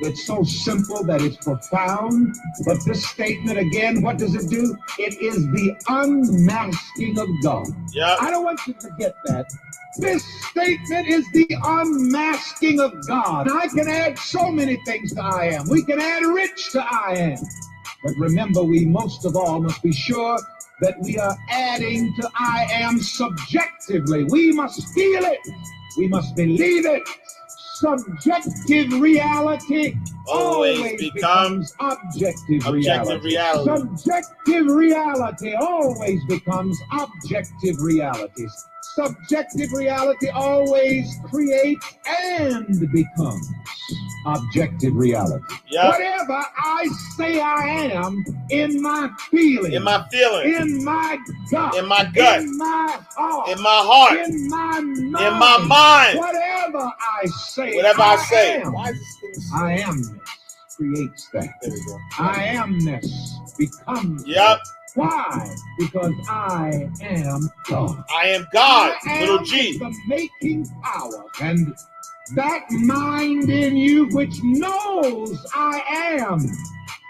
It's 0.02 0.26
so 0.26 0.44
simple 0.44 1.04
that 1.06 1.22
it's 1.22 1.38
profound. 1.38 2.36
But 2.66 2.78
this 2.86 3.06
statement, 3.06 3.58
again, 3.58 4.02
what 4.02 4.18
does 4.18 4.36
it 4.36 4.50
do? 4.50 4.78
It 5.00 5.22
is 5.22 5.38
the 5.38 5.76
unmasking 5.88 7.18
of 7.18 7.28
God. 7.42 7.68
Yep. 7.94 8.18
I 8.22 8.32
don't 8.32 8.44
want 8.44 8.60
you 8.68 8.74
to 8.74 8.80
forget 8.82 9.16
that. 9.26 9.46
This 9.98 10.26
statement 10.50 11.08
is 11.08 11.26
the 11.32 11.48
unmasking 11.64 12.82
of 12.82 12.94
God. 13.08 13.50
I 13.50 13.68
can 13.68 13.88
add 13.88 14.20
so 14.20 14.52
many 14.52 14.78
things 14.86 15.14
to 15.14 15.22
I 15.22 15.52
am. 15.54 15.70
We 15.70 15.84
can 15.84 16.02
add 16.02 16.24
rich 16.24 16.72
to 16.74 16.84
I 16.84 17.14
am. 17.16 17.38
But 18.04 18.14
remember, 18.18 18.64
we 18.64 18.86
most 18.86 19.26
of 19.26 19.36
all 19.36 19.62
must 19.62 19.82
be 19.82 19.94
sure 19.94 20.38
that 20.82 21.00
we 21.00 21.18
are 21.18 21.36
adding 21.50 22.14
to 22.20 22.30
I 22.36 22.68
am 22.72 23.00
subjectively. 23.00 24.26
We 24.26 24.52
must 24.52 24.86
feel 24.94 25.24
it. 25.24 25.40
We 25.98 26.10
must 26.10 26.36
believe 26.36 26.86
it. 26.86 27.04
Subjective 27.76 28.94
reality 29.02 29.96
Always 30.28 30.78
always, 30.80 31.12
becomes 31.14 31.74
becomes 31.74 31.74
objective, 31.80 32.66
Objective 32.66 33.24
reality. 33.24 33.26
reality. 33.36 33.98
Subjective 33.98 34.68
reality 34.68 35.54
always 35.56 36.26
becomes 36.26 36.80
objective 36.94 37.76
reality. 37.82 38.46
Subjective 38.96 39.74
reality 39.74 40.30
always 40.30 41.06
creates 41.30 41.98
and 42.08 42.80
becomes 42.94 43.52
objective 44.26 44.96
reality. 44.96 45.44
Yep. 45.70 45.92
Whatever 45.94 46.44
I 46.58 46.88
say 47.18 47.40
I 47.42 47.90
am 47.94 48.24
in 48.50 48.82
my 48.82 49.10
feeling, 49.30 49.74
In 49.74 49.84
my 49.84 50.06
feeling, 50.12 50.54
in 50.54 50.84
my 50.84 51.18
gut, 51.52 51.76
in 51.76 51.86
my 51.88 52.10
gut, 52.16 52.42
in 52.42 52.58
my 52.58 52.98
heart, 53.16 53.50
in 53.50 53.62
my 53.62 53.82
heart, 53.84 54.20
in 54.30 54.50
my 54.50 54.80
mind, 54.80 54.98
in 54.98 55.12
my 55.12 55.58
mind, 55.68 56.20
whatever 56.20 56.45
I 56.74 57.26
say, 57.28 57.76
whatever 57.76 58.02
I 58.02 58.16
say. 58.18 58.62
am. 58.62 58.76
I 58.76 59.78
amness 59.80 60.20
creates 60.76 61.30
that. 61.34 61.50
There 61.62 61.72
we 61.72 61.86
go. 61.86 62.00
I 62.18 62.48
amness 62.56 63.58
becomes. 63.58 64.26
Yep. 64.28 64.60
Why? 64.96 65.56
Because 65.78 66.14
I 66.30 66.90
am 67.02 67.50
God. 67.68 68.04
I 68.10 68.28
am 68.30 68.48
God, 68.54 68.94
I 69.06 69.12
am 69.12 69.20
little 69.22 69.46
G. 69.46 69.78
The 69.78 69.94
making 70.08 70.70
power. 70.82 71.26
And 71.42 71.76
that 72.36 72.66
mind 72.72 73.50
in 73.50 73.76
you 73.76 74.08
which 74.08 74.42
knows 74.42 75.46
I 75.54 75.82
am 76.20 76.40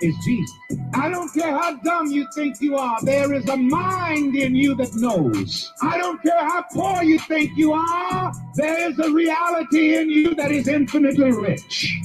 is 0.02 0.16
Jesus. 0.24 0.56
I 0.94 1.10
don't 1.10 1.34
care 1.34 1.52
how 1.52 1.76
dumb 1.78 2.08
you 2.08 2.28
think 2.34 2.62
you 2.62 2.78
are, 2.78 3.04
there 3.04 3.34
is 3.34 3.48
a 3.50 3.58
mind 3.58 4.36
in 4.36 4.56
you 4.56 4.76
that 4.76 4.94
knows. 4.96 5.72
I 5.82 5.98
don't 5.98 6.22
care 6.22 6.44
how 6.44 6.64
poor 6.72 7.04
you 7.04 7.20
think 7.20 7.52
you 7.56 7.74
are, 7.74 8.34
there 8.56 8.90
is 8.90 9.00
a 9.00 9.10
reality 9.12 9.98
in 9.98 10.10
you 10.10 10.36
that 10.36 10.52
is 10.52 10.68
infinitely 10.68 11.32
rich. 11.32 12.00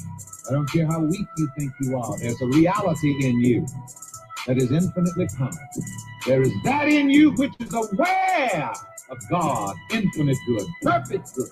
I 0.48 0.53
don't 0.53 0.68
care 0.68 0.87
how 0.87 1.00
weak 1.00 1.26
you 1.37 1.48
think 1.57 1.72
you 1.81 1.96
are. 1.96 2.18
There's 2.18 2.40
a 2.40 2.46
reality 2.46 3.24
in 3.24 3.40
you 3.40 3.66
that 4.46 4.59
is 4.59 4.72
infinitely 4.72 5.29
powerful. 5.37 5.83
There 6.26 6.42
is 6.42 6.53
that 6.64 6.88
in 6.88 7.11
you 7.11 7.31
which 7.33 7.53
is 7.61 7.72
aware 7.72 8.72
of 9.11 9.18
God, 9.29 9.76
infinite 9.90 10.38
good, 10.46 10.66
perfect 10.83 11.35
good. 11.35 11.48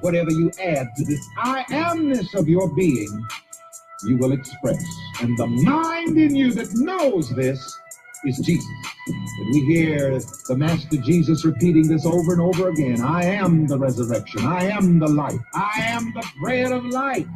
Whatever 0.00 0.30
you 0.32 0.50
add 0.60 0.88
to 0.96 1.04
this 1.04 1.26
I 1.38 1.64
amness 1.70 2.34
of 2.34 2.48
your 2.48 2.68
being, 2.74 3.26
you 4.04 4.16
will 4.18 4.32
express. 4.32 4.84
And 5.20 5.36
the 5.38 5.46
mind 5.46 6.18
in 6.18 6.34
you 6.34 6.52
that 6.52 6.74
knows 6.74 7.30
this 7.30 7.78
is 8.24 8.38
Jesus. 8.38 8.68
And 9.06 9.54
we 9.54 9.60
hear 9.60 10.18
the 10.48 10.56
Master 10.56 10.96
Jesus 10.96 11.44
repeating 11.44 11.88
this 11.88 12.04
over 12.04 12.32
and 12.32 12.40
over 12.40 12.68
again 12.68 13.02
I 13.02 13.24
am 13.24 13.66
the 13.66 13.78
resurrection, 13.78 14.44
I 14.44 14.64
am 14.64 14.98
the 14.98 15.08
life, 15.08 15.40
I 15.54 15.80
am 15.82 16.12
the 16.12 16.26
bread 16.40 16.72
of 16.72 16.84
life. 16.86 17.26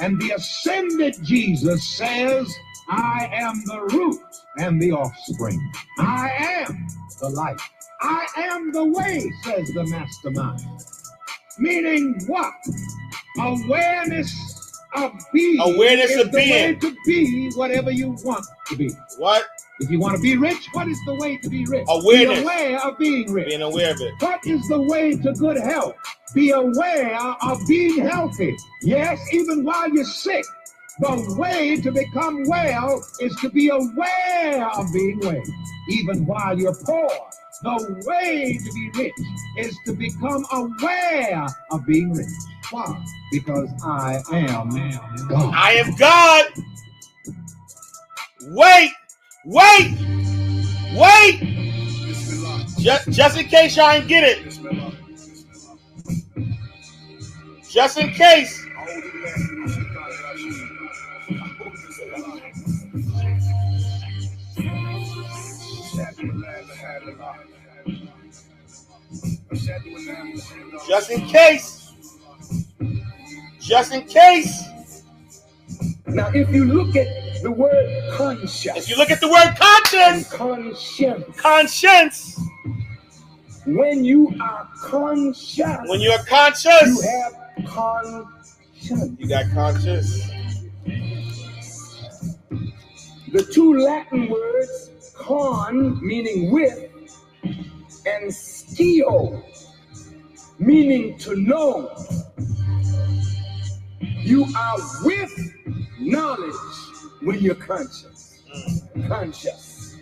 And 0.00 0.20
the 0.20 0.30
ascended 0.30 1.16
Jesus 1.22 1.86
says, 1.96 2.52
I 2.88 3.28
am 3.32 3.62
the 3.66 3.80
root 3.92 4.20
and 4.58 4.80
the 4.80 4.92
offspring. 4.92 5.60
I 5.98 6.30
am 6.66 6.86
the 7.20 7.28
life. 7.28 7.70
I 8.00 8.26
am 8.36 8.72
the 8.72 8.84
way, 8.84 9.30
says 9.44 9.68
the 9.74 9.84
mastermind. 9.84 10.62
Meaning 11.58 12.18
what? 12.26 12.54
Awareness 13.38 14.49
of 14.94 15.12
being. 15.32 15.60
Awareness 15.60 16.16
of 16.16 16.32
being. 16.32 16.78
to 16.80 16.96
be 17.06 17.50
whatever 17.54 17.90
you 17.90 18.16
want 18.24 18.44
to 18.66 18.76
be. 18.76 18.90
What? 19.18 19.44
If 19.80 19.90
you 19.90 19.98
want 19.98 20.16
to 20.16 20.22
be 20.22 20.36
rich, 20.36 20.68
what 20.72 20.88
is 20.88 20.98
the 21.06 21.14
way 21.14 21.38
to 21.38 21.48
be 21.48 21.64
rich? 21.64 21.86
Awareness. 21.88 22.40
Be 22.40 22.44
aware 22.44 22.78
of 22.84 22.98
being 22.98 23.32
rich. 23.32 23.48
Being 23.48 23.62
aware 23.62 23.92
of 23.92 24.00
it. 24.00 24.14
What 24.18 24.46
is 24.46 24.66
the 24.68 24.82
way 24.82 25.16
to 25.16 25.32
good 25.32 25.56
health? 25.56 25.94
Be 26.34 26.50
aware 26.50 27.18
of 27.18 27.58
being 27.66 28.06
healthy. 28.06 28.56
Yes, 28.82 29.18
even 29.32 29.64
while 29.64 29.88
you're 29.88 30.04
sick. 30.04 30.44
The 30.98 31.34
way 31.38 31.80
to 31.80 31.90
become 31.92 32.46
well 32.46 33.02
is 33.20 33.34
to 33.36 33.48
be 33.48 33.70
aware 33.70 34.68
of 34.70 34.92
being 34.92 35.18
well, 35.20 35.42
even 35.88 36.26
while 36.26 36.58
you're 36.58 36.76
poor. 36.84 37.10
The 37.62 38.02
way 38.06 38.58
to 38.58 38.72
be 38.72 38.90
rich 38.94 39.12
is 39.56 39.74
to 39.86 39.94
become 39.94 40.44
aware 40.52 41.46
of 41.70 41.86
being 41.86 42.12
rich. 42.12 42.28
Why? 42.70 43.02
Because 43.30 43.70
I 43.84 44.22
am 44.32 44.70
God. 45.28 45.54
I 45.54 45.72
am 45.74 45.94
God. 45.96 46.46
Wait, 48.48 48.90
wait, 49.44 49.98
wait. 50.94 51.60
Just, 52.78 53.10
just 53.10 53.38
in 53.38 53.46
case 53.46 53.76
y'all 53.76 53.92
didn't 53.92 54.08
get 54.08 54.24
it. 54.24 54.58
Just 57.70 57.98
in 57.98 58.10
case. 58.12 58.66
Just 70.88 71.10
in 71.10 71.26
case. 71.28 71.79
Just 73.70 73.92
in 73.94 74.02
case. 74.02 75.04
Now, 76.04 76.28
if 76.34 76.50
you 76.50 76.64
look 76.64 76.96
at 76.96 77.06
the 77.40 77.52
word 77.52 78.10
conscience, 78.10 78.76
If 78.76 78.90
you 78.90 78.96
look 78.96 79.12
at 79.12 79.20
the 79.20 79.28
word 79.28 79.54
conscience, 79.56 80.28
conscience, 80.28 81.24
conscience, 81.36 82.40
when 83.66 84.04
you 84.04 84.34
are 84.40 84.68
conscious, 84.82 85.78
when 85.86 86.00
you're 86.00 86.18
conscious, 86.24 86.82
you 86.82 87.00
have 87.00 87.64
conscience. 87.68 89.20
you 89.20 89.28
got 89.28 89.48
conscious. 89.52 90.28
The 93.30 93.48
two 93.54 93.78
Latin 93.78 94.28
words, 94.28 95.12
con, 95.14 96.04
meaning 96.04 96.50
with, 96.50 96.88
and 97.44 98.32
scio, 98.32 99.44
meaning 100.58 101.16
to 101.18 101.36
know. 101.36 101.94
You 104.22 104.46
are 104.56 104.78
with 105.02 105.32
knowledge 105.98 106.54
when 107.22 107.38
you're 107.40 107.54
conscious. 107.54 108.42
Conscious. 109.08 109.96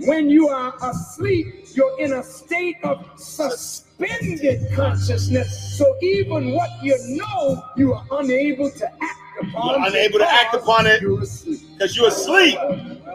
When 0.00 0.28
you 0.28 0.48
are 0.48 0.74
asleep, 0.82 1.66
you're 1.74 1.98
in 1.98 2.12
a 2.12 2.22
state 2.22 2.76
of 2.82 3.04
suspended 3.16 4.70
consciousness. 4.74 5.78
So 5.78 5.96
even 6.02 6.52
what 6.52 6.70
you 6.82 6.96
know, 7.16 7.64
you 7.76 7.94
are 7.94 8.04
unable 8.12 8.70
to 8.70 8.86
act 8.86 9.20
upon. 9.40 9.80
You're 9.80 9.88
unable 9.88 10.18
to 10.18 10.28
act 10.28 10.54
upon 10.54 10.86
it 10.86 11.00
because 11.00 11.96
you're 11.96 12.08
asleep. 12.08 12.58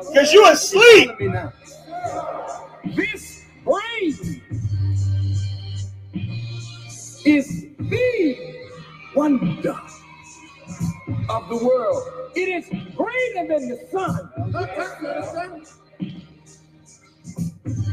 Because 0.08 0.34
you're 0.34 0.52
asleep. 0.52 1.10
Follow 1.10 1.20
me 1.20 1.28
now. 1.28 1.54
This 2.96 3.46
brain 3.64 4.42
is 7.24 7.68
the 7.78 8.68
wonder 9.16 9.80
of 11.30 11.50
the 11.50 11.58
world. 11.58 12.04
It 12.36 12.50
is 12.50 12.68
greater 12.96 13.48
than 13.48 13.70
the 13.70 13.78
sun. 13.92 14.30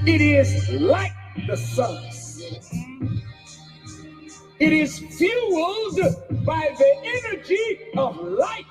It 0.07 0.21
is 0.21 0.69
like 0.81 1.12
the 1.47 1.57
sun. 1.57 2.05
It 4.61 4.73
is 4.73 4.99
fueled 4.99 5.99
by 6.45 6.75
the 6.79 7.23
energy 7.27 7.79
of 7.97 8.17
light, 8.17 8.64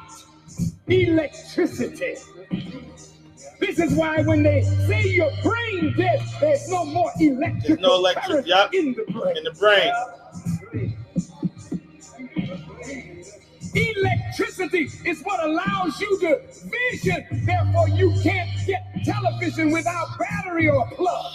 electricity. 0.87 2.15
This 3.59 3.79
is 3.79 3.93
why 3.95 4.21
when 4.21 4.43
they 4.43 4.61
say 4.87 5.03
your 5.07 5.31
brain 5.43 5.93
dead, 5.97 6.21
there's 6.39 6.67
no 6.69 6.85
more 6.85 7.11
electrical 7.19 7.67
There's 7.67 7.79
no 7.79 7.95
electric- 7.95 8.45
yep. 8.47 8.73
in 8.73 8.93
the 8.93 9.03
brain. 9.11 9.37
In 9.37 9.43
the 9.43 9.51
brain. 9.51 10.97
Electricity 13.77 14.89
is 15.05 15.21
what 15.21 15.43
allows 15.43 15.99
you 16.01 16.19
to 16.19 16.41
vision. 16.65 17.25
Therefore, 17.45 17.89
you 17.89 18.11
can't 18.23 18.49
get 18.65 18.83
television 19.05 19.71
without 19.71 20.17
battery 20.17 20.69
or 20.69 20.87
plug. 20.87 21.31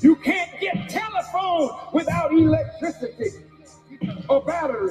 You 0.00 0.16
can't 0.16 0.60
get 0.60 0.88
telephone 0.88 1.76
without 1.92 2.32
electricity 2.32 3.44
or 4.28 4.42
battery. 4.42 4.90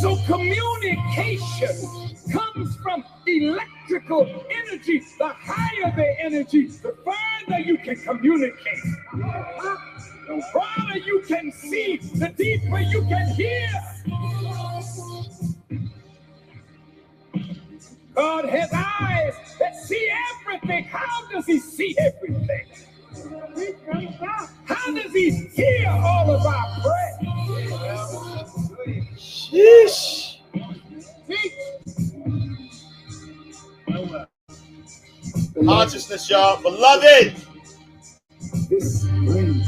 So 0.00 0.16
communication 0.26 1.76
comes 2.32 2.76
from 2.76 3.04
electrical 3.26 4.44
energy. 4.50 5.02
The 5.18 5.28
higher 5.28 5.92
the 5.96 6.20
energy, 6.20 6.66
the 6.66 6.96
further 7.04 7.60
you 7.60 7.78
can 7.78 7.96
communicate. 7.96 8.78
The 10.28 10.42
farther 10.54 10.98
you 11.00 11.24
can 11.28 11.52
see, 11.52 11.98
the 11.98 12.30
deeper 12.36 12.80
you 12.80 13.02
can 13.02 13.28
hear. 13.34 13.70
God 18.14 18.46
has 18.46 18.70
eyes 18.74 19.34
that 19.60 19.76
see 19.76 20.10
everything. 20.42 20.84
How 20.84 21.28
does 21.30 21.46
he 21.46 21.58
see 21.60 21.96
everything? 21.98 22.66
How 24.66 24.94
does 24.94 25.12
he 25.12 25.30
hear 25.54 25.88
all 25.90 26.30
of 26.30 26.46
our 26.46 26.82
prayer? 26.82 27.18
Sheesh. 29.16 30.38
Consciousness, 35.64 36.30
y'all. 36.30 36.62
Beloved. 36.62 37.34
This 38.70 39.04
brain 39.08 39.64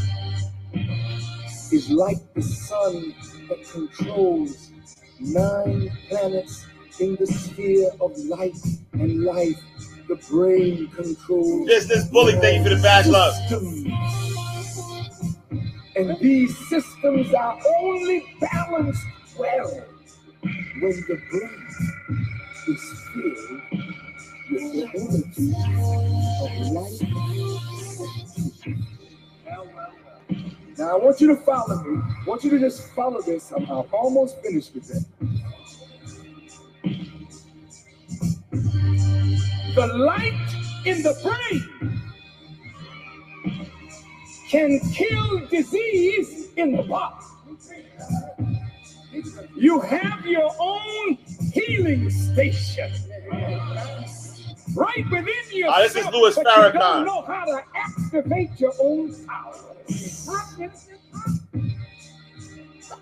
is 1.72 1.90
like 1.90 2.18
the 2.35 2.42
sun 2.42 3.14
that 3.48 3.64
controls 3.70 4.70
nine 5.18 5.90
planets 6.09 6.66
in 6.98 7.16
the 7.16 7.26
sphere 7.26 7.90
of 8.00 8.16
light 8.18 8.56
and 8.92 9.24
life. 9.24 9.61
The 10.09 10.16
brain 10.28 10.88
controls 10.88 11.68
Business 11.68 12.09
bully, 12.09 12.33
thank 12.40 12.59
you 12.59 12.64
for 12.64 12.74
the 12.74 12.83
bad 12.83 13.06
love. 13.06 13.35
And 15.94 16.18
these 16.18 16.56
systems 16.68 17.33
are 17.35 17.59
only 17.78 18.35
balanced 18.40 19.04
well 19.38 19.85
when 20.42 20.92
the 21.09 21.20
brain 21.30 21.66
is 22.66 22.83
filled 23.14 23.62
with 24.50 24.72
the 24.72 24.83
energy 24.94 25.54
of 26.42 26.72
light. 26.72 28.39
Now 30.80 30.96
I 30.96 30.96
want 30.96 31.20
you 31.20 31.26
to 31.26 31.36
follow 31.36 31.82
me. 31.82 32.00
I 32.00 32.24
want 32.26 32.42
you 32.42 32.48
to 32.48 32.58
just 32.58 32.88
follow 32.92 33.20
this. 33.20 33.52
I'm, 33.52 33.64
I'm 33.70 33.84
almost 33.92 34.40
finished 34.40 34.72
with 34.74 34.88
that. 34.88 35.04
The 39.74 39.86
light 39.86 40.32
in 40.86 41.02
the 41.02 41.12
brain 41.22 42.02
can 44.48 44.80
kill 44.94 45.46
disease 45.48 46.48
in 46.56 46.72
the 46.72 46.82
body. 46.84 47.26
You 49.54 49.80
have 49.80 50.24
your 50.24 50.50
own 50.58 51.18
healing 51.52 52.08
station. 52.08 52.90
Right 54.74 55.04
within 55.10 55.34
you. 55.52 55.66
Ah, 55.68 55.80
this 55.80 55.94
is 55.94 56.06
Louis 56.06 56.34
but 56.34 56.46
you 56.46 56.78
don't 56.78 57.04
know 57.04 57.20
how 57.20 57.44
to 57.44 57.62
activate 57.74 58.58
your 58.58 58.72
own 58.80 59.14
power. 59.26 59.54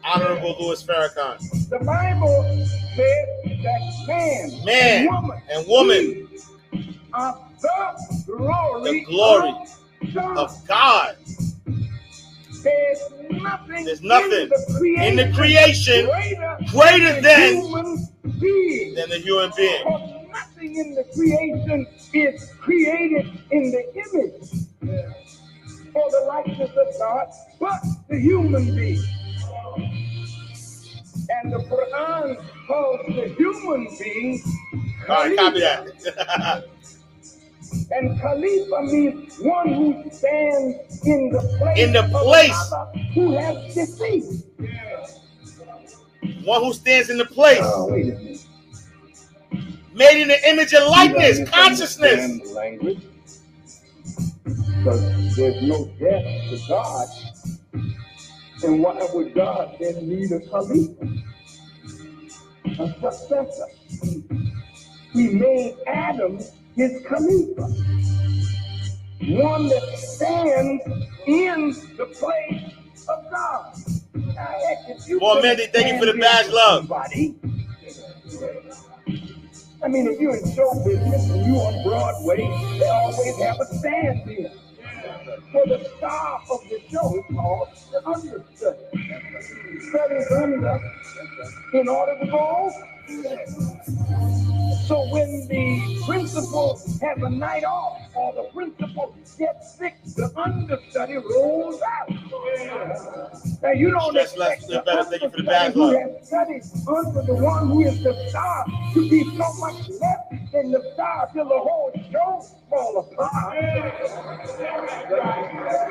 Honorable 0.05 0.57
Louis 0.61 0.83
Farrakhan. 0.83 1.69
The 1.69 1.79
Bible 1.81 2.67
says 2.97 3.29
that 3.63 4.05
man, 4.07 4.65
Man 4.65 5.01
and 5.01 5.09
woman, 5.11 5.43
and 5.51 5.67
woman 5.69 6.29
are 7.13 7.39
the 7.61 8.25
glory, 8.27 9.01
The 9.01 9.05
glory 9.05 9.51
of 9.51 10.15
God. 10.15 10.39
of 10.39 10.69
God 10.69 11.17
There's 12.63 12.99
nothing, 13.31 13.85
There's 13.85 14.03
nothing 14.03 14.33
in 14.33 14.49
the 14.49 14.77
creation, 14.79 15.05
in 15.05 15.17
the 15.17 15.33
creation 15.37 16.07
greater, 16.07 16.59
greater 16.73 17.21
than 17.21 17.55
human 17.57 18.09
being. 18.41 18.95
than 18.95 19.09
the 19.11 19.19
human 19.19 19.53
being. 19.57 19.85
Nothing 20.31 20.77
in 20.77 20.95
the 20.95 21.05
creation 21.15 21.87
is 22.15 22.51
created 22.61 23.27
in 23.51 23.71
the 23.71 23.85
image 23.95 24.51
or 25.99 26.11
the 26.11 26.25
likeness 26.27 26.71
of 26.71 26.87
God, 26.99 27.29
but 27.61 27.81
the 28.09 28.19
human 28.19 28.75
being. 28.77 29.03
And 31.31 31.53
the 31.53 31.59
Quran 31.59 32.37
calls 32.67 33.01
the 33.07 33.35
human 33.37 33.89
being 33.99 34.43
All 35.09 35.17
right, 35.29 35.37
copy 35.37 35.61
Khalifa. 35.61 36.05
that. 36.17 36.65
And 37.93 38.19
Khalifa 38.21 38.83
means 38.85 39.39
one 39.41 39.69
who 39.75 40.11
stands 40.11 41.07
in 41.07 41.31
the 41.31 41.41
place, 41.59 41.79
In 41.79 41.93
the 41.93 42.03
place. 42.05 42.73
who 43.15 43.33
has 43.37 43.75
deceased. 43.75 44.47
One 46.45 46.65
who 46.65 46.73
stands 46.73 47.11
in 47.11 47.19
the 47.19 47.27
place, 47.27 47.59
Oh, 47.63 47.89
wait 47.91 48.05
a 48.09 48.17
minute. 48.17 48.47
made 49.95 50.23
in 50.23 50.29
the 50.29 50.49
image 50.49 50.73
and 50.73 50.87
likeness, 50.87 51.49
consciousness. 51.51 52.51
language. 52.53 53.03
Because 54.79 55.37
there's 55.37 55.63
no 55.63 55.85
death 55.99 56.51
to 56.51 56.59
God. 56.69 57.09
And 58.65 58.83
why 58.83 59.09
would 59.13 59.35
God 59.35 59.77
then 59.81 60.09
need 60.09 60.33
a 60.33 60.41
Khalifa? 60.41 61.09
A 62.79 62.95
successor. 63.01 63.67
He 65.13 65.29
made 65.31 65.77
Adam 65.87 66.39
his 66.77 67.03
Khalifa. 67.07 67.63
One 69.23 69.69
that 69.69 69.99
stands 69.99 70.85
in 71.27 71.71
the 71.97 72.07
place 72.07 72.73
of 73.09 73.31
God. 73.31 73.77
Now, 74.15 74.35
heck, 74.35 74.79
if 74.89 75.09
you 75.09 75.19
Well, 75.21 75.37
put 75.37 75.45
Mandy, 75.45 75.67
thank 75.67 75.89
you 75.93 75.99
for 75.99 76.07
the 76.07 76.19
badge, 76.19 76.49
love. 76.51 76.81
somebody, 76.83 77.35
I 79.83 79.89
mean, 79.89 80.09
if 80.09 80.21
you're 80.21 80.37
in 80.37 80.55
show 80.55 80.73
business 80.85 81.31
and 81.31 81.47
you're 81.47 81.63
on 81.63 81.83
Broadway, 81.85 82.39
they 82.79 82.89
always 82.89 83.39
have 83.43 83.61
a 83.61 83.67
stand 83.79 84.31
in. 84.31 84.51
For 85.53 85.67
the 85.67 85.83
star 85.97 86.43
of 86.51 86.61
the 86.69 86.79
show 86.91 87.19
is 87.19 87.25
called 87.35 87.69
the 87.91 88.07
understudy. 88.07 88.79
Studies 89.89 90.33
under 90.33 90.81
in 91.73 91.89
order 91.89 92.19
to 92.21 92.27
go. 92.27 92.71
So 94.87 95.09
when 95.11 95.49
the 95.49 96.03
principal 96.07 96.79
has 97.01 97.23
a 97.23 97.31
night 97.31 97.65
off 97.65 97.99
or 98.15 98.35
the 98.35 98.51
principal 98.53 99.15
gets 99.39 99.75
sick, 99.75 99.97
the 100.17 100.31
understudy 100.37 101.17
rolls 101.17 101.81
out. 101.81 102.11
Now 103.63 103.73
you 103.73 103.91
don't 103.91 104.15
less, 104.15 104.33
expect 104.33 104.67
the 104.67 104.83
better. 104.85 105.05
Thank 105.05 105.23
you 105.23 105.31
for 105.31 105.43
the 105.43 105.61
understudy 105.61 105.73
who 105.73 105.89
has 105.97 106.27
studied 106.27 106.63
under 106.89 107.23
the 107.23 107.35
one 107.43 107.69
who 107.69 107.81
is 107.83 108.03
the 108.03 108.29
star 108.29 108.67
to 108.93 109.09
be 109.09 109.25
so 109.25 109.53
much 109.55 109.89
less 109.89 110.38
than 110.53 110.71
the 110.71 110.83
star 110.95 111.29
till 111.33 111.45
the 111.45 111.59
whole 111.59 111.93
show 112.11 112.45
fall 112.71 112.99
apart. 112.99 113.57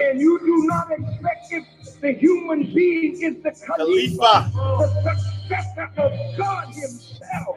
And 0.02 0.20
you 0.20 0.40
do 0.40 0.68
not 0.68 0.92
expect 0.92 1.52
if 1.52 2.02
the 2.02 2.14
human 2.14 2.74
being 2.74 3.22
is 3.22 3.42
the 3.44 3.52
Khalifa, 3.52 4.52
the 4.54 4.88
successor 5.48 5.90
of 5.98 6.38
God 6.38 6.68
Himself. 6.74 7.56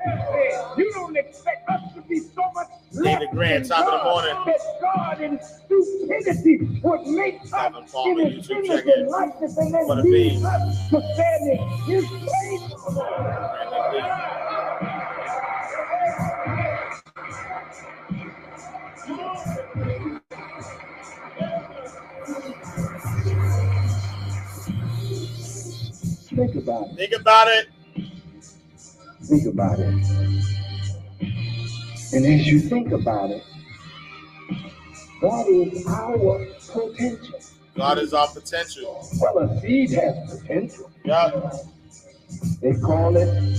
You 0.76 0.90
don't 0.94 1.16
expect 1.16 1.68
us 1.70 1.94
to 1.94 2.02
be 2.02 2.20
so 2.20 2.42
much 2.54 2.68
less 2.92 3.18
David 3.18 3.30
Grant, 3.32 3.66
top 3.66 3.86
of 3.86 3.92
the 4.00 4.04
morning. 4.04 4.34
that 4.46 4.60
God 4.80 5.20
in 5.20 5.38
stupidity 5.40 6.80
would 6.82 7.06
make 7.06 7.40
us 7.52 7.94
in 8.06 8.18
His 8.18 8.50
image 8.50 8.86
and 8.86 9.08
likeness 9.08 9.56
and 9.56 9.74
then 9.74 10.02
leave 10.02 10.44
us 10.44 10.88
to 10.90 11.02
stand 11.14 11.50
in 11.50 11.58
His 11.86 12.06
place. 12.06 12.74
Think 26.35 26.55
about 26.55 26.88
it. 26.88 26.96
Think 26.96 27.12
about 27.20 27.48
it. 27.48 27.68
Think 29.22 29.46
about 29.46 29.79
it. 29.79 29.94
And 32.12 32.26
as 32.26 32.46
you 32.46 32.61
think 32.61 32.92
about 32.92 33.31
it, 33.31 33.44
that 35.22 35.46
is 35.48 35.87
our 35.87 36.18
potential. 36.72 37.40
God 37.76 37.98
is 37.98 38.14
our 38.14 38.29
potential. 38.29 39.07
Well, 39.20 39.38
a 39.38 39.61
seed 39.61 39.90
has 39.90 40.40
potential. 40.40 40.90
Yeah. 41.05 41.50
They 42.61 42.74
call 42.74 43.16
it 43.16 43.59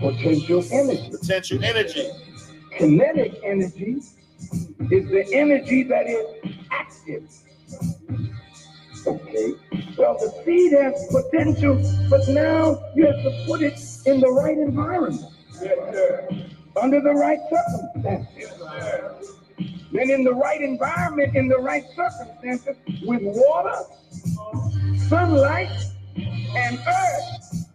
potential 0.00 0.64
energy. 0.72 1.10
Potential 1.10 1.64
energy. 1.64 2.10
Kinetic 2.76 3.40
energy 3.44 4.02
is 4.90 5.08
the 5.10 5.28
energy 5.32 5.82
that 5.84 6.06
is 6.06 6.26
active. 6.70 7.30
Okay. 9.06 9.52
Well, 9.98 10.14
the 10.14 10.42
seed 10.44 10.72
has 10.72 11.06
potential, 11.10 11.76
but 12.08 12.26
now 12.28 12.80
you 12.94 13.06
have 13.06 13.16
to 13.16 13.44
put 13.46 13.62
it 13.62 13.78
in 14.06 14.20
the 14.20 14.30
right 14.30 14.56
environment. 14.56 15.22
Yes, 15.60 15.78
sir. 15.92 16.28
Under 16.80 17.00
the 17.00 17.12
right 17.12 17.38
circumstances. 17.50 18.28
Yes, 18.36 19.32
Then 19.92 20.10
in 20.10 20.24
the 20.24 20.32
right 20.34 20.60
environment, 20.60 21.36
in 21.36 21.48
the 21.48 21.58
right 21.58 21.84
circumstances, 21.94 22.76
with 23.04 23.22
water, 23.22 23.78
sunlight, 25.08 25.70
and 26.16 26.78
earth, 26.78 27.66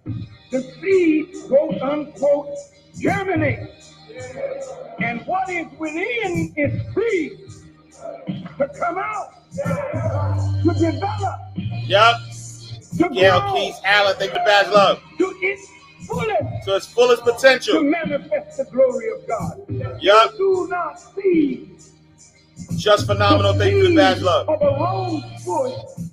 the 0.52 0.62
seed, 0.82 1.28
quote 1.48 1.82
unquote, 1.82 2.56
germinates. 3.00 3.87
And 5.00 5.22
what 5.26 5.50
is 5.50 5.68
within 5.80 6.54
is 6.58 6.94
free 6.94 7.38
to 8.58 8.68
come 8.80 8.98
out, 8.98 9.34
to 9.54 10.74
develop, 10.74 11.40
Yep. 11.86 12.16
to 12.98 13.10
Gail 13.10 13.40
grow, 13.42 13.54
Keys 13.54 13.76
Allen, 13.86 14.16
thank 14.18 14.34
you 14.34 14.40
badge 14.40 14.68
love. 14.70 15.00
to 15.18 15.26
its 15.42 15.68
fullest, 16.08 16.66
To 16.66 16.76
its 16.76 16.88
fullest 16.88 17.24
potential. 17.24 17.76
to 17.76 17.84
manifest 17.84 18.58
the 18.58 18.66
glory 18.66 19.10
of 19.12 19.28
God. 19.28 19.62
Yup. 20.02 20.38
Do 20.38 20.68
not 20.70 21.00
see 21.00 21.72
Just 22.76 23.06
phenomenal. 23.06 23.54
Thank 23.54 23.76
you 23.76 23.96
badge 23.96 24.22
love. 24.22 24.50
of 24.50 24.62
a 24.62 24.66
rose 24.66 25.24
bush 25.46 26.04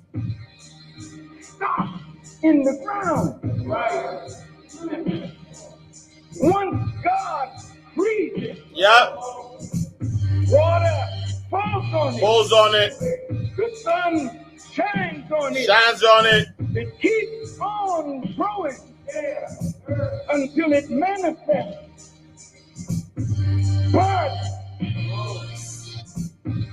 stop 1.41 1.99
in 2.43 2.63
the 2.63 2.79
ground. 2.83 3.39
Right. 3.67 4.29
Once 6.37 6.91
God 7.03 7.49
breathes, 7.95 8.59
Yep. 8.73 9.17
water 10.49 11.07
falls 11.49 11.93
on 11.93 12.13
it. 12.15 12.19
Pulls 12.21 12.51
on 12.51 12.75
it. 12.75 12.93
The 13.57 13.75
sun 13.83 14.45
shines 14.73 15.31
on 15.31 15.55
it. 15.55 15.65
Shines 15.65 16.03
on 16.03 16.25
it. 16.25 16.47
It 16.75 16.99
keeps 16.99 17.59
on 17.59 18.33
growing 18.35 18.75
until 20.29 20.73
it 20.73 20.89
manifests. 20.89 22.11
But 23.91 24.31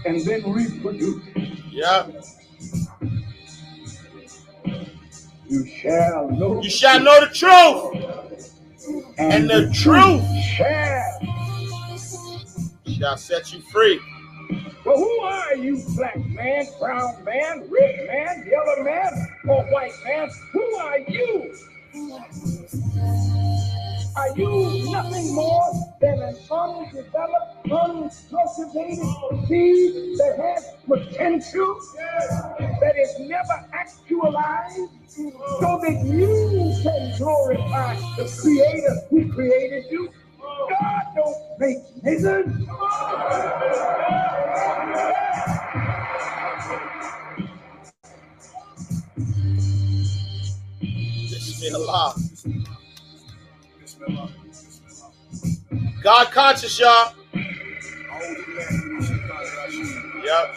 and 0.04 0.20
then 0.26 0.52
reproduces. 0.52 1.22
Yep. 1.70 2.24
You 5.48 5.66
shall 5.66 6.30
know. 6.30 6.62
You 6.62 6.70
shall 6.70 7.00
know 7.00 7.20
the 7.20 7.32
truth. 7.32 8.51
And 9.18 9.48
the 9.48 9.70
truth 9.74 10.24
shall. 10.56 11.18
set 13.16 13.52
you 13.52 13.60
free. 13.72 14.00
Well, 14.84 14.96
who 14.96 15.20
are 15.20 15.54
you, 15.54 15.82
black 15.94 16.16
man, 16.16 16.66
brown 16.80 17.24
man, 17.24 17.68
red 17.70 18.06
man, 18.08 18.46
yellow 18.50 18.82
man, 18.82 19.28
or 19.46 19.64
white 19.66 19.92
man? 20.04 20.28
Who 20.52 20.74
are 20.76 20.98
you? 20.98 21.54
Are 24.16 24.28
you 24.36 24.92
nothing 24.92 25.34
more 25.34 25.72
than 26.00 26.20
an 26.20 26.36
undeveloped, 26.50 27.70
uncultivated 27.70 29.06
seed 29.48 30.18
that 30.18 30.36
has 30.38 30.66
potential 30.86 31.80
that 32.80 32.94
is 32.98 33.20
never 33.20 33.66
actualized 33.72 34.90
so 35.08 35.80
that 35.82 36.02
you 36.04 36.74
can 36.82 37.14
glorify 37.18 37.96
the 38.16 38.30
creator 38.42 38.96
who 39.10 39.32
created 39.32 39.86
you? 39.90 40.10
God 40.40 41.02
don't 41.16 41.36
make 41.58 41.78
lizards. 42.04 42.54
Bismillah. 51.30 52.14
God 56.02 56.30
conscious, 56.32 56.78
y'all. 56.80 57.14
Yep. 60.24 60.56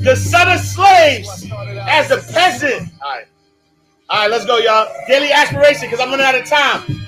The 0.00 0.16
son 0.16 0.48
of 0.50 0.60
slaves 0.60 1.46
as 1.88 2.10
a 2.10 2.16
peasant. 2.32 2.88
All 3.02 3.10
right. 3.10 3.26
All 4.08 4.20
right, 4.20 4.30
let's 4.30 4.46
go, 4.46 4.58
y'all. 4.58 4.88
Daily 5.06 5.30
aspiration, 5.30 5.82
because 5.82 6.00
I'm 6.00 6.10
running 6.10 6.26
out 6.26 6.34
of 6.34 6.46
time. 6.46 7.06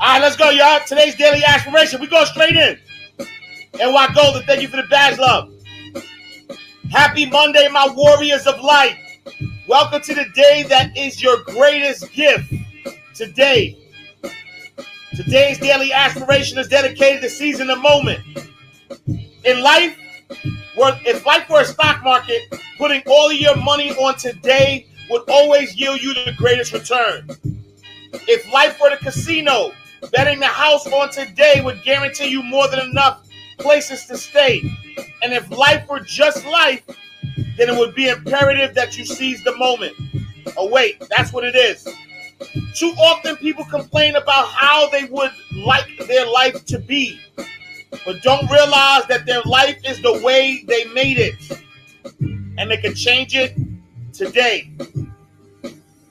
All 0.00 0.12
right, 0.12 0.22
let's 0.22 0.36
go, 0.36 0.50
y'all. 0.50 0.78
Today's 0.86 1.16
daily 1.16 1.42
aspiration. 1.44 2.00
We 2.00 2.06
go 2.06 2.24
straight 2.24 2.54
in. 2.54 2.78
NY 3.74 4.08
Golden, 4.14 4.44
thank 4.44 4.62
you 4.62 4.68
for 4.68 4.76
the 4.76 4.84
badge 4.84 5.18
love. 5.18 5.52
Happy 6.92 7.26
Monday, 7.26 7.66
my 7.68 7.88
warriors 7.92 8.46
of 8.46 8.60
light. 8.60 8.96
Welcome 9.66 10.00
to 10.02 10.14
the 10.14 10.26
day 10.36 10.62
that 10.68 10.96
is 10.96 11.20
your 11.20 11.42
greatest 11.42 12.12
gift. 12.12 12.54
Today. 13.12 13.76
Today's 15.16 15.58
daily 15.58 15.92
aspiration 15.92 16.58
is 16.58 16.68
dedicated 16.68 17.20
to 17.22 17.28
seizing 17.28 17.66
the 17.66 17.74
moment. 17.74 18.20
In 19.44 19.62
life, 19.64 19.98
if 20.76 21.26
life 21.26 21.48
were 21.50 21.62
a 21.62 21.64
stock 21.64 22.04
market, 22.04 22.42
putting 22.78 23.02
all 23.08 23.30
of 23.30 23.36
your 23.36 23.56
money 23.56 23.90
on 23.96 24.14
today 24.14 24.86
would 25.10 25.28
always 25.28 25.74
yield 25.74 26.00
you 26.00 26.14
the 26.14 26.34
greatest 26.36 26.72
return. 26.72 27.28
If 28.12 28.52
life 28.52 28.78
were 28.80 28.90
the 28.90 28.98
casino, 28.98 29.72
betting 30.12 30.40
the 30.40 30.46
house 30.46 30.86
on 30.86 31.10
today 31.10 31.60
would 31.62 31.82
guarantee 31.82 32.28
you 32.28 32.42
more 32.42 32.68
than 32.68 32.80
enough 32.80 33.26
places 33.58 34.06
to 34.06 34.16
stay. 34.16 34.62
And 35.22 35.32
if 35.32 35.50
life 35.50 35.88
were 35.88 36.00
just 36.00 36.44
life, 36.46 36.84
then 37.56 37.68
it 37.68 37.78
would 37.78 37.94
be 37.94 38.08
imperative 38.08 38.74
that 38.74 38.96
you 38.96 39.04
seize 39.04 39.42
the 39.44 39.56
moment. 39.56 39.94
Oh, 40.56 40.68
wait, 40.68 41.02
that's 41.16 41.32
what 41.32 41.44
it 41.44 41.54
is. 41.54 41.86
Too 42.74 42.92
often 42.98 43.36
people 43.36 43.64
complain 43.64 44.16
about 44.16 44.46
how 44.48 44.88
they 44.90 45.04
would 45.06 45.32
like 45.56 45.98
their 46.06 46.26
life 46.26 46.64
to 46.66 46.78
be, 46.78 47.20
but 48.04 48.22
don't 48.22 48.48
realize 48.50 49.06
that 49.06 49.26
their 49.26 49.42
life 49.42 49.78
is 49.84 50.00
the 50.02 50.20
way 50.22 50.64
they 50.66 50.84
made 50.86 51.18
it. 51.18 51.62
And 52.58 52.70
they 52.70 52.76
could 52.76 52.96
change 52.96 53.34
it 53.34 53.56
today 54.12 54.70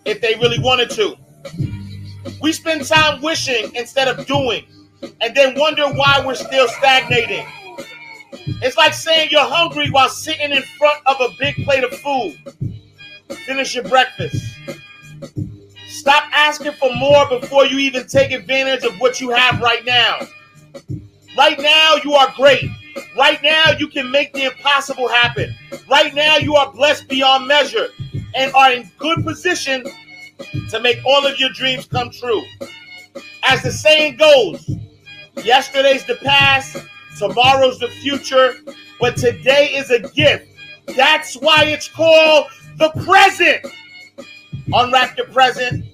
if 0.06 0.22
they 0.22 0.36
really 0.36 0.60
wanted 0.60 0.90
to. 0.92 1.16
We 2.42 2.52
spend 2.52 2.86
time 2.86 3.22
wishing 3.22 3.74
instead 3.76 4.08
of 4.08 4.26
doing, 4.26 4.66
and 5.22 5.36
then 5.36 5.58
wonder 5.58 5.88
why 5.88 6.24
we're 6.26 6.36
still 6.36 6.68
stagnating. 6.68 7.46
It's 8.62 8.78
like 8.78 8.94
saying 8.94 9.30
you're 9.32 9.42
hungry 9.42 9.90
while 9.90 10.10
sitting 10.10 10.52
in 10.52 10.64
front 10.64 11.02
of 11.06 11.20
a 11.22 11.30
big 11.40 11.56
plate 11.64 11.84
of 11.84 11.94
food. 12.00 12.38
Finish 13.46 13.76
your 13.76 13.84
breakfast. 13.84 14.44
Stop 15.88 16.24
asking 16.32 16.74
for 16.74 16.94
more 16.96 17.28
before 17.30 17.66
you 17.66 17.80
even 17.80 18.08
take 18.08 18.32
advantage 18.32 18.84
of 18.84 19.00
what 19.00 19.20
you 19.20 19.32
have 19.32 19.62
right 19.62 19.86
now. 19.86 20.20
Right 21.38 21.60
now, 21.60 21.96
you 22.04 22.14
are 22.14 22.32
great. 22.36 22.70
Right 23.18 23.42
now, 23.44 23.72
you 23.78 23.88
can 23.88 24.10
make 24.12 24.34
the 24.34 24.46
impossible 24.46 25.08
happen. 25.08 25.54
Right 25.90 26.14
now, 26.14 26.38
you 26.38 26.56
are 26.56 26.72
blessed 26.72 27.08
beyond 27.08 27.48
measure 27.48 27.90
and 28.36 28.54
are 28.54 28.72
in 28.72 28.90
good 28.98 29.24
position 29.24 29.84
to 30.70 30.80
make 30.80 31.00
all 31.06 31.26
of 31.26 31.40
your 31.40 31.50
dreams 31.50 31.86
come 31.86 32.10
true. 32.10 32.44
As 33.44 33.64
the 33.64 33.72
saying 33.72 34.18
goes, 34.18 34.70
yesterday's 35.44 36.06
the 36.06 36.16
past, 36.16 36.78
tomorrow's 37.18 37.80
the 37.80 37.88
future, 37.88 38.56
but 39.00 39.16
today 39.18 39.72
is 39.74 39.90
a 39.92 40.00
gift. 40.00 40.48
That's 40.96 41.36
why 41.36 41.66
it's 41.66 41.88
called 41.88 42.48
the 42.78 42.90
present. 43.06 43.66
Unwrap 44.74 45.18
your 45.18 45.28
present 45.28 45.86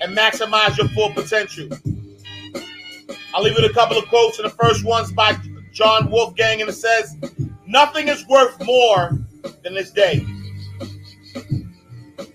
and 0.00 0.16
maximize 0.16 0.76
your 0.76 0.88
full 0.88 1.12
potential. 1.12 1.68
I'll 3.34 3.42
leave 3.42 3.56
you 3.56 3.62
with 3.62 3.70
a 3.70 3.74
couple 3.74 3.98
of 3.98 4.06
quotes, 4.08 4.38
and 4.38 4.46
the 4.46 4.54
first 4.54 4.84
one's 4.84 5.12
by 5.12 5.36
John 5.72 6.10
Wolfgang, 6.10 6.60
and 6.60 6.70
it 6.70 6.74
says, 6.74 7.16
Nothing 7.66 8.08
is 8.08 8.26
worth 8.28 8.64
more 8.64 9.18
than 9.62 9.74
this 9.74 9.90
day. 9.90 10.24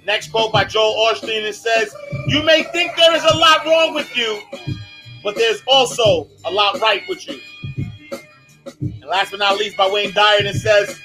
Next 0.06 0.32
quote 0.32 0.52
by 0.52 0.64
Joel 0.64 0.96
Osteen, 1.12 1.44
it 1.44 1.56
says, 1.56 1.96
You 2.28 2.44
may 2.44 2.64
think 2.64 2.96
there 2.96 3.16
is 3.16 3.24
a 3.24 3.38
lot 3.38 3.66
wrong 3.66 3.94
with 3.94 4.16
you, 4.18 4.42
but 5.24 5.36
there's 5.36 5.62
also 5.68 6.28
a 6.46 6.52
lot 6.52 6.80
right 6.82 7.04
with 7.08 7.28
you. 7.28 7.40
And 8.82 9.06
last 9.06 9.32
but 9.32 9.40
not 9.40 9.58
least, 9.58 9.78
by 9.78 9.90
Wayne 9.90 10.12
Dyer, 10.14 10.40
it 10.44 10.56
says, 10.56 11.00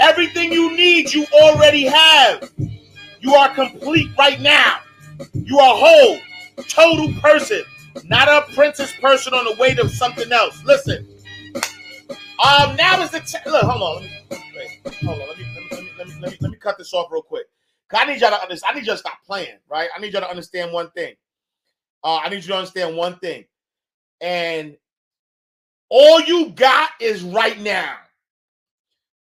Everything 0.00 0.52
you 0.52 0.76
need, 0.76 1.12
you 1.12 1.26
already 1.32 1.84
have. 1.84 2.52
You 3.20 3.34
are 3.34 3.54
complete 3.54 4.10
right 4.18 4.40
now. 4.40 4.80
You 5.32 5.58
are 5.58 5.76
whole, 5.76 6.18
total 6.68 7.12
person, 7.20 7.62
not 8.04 8.28
a 8.28 8.52
princess 8.54 8.92
person 9.00 9.34
on 9.34 9.44
the 9.44 9.54
way 9.60 9.74
to 9.74 9.88
something 9.88 10.30
else. 10.32 10.62
Listen. 10.64 11.06
Um, 12.44 12.76
now 12.76 13.00
is 13.02 13.10
the 13.10 13.20
time. 13.20 13.42
Look, 13.46 13.62
hold 13.62 13.82
on. 13.82 14.02
Let 14.30 14.40
me, 14.40 14.52
wait, 14.56 14.94
hold 15.04 15.20
on. 15.22 15.28
Let 15.28 15.38
me, 15.38 15.44
let 15.54 15.62
me, 15.62 15.68
let 15.70 15.82
me, 15.82 15.90
let 15.98 16.06
me, 16.08 16.14
let 16.20 16.30
me, 16.32 16.36
let 16.40 16.50
me 16.52 16.58
cut 16.58 16.76
this 16.76 16.92
off 16.92 17.10
real 17.10 17.22
quick. 17.22 17.45
I 17.96 18.04
need 18.06 18.20
y'all 18.20 18.30
to 18.30 18.42
understand. 18.42 18.74
I 18.74 18.78
need 18.78 18.86
y'all 18.86 18.96
to 18.96 19.00
stop 19.00 19.18
playing, 19.26 19.58
right? 19.68 19.88
I 19.96 20.00
need 20.00 20.12
y'all 20.12 20.22
to 20.22 20.30
understand 20.30 20.72
one 20.72 20.90
thing. 20.90 21.14
Uh, 22.04 22.18
I 22.22 22.28
need 22.28 22.36
you 22.36 22.48
to 22.48 22.56
understand 22.56 22.96
one 22.96 23.18
thing. 23.18 23.44
And 24.20 24.76
all 25.88 26.20
you 26.20 26.50
got 26.50 26.90
is 27.00 27.22
right 27.22 27.60
now. 27.60 27.96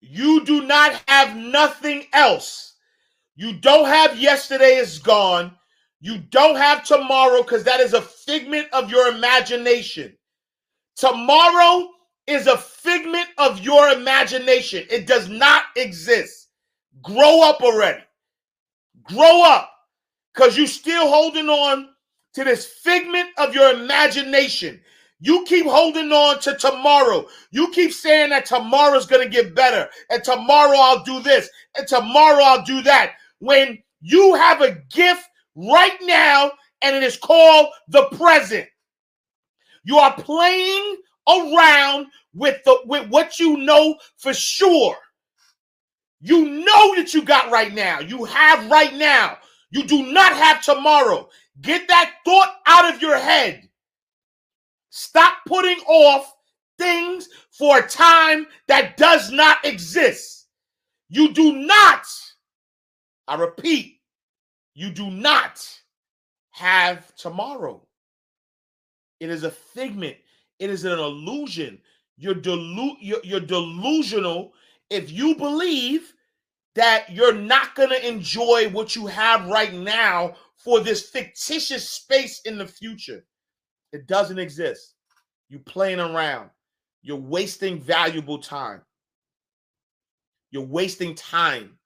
You 0.00 0.44
do 0.44 0.64
not 0.64 1.02
have 1.08 1.36
nothing 1.36 2.06
else. 2.12 2.74
You 3.36 3.52
don't 3.54 3.86
have 3.86 4.18
yesterday 4.18 4.76
is 4.76 4.98
gone. 4.98 5.52
You 6.00 6.18
don't 6.18 6.56
have 6.56 6.84
tomorrow 6.84 7.42
because 7.42 7.64
that 7.64 7.80
is 7.80 7.94
a 7.94 8.02
figment 8.02 8.68
of 8.72 8.90
your 8.90 9.08
imagination. 9.08 10.16
Tomorrow 10.96 11.88
is 12.26 12.46
a 12.46 12.58
figment 12.58 13.28
of 13.38 13.60
your 13.60 13.88
imagination. 13.90 14.86
It 14.90 15.06
does 15.06 15.28
not 15.28 15.64
exist. 15.76 16.48
Grow 17.02 17.42
up 17.42 17.62
already. 17.62 18.02
Grow 19.08 19.42
up 19.44 19.70
because 20.34 20.56
you're 20.56 20.66
still 20.66 21.08
holding 21.08 21.48
on 21.48 21.88
to 22.34 22.44
this 22.44 22.66
figment 22.66 23.28
of 23.38 23.54
your 23.54 23.72
imagination. 23.72 24.80
You 25.20 25.44
keep 25.46 25.66
holding 25.66 26.12
on 26.12 26.38
to 26.40 26.54
tomorrow. 26.54 27.26
You 27.50 27.70
keep 27.72 27.92
saying 27.92 28.30
that 28.30 28.46
tomorrow's 28.46 29.06
going 29.06 29.24
to 29.24 29.28
get 29.28 29.54
better, 29.54 29.88
and 30.10 30.22
tomorrow 30.22 30.76
I'll 30.78 31.02
do 31.02 31.20
this, 31.20 31.50
and 31.76 31.88
tomorrow 31.88 32.42
I'll 32.42 32.64
do 32.64 32.82
that. 32.82 33.14
When 33.40 33.82
you 34.00 34.34
have 34.34 34.60
a 34.60 34.76
gift 34.90 35.28
right 35.56 35.98
now, 36.02 36.52
and 36.82 36.94
it 36.94 37.02
is 37.02 37.16
called 37.16 37.68
the 37.88 38.04
present. 38.16 38.66
You 39.84 39.98
are 39.98 40.14
playing 40.14 40.96
around 41.28 42.06
with 42.34 42.62
the 42.64 42.78
with 42.84 43.08
what 43.08 43.40
you 43.40 43.56
know 43.56 43.96
for 44.16 44.32
sure. 44.32 44.96
You 46.20 46.48
know 46.48 46.96
that 46.96 47.14
you 47.14 47.22
got 47.22 47.50
right 47.50 47.72
now. 47.72 48.00
You 48.00 48.24
have 48.24 48.70
right 48.70 48.94
now. 48.94 49.38
You 49.70 49.84
do 49.84 50.12
not 50.12 50.32
have 50.32 50.62
tomorrow. 50.62 51.28
Get 51.60 51.88
that 51.88 52.14
thought 52.24 52.56
out 52.66 52.92
of 52.92 53.02
your 53.02 53.16
head. 53.16 53.68
Stop 54.90 55.34
putting 55.46 55.78
off 55.86 56.34
things 56.78 57.28
for 57.50 57.78
a 57.78 57.88
time 57.88 58.46
that 58.68 58.96
does 58.96 59.30
not 59.30 59.64
exist. 59.64 60.46
You 61.08 61.32
do 61.32 61.56
not, 61.56 62.06
I 63.26 63.36
repeat, 63.36 64.00
you 64.74 64.90
do 64.90 65.10
not 65.10 65.66
have 66.50 67.14
tomorrow. 67.16 67.82
It 69.20 69.30
is 69.30 69.44
a 69.44 69.50
figment, 69.50 70.16
it 70.58 70.70
is 70.70 70.84
an 70.84 70.98
illusion. 70.98 71.80
You're, 72.16 72.34
delu- 72.34 72.96
you're, 73.00 73.20
you're 73.22 73.40
delusional 73.40 74.52
if 74.90 75.10
you 75.10 75.34
believe 75.34 76.14
that 76.74 77.10
you're 77.10 77.34
not 77.34 77.74
going 77.74 77.88
to 77.88 78.08
enjoy 78.08 78.68
what 78.70 78.94
you 78.94 79.06
have 79.06 79.48
right 79.48 79.74
now 79.74 80.34
for 80.58 80.80
this 80.80 81.08
fictitious 81.08 81.88
space 81.88 82.40
in 82.44 82.58
the 82.58 82.66
future. 82.66 83.24
It 83.92 84.06
doesn't 84.06 84.38
exist. 84.38 84.94
You're 85.48 85.60
playing 85.60 85.98
around. 85.98 86.50
You're 87.02 87.16
wasting 87.16 87.80
valuable 87.80 88.38
time. 88.38 88.82
You're 90.50 90.62
wasting 90.62 91.14
time. 91.14 91.78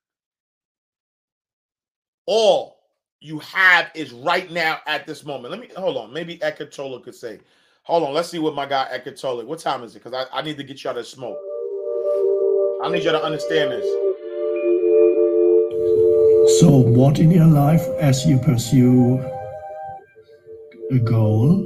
All 2.25 2.77
you 3.19 3.39
have 3.39 3.89
is 3.95 4.11
right 4.11 4.51
now 4.51 4.79
at 4.85 5.07
this 5.07 5.25
moment. 5.25 5.51
Let 5.51 5.59
me 5.59 5.69
hold 5.75 5.97
on. 5.97 6.13
Maybe 6.13 6.41
Eckhart 6.41 6.71
Tolle 6.71 6.99
could 6.99 7.15
say. 7.15 7.39
Hold 7.83 8.03
on. 8.03 8.13
Let's 8.13 8.29
see 8.29 8.39
what 8.39 8.53
my 8.53 8.65
guy 8.65 8.87
Eckhart 8.91 9.17
Tolle. 9.17 9.45
What 9.45 9.59
time 9.59 9.83
is 9.83 9.95
it? 9.95 10.03
Because 10.03 10.27
I, 10.31 10.39
I 10.39 10.41
need 10.41 10.57
to 10.57 10.63
get 10.63 10.83
you 10.83 10.89
out 10.89 10.97
of 10.97 11.07
smoke. 11.07 11.39
I 12.83 12.89
need 12.89 13.05
you 13.05 13.11
to 13.11 13.23
understand 13.23 13.71
this. 13.71 13.85
So, 16.59 16.69
what 16.69 17.17
in 17.17 17.31
your 17.31 17.47
life 17.47 17.81
as 17.97 18.25
you 18.25 18.37
pursue 18.39 19.19
a 20.91 20.99
goal? 20.99 21.63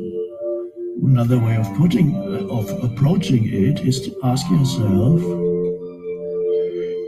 Another 1.04 1.40
way 1.40 1.56
of 1.58 1.66
putting, 1.76 2.16
of 2.52 2.70
approaching 2.84 3.52
it 3.52 3.80
is 3.80 4.00
to 4.02 4.16
ask 4.24 4.48
yourself 4.52 5.20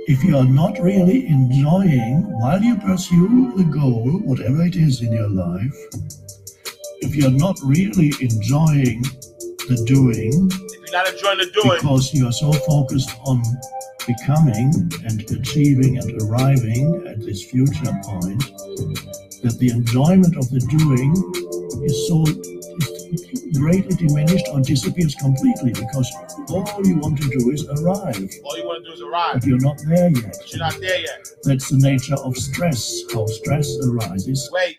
if 0.07 0.23
you 0.23 0.35
are 0.37 0.43
not 0.43 0.79
really 0.79 1.27
enjoying 1.27 2.23
while 2.39 2.59
you 2.63 2.77
pursue 2.77 3.53
the 3.57 3.63
goal, 3.65 4.09
whatever 4.23 4.63
it 4.63 4.75
is 4.75 5.03
in 5.03 5.13
your 5.13 5.29
life, 5.29 5.77
if 7.01 7.15
you're 7.15 7.29
not 7.29 7.59
really 7.63 8.11
enjoying 8.21 9.03
the 9.67 9.83
doing, 9.85 10.49
you're 10.91 11.03
not 11.03 11.13
enjoying 11.13 11.37
the 11.39 11.51
doing, 11.61 11.77
because 11.81 12.13
you 12.13 12.27
are 12.27 12.31
so 12.31 12.51
focused 12.51 13.11
on 13.25 13.41
becoming 14.07 14.73
and 15.05 15.21
achieving 15.31 15.97
and 15.97 16.21
arriving 16.23 17.05
at 17.07 17.19
this 17.21 17.43
future 17.49 17.93
point 18.03 18.41
that 19.43 19.55
the 19.59 19.69
enjoyment 19.69 20.35
of 20.37 20.49
the 20.49 20.59
doing 20.77 21.13
is 21.85 22.07
so 22.07 22.25
greatly 23.59 23.95
diminished 23.95 24.45
or 24.51 24.61
disappears 24.61 25.15
completely 25.15 25.71
because 25.73 26.09
all 26.49 26.65
you 26.85 26.97
want 26.97 27.19
to 27.21 27.27
do 27.29 27.51
is 27.51 27.65
arrive 27.67 28.15
all 28.43 28.57
you 28.57 28.65
want 28.65 28.83
to 28.83 28.89
do 28.89 28.93
is 28.93 29.01
arrive. 29.01 29.33
but 29.33 29.45
you're 29.45 29.59
not 29.59 29.77
there 29.87 30.09
yet 30.09 30.23
But 30.37 30.51
you're 30.51 30.59
not 30.59 30.79
there 30.79 30.99
yet. 30.99 31.27
that's 31.43 31.69
the 31.69 31.77
nature 31.77 32.15
of 32.15 32.35
stress 32.37 33.01
how 33.13 33.25
stress 33.25 33.67
arises 33.85 34.49
Wait, 34.53 34.77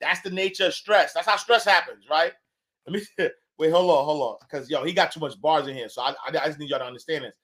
that's 0.00 0.20
the 0.22 0.30
nature 0.30 0.66
of 0.66 0.74
stress. 0.74 1.12
That's 1.14 1.26
how 1.26 1.36
stress 1.36 1.64
happens, 1.64 2.04
right? 2.10 2.32
Let 2.86 2.92
me 3.18 3.28
wait. 3.58 3.70
Hold 3.70 3.90
on, 3.90 4.04
hold 4.04 4.22
on, 4.22 4.36
because 4.40 4.70
yo, 4.70 4.84
he 4.84 4.92
got 4.92 5.12
too 5.12 5.20
much 5.20 5.40
bars 5.40 5.66
in 5.66 5.74
here. 5.74 5.88
So 5.88 6.02
I, 6.02 6.10
I, 6.10 6.28
I 6.28 6.46
just 6.46 6.58
need 6.58 6.70
y'all 6.70 6.78
to 6.78 6.84
understand 6.84 7.24
this. 7.24 7.34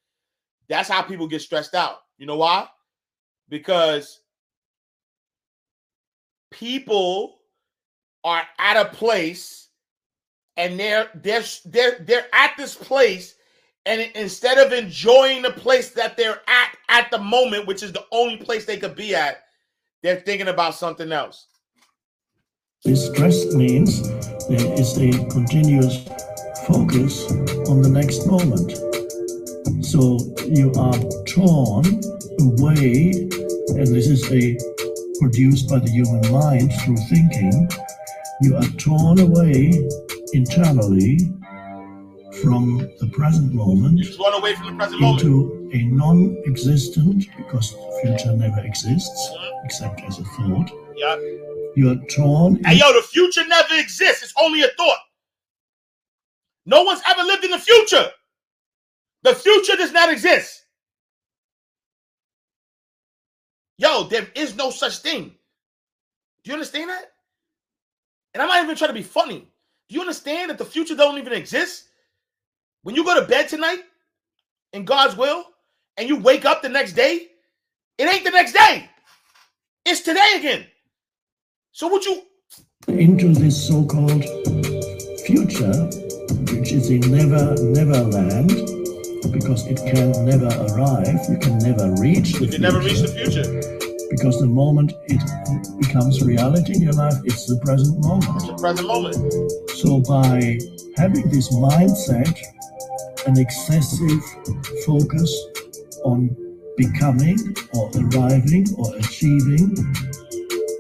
That's 0.69 0.89
how 0.89 1.03
people 1.03 1.27
get 1.27 1.43
stressed 1.43 1.75
out. 1.75 1.99
You 2.19 2.27
know 2.27 2.37
why? 2.37 2.69
Because 3.49 4.21
people 6.51 7.39
are 8.25 8.43
at 8.59 8.77
a 8.77 8.89
place 8.91 9.69
and 10.57 10.79
they're 10.79 11.09
they're 11.15 11.43
they're 11.65 11.99
they're 12.01 12.27
at 12.33 12.53
this 12.57 12.75
place 12.75 13.35
and 13.87 14.01
instead 14.15 14.59
of 14.59 14.73
enjoying 14.73 15.43
the 15.43 15.51
place 15.51 15.91
that 15.91 16.17
they're 16.17 16.41
at 16.47 16.77
at 16.89 17.11
the 17.11 17.19
moment 17.19 17.67
which 17.67 17.83
is 17.83 17.93
the 17.93 18.05
only 18.13 18.37
place 18.37 18.65
they 18.65 18.77
could 18.77 18.95
be 18.95 19.15
at 19.15 19.45
they're 20.03 20.21
thinking 20.21 20.49
about 20.49 20.75
something 20.75 21.11
else 21.11 21.47
This 22.85 23.07
stress 23.07 23.55
means 23.55 24.03
there 24.49 24.73
is 24.75 24.99
a 24.99 25.13
continuous 25.31 25.99
focus 26.67 27.31
on 27.71 27.81
the 27.81 27.89
next 27.89 28.27
moment. 28.27 28.73
So 29.85 30.19
you 30.51 30.73
are 30.77 30.99
torn 31.25 31.87
away, 32.41 33.13
and 33.79 33.87
this 33.87 34.09
is 34.09 34.25
a 34.33 34.59
produced 35.21 35.69
by 35.69 35.79
the 35.79 35.91
human 35.91 36.33
mind 36.33 36.73
through 36.83 36.97
thinking. 37.09 37.69
You 38.41 38.57
are 38.57 38.69
torn 38.79 39.21
away 39.21 39.71
internally 40.33 41.21
from 42.43 42.79
the 42.99 43.09
present 43.13 43.53
moment 43.53 43.99
you 43.99 44.05
just 44.05 44.19
run 44.19 44.35
away 44.35 44.57
from 44.57 44.67
the 44.67 44.73
present 44.73 45.01
moment 45.01 45.23
into 45.23 45.71
a 45.73 45.85
non-existent, 45.85 47.27
because 47.37 47.71
the 47.71 48.01
future 48.03 48.37
never 48.37 48.61
exists 48.65 49.31
except 49.65 50.01
as 50.01 50.19
a 50.19 50.25
thought. 50.25 50.69
yeah 50.97 51.17
You 51.75 51.91
are 51.91 52.07
torn 52.11 52.63
hey 52.65 52.77
yo 52.77 52.93
the 52.93 53.03
future 53.03 53.47
never 53.47 53.75
exists. 53.75 54.23
It's 54.23 54.35
only 54.39 54.63
a 54.63 54.69
thought. 54.77 54.99
No 56.67 56.83
one's 56.83 57.03
ever 57.09 57.23
lived 57.23 57.45
in 57.45 57.51
the 57.51 57.59
future. 57.59 58.11
The 59.23 59.35
future 59.35 59.77
does 59.77 59.93
not 59.93 60.11
exist. 60.13 60.65
Yo 63.79 64.05
there 64.05 64.29
is 64.35 64.57
no 64.57 64.71
such 64.71 64.99
thing. 64.99 65.35
Do 66.45 66.51
you 66.51 66.55
understand 66.55 66.91
that? 66.91 67.13
And 68.35 68.43
i'm 68.43 68.49
not 68.49 68.65
even 68.65 68.77
trying 68.77 68.91
to 68.91 68.95
be 68.95 69.03
funny. 69.03 69.49
Do 69.89 69.95
you 69.95 70.01
understand 70.01 70.51
that 70.51 70.59
the 70.59 70.65
future 70.65 70.95
don't 70.95 71.19
even 71.19 71.33
exist? 71.33 71.85
When 72.83 72.95
you 72.95 73.05
go 73.05 73.19
to 73.19 73.27
bed 73.27 73.49
tonight 73.49 73.81
in 74.73 74.85
god's 74.85 75.17
will 75.17 75.45
and 75.97 76.09
you 76.09 76.17
wake 76.17 76.45
up 76.45 76.63
the 76.63 76.69
next 76.69 76.93
day 76.93 77.29
it 77.99 78.13
ain't 78.13 78.25
the 78.25 78.31
next 78.31 78.53
day. 78.53 78.91
It's 79.87 80.01
today 80.01 80.33
again 80.37 80.67
so 81.73 81.89
would 81.89 82.05
you 82.05 82.23
into 82.89 83.29
this 83.29 83.67
so-called 83.67 84.25
future, 85.25 85.73
which 86.53 86.73
is 86.73 86.91
a 86.91 86.99
never, 87.09 87.55
never 87.61 88.03
land, 88.13 88.51
because 89.33 89.67
it 89.67 89.79
can 89.79 90.13
never 90.27 90.49
arrive. 90.69 91.19
You 91.31 91.39
can 91.39 91.59
never 91.59 91.95
reach 92.01 92.35
the 92.35 92.45
you 92.45 92.51
can 92.53 92.63
never 92.63 92.79
reach 92.79 93.01
the 93.01 93.09
future, 93.09 93.45
future 93.45 94.09
because 94.11 94.39
the 94.41 94.47
moment 94.47 94.93
it 95.07 95.23
becomes 95.81 96.23
reality 96.23 96.75
in 96.75 96.83
your 96.83 96.93
life, 96.93 97.15
it's 97.25 97.47
the 97.47 97.59
present 97.65 97.99
moment. 98.05 98.47
the 98.47 98.57
present 98.61 98.87
moment 98.87 99.71
So 99.71 100.01
by 100.01 100.59
having 100.97 101.31
this 101.31 101.49
mindset, 101.55 102.39
an 103.27 103.39
excessive 103.39 104.23
focus 104.85 105.35
on 106.05 106.37
becoming 106.77 107.39
or 107.75 107.91
arriving 107.95 108.67
or 108.77 108.95
achieving, 108.97 109.75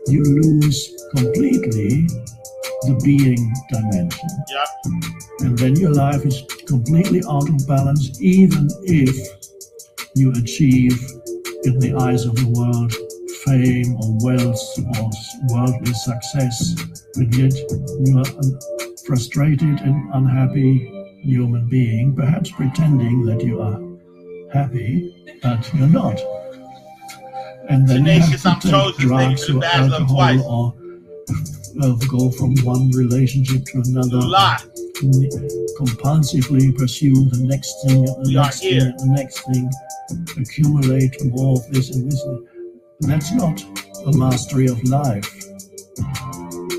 you 0.06 0.22
lose 0.22 0.94
completely 1.14 2.06
the 2.82 3.00
being 3.04 3.52
dimension. 3.70 4.28
yeah 4.50 5.46
And 5.46 5.58
then 5.58 5.76
your 5.76 5.92
life 5.92 6.24
is 6.24 6.42
completely 6.66 7.22
out 7.28 7.48
of 7.48 7.66
balance, 7.66 8.20
even 8.20 8.68
if 8.84 9.16
you 10.14 10.32
achieve, 10.32 10.98
in 11.64 11.78
the 11.78 11.94
eyes 11.94 12.26
of 12.26 12.34
the 12.34 12.48
world, 12.58 12.92
fame 13.44 13.94
or 14.02 14.18
wealth 14.22 14.62
or 14.98 15.10
worldly 15.48 15.94
success. 15.94 16.74
But 17.14 17.32
yet 17.36 17.54
you 18.04 18.18
are 18.18 18.26
a 18.26 19.06
frustrated 19.06 19.80
and 19.80 20.14
unhappy 20.14 20.90
human 21.22 21.68
being, 21.68 22.14
perhaps 22.14 22.50
pretending 22.50 23.24
that 23.26 23.44
you 23.44 23.60
are 23.60 23.80
happy, 24.52 25.38
but 25.42 25.72
you're 25.74 25.88
not. 25.88 26.20
And 27.68 27.88
then 27.88 28.04
Tenacious, 28.04 28.44
I'm 28.44 28.54
have 28.54 28.62
to 28.62 28.68
take 28.68 28.72
chosen, 28.72 29.06
drugs 29.06 29.50
or 29.50 29.64
alcohol 29.64 30.42
or 30.50 30.74
uh, 31.82 31.94
go 32.08 32.30
from 32.30 32.56
one 32.64 32.90
relationship 32.90 33.64
to 33.66 33.82
another 33.86 34.20
lie. 34.20 34.58
compulsively 35.78 36.76
pursue 36.76 37.14
the 37.30 37.44
next 37.44 37.74
thing, 37.84 38.06
and 38.08 38.26
the 38.26 38.28
We 38.28 38.34
next 38.34 38.60
thing, 38.60 38.96
the 38.98 39.06
next 39.06 39.40
thing, 39.46 39.70
accumulate 40.40 41.14
more 41.24 41.56
of 41.56 41.72
this 41.72 41.94
and 41.94 42.10
this. 42.10 42.22
That's 43.00 43.32
not 43.32 43.62
a 44.06 44.16
mastery 44.16 44.66
of 44.66 44.82
life. 44.84 45.28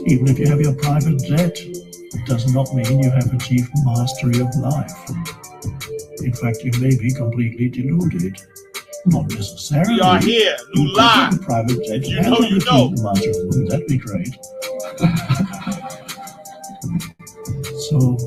Even 0.05 0.27
if 0.27 0.39
you 0.39 0.47
have 0.47 0.61
your 0.61 0.75
private 0.75 1.19
jet, 1.23 1.57
it 1.59 2.25
does 2.27 2.53
not 2.53 2.73
mean 2.73 3.03
you 3.03 3.09
have 3.09 3.34
achieved 3.34 3.71
mastery 3.84 4.39
of 4.39 4.53
life. 4.55 4.91
In 6.19 6.34
fact, 6.34 6.63
you 6.63 6.71
may 6.79 6.95
be 6.95 7.11
completely 7.13 7.69
deluded. 7.69 8.38
Not 9.06 9.30
necessarily. 9.30 9.95
We 9.95 10.01
are 10.01 10.20
here. 10.20 10.56
New 10.76 10.97
have 10.97 11.41
private 11.41 11.84
jet 11.86 12.04
If 12.04 12.08
you 12.08 12.22
know, 12.22 12.39
you 12.39 12.60
know. 12.60 13.70
That'd 13.70 13.88
be 13.88 13.97
great. 13.97 14.30
So 17.89 18.18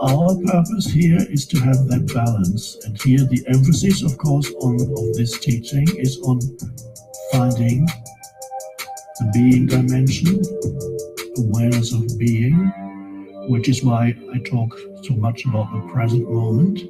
our 0.00 0.34
purpose 0.46 0.86
here 0.86 1.18
is 1.30 1.46
to 1.48 1.60
have 1.60 1.86
that 1.88 2.10
balance. 2.14 2.78
And 2.84 3.00
here 3.02 3.18
the 3.18 3.44
emphasis, 3.46 4.02
of 4.02 4.16
course, 4.16 4.50
on 4.60 4.80
of 4.80 5.16
this 5.16 5.38
teaching 5.38 5.86
is 5.96 6.18
on 6.22 6.40
finding 7.32 7.86
the 9.18 9.30
being 9.34 9.66
dimension, 9.66 10.40
awareness 11.38 11.92
of 11.92 12.18
being, 12.18 12.72
which 13.48 13.68
is 13.68 13.84
why 13.84 14.16
I 14.34 14.38
talk 14.38 14.76
so 15.02 15.14
much 15.14 15.44
about 15.44 15.70
the 15.72 15.92
present 15.92 16.28
moment, 16.30 16.80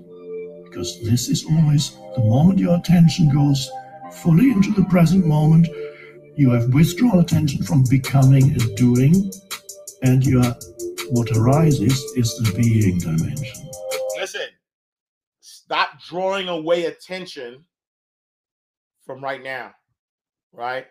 because 0.70 1.02
this 1.02 1.28
is 1.28 1.44
always 1.44 1.96
the 2.14 2.22
moment 2.22 2.58
your 2.58 2.76
attention 2.76 3.28
goes 3.28 3.70
fully 4.12 4.50
into 4.50 4.72
the 4.72 4.84
present 4.84 5.26
moment, 5.26 5.66
you 6.36 6.50
have 6.50 6.72
withdrawn 6.72 7.18
attention 7.18 7.62
from 7.64 7.84
becoming 7.90 8.52
and 8.52 8.76
doing, 8.76 9.32
and 10.02 10.24
you 10.24 10.40
are 10.40 10.56
what 11.10 11.30
arises 11.36 11.92
is 12.16 12.36
the 12.38 12.52
being 12.56 12.98
dimension. 12.98 13.68
Listen, 14.16 14.46
stop 15.40 16.00
drawing 16.08 16.48
away 16.48 16.84
attention 16.84 17.64
from 19.04 19.22
right 19.22 19.42
now, 19.42 19.72
right? 20.52 20.86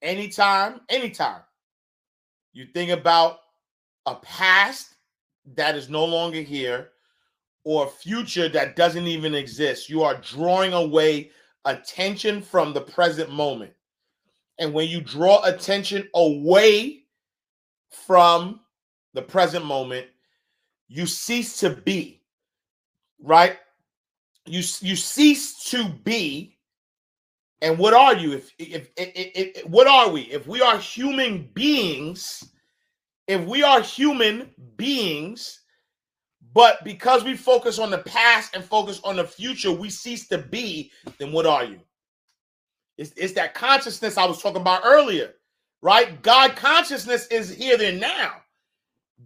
Anytime, 0.00 0.80
anytime 0.88 1.42
you 2.54 2.66
think 2.72 2.90
about 2.90 3.40
a 4.06 4.14
past 4.16 4.94
that 5.54 5.76
is 5.76 5.90
no 5.90 6.04
longer 6.06 6.40
here 6.40 6.92
or 7.64 7.88
future 7.88 8.48
that 8.48 8.76
doesn't 8.76 9.06
even 9.06 9.34
exist. 9.34 9.88
You 9.88 10.02
are 10.02 10.20
drawing 10.20 10.72
away 10.72 11.30
attention 11.64 12.40
from 12.40 12.72
the 12.72 12.80
present 12.80 13.30
moment. 13.30 13.72
And 14.58 14.72
when 14.72 14.88
you 14.88 15.00
draw 15.00 15.44
attention 15.44 16.08
away 16.14 17.04
from 17.90 18.60
the 19.14 19.22
present 19.22 19.64
moment, 19.64 20.06
you 20.88 21.06
cease 21.06 21.58
to 21.60 21.70
be, 21.70 22.22
right? 23.22 23.56
You 24.46 24.62
you 24.80 24.96
cease 24.96 25.62
to 25.70 25.88
be. 25.88 26.56
And 27.60 27.78
what 27.78 27.92
are 27.92 28.14
you? 28.14 28.32
If 28.32 28.52
if, 28.58 28.88
if, 28.96 29.12
if, 29.14 29.56
if 29.56 29.66
what 29.66 29.86
are 29.86 30.08
we? 30.08 30.22
If 30.22 30.46
we 30.46 30.62
are 30.62 30.78
human 30.78 31.48
beings, 31.54 32.44
if 33.26 33.44
we 33.46 33.62
are 33.62 33.82
human 33.82 34.50
beings, 34.76 35.60
but 36.54 36.82
because 36.84 37.24
we 37.24 37.36
focus 37.36 37.78
on 37.78 37.90
the 37.90 37.98
past 37.98 38.54
and 38.54 38.64
focus 38.64 39.00
on 39.04 39.16
the 39.16 39.24
future, 39.24 39.72
we 39.72 39.90
cease 39.90 40.28
to 40.28 40.38
be, 40.38 40.90
then 41.18 41.32
what 41.32 41.46
are 41.46 41.64
you? 41.64 41.80
It's, 42.96 43.12
it's 43.16 43.34
that 43.34 43.54
consciousness 43.54 44.16
I 44.18 44.26
was 44.26 44.42
talking 44.42 44.60
about 44.60 44.82
earlier, 44.84 45.34
right? 45.82 46.20
God 46.22 46.56
consciousness 46.56 47.26
is 47.28 47.54
here 47.54 47.80
and 47.80 48.00
now. 48.00 48.34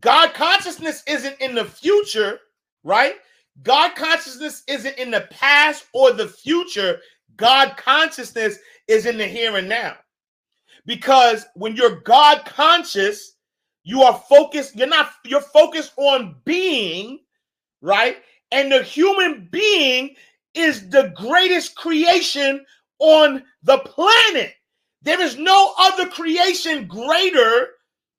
God 0.00 0.34
consciousness 0.34 1.02
isn't 1.06 1.40
in 1.40 1.54
the 1.54 1.64
future, 1.64 2.40
right? 2.84 3.14
God 3.62 3.94
consciousness 3.94 4.62
isn't 4.66 4.98
in 4.98 5.10
the 5.10 5.26
past 5.30 5.86
or 5.92 6.12
the 6.12 6.28
future. 6.28 7.00
God 7.36 7.76
consciousness 7.76 8.58
is 8.88 9.06
in 9.06 9.18
the 9.18 9.26
here 9.26 9.56
and 9.56 9.68
now. 9.68 9.96
Because 10.86 11.46
when 11.54 11.76
you're 11.76 12.00
God 12.00 12.44
conscious, 12.44 13.31
you 13.84 14.02
are 14.02 14.22
focused, 14.28 14.76
you're 14.76 14.86
not, 14.86 15.10
you're 15.24 15.40
focused 15.40 15.92
on 15.96 16.36
being, 16.44 17.20
right? 17.80 18.16
And 18.50 18.70
the 18.70 18.82
human 18.82 19.48
being 19.50 20.14
is 20.54 20.88
the 20.88 21.12
greatest 21.16 21.74
creation 21.74 22.64
on 22.98 23.42
the 23.62 23.78
planet. 23.78 24.54
There 25.02 25.20
is 25.20 25.36
no 25.36 25.72
other 25.78 26.08
creation 26.08 26.86
greater 26.86 27.68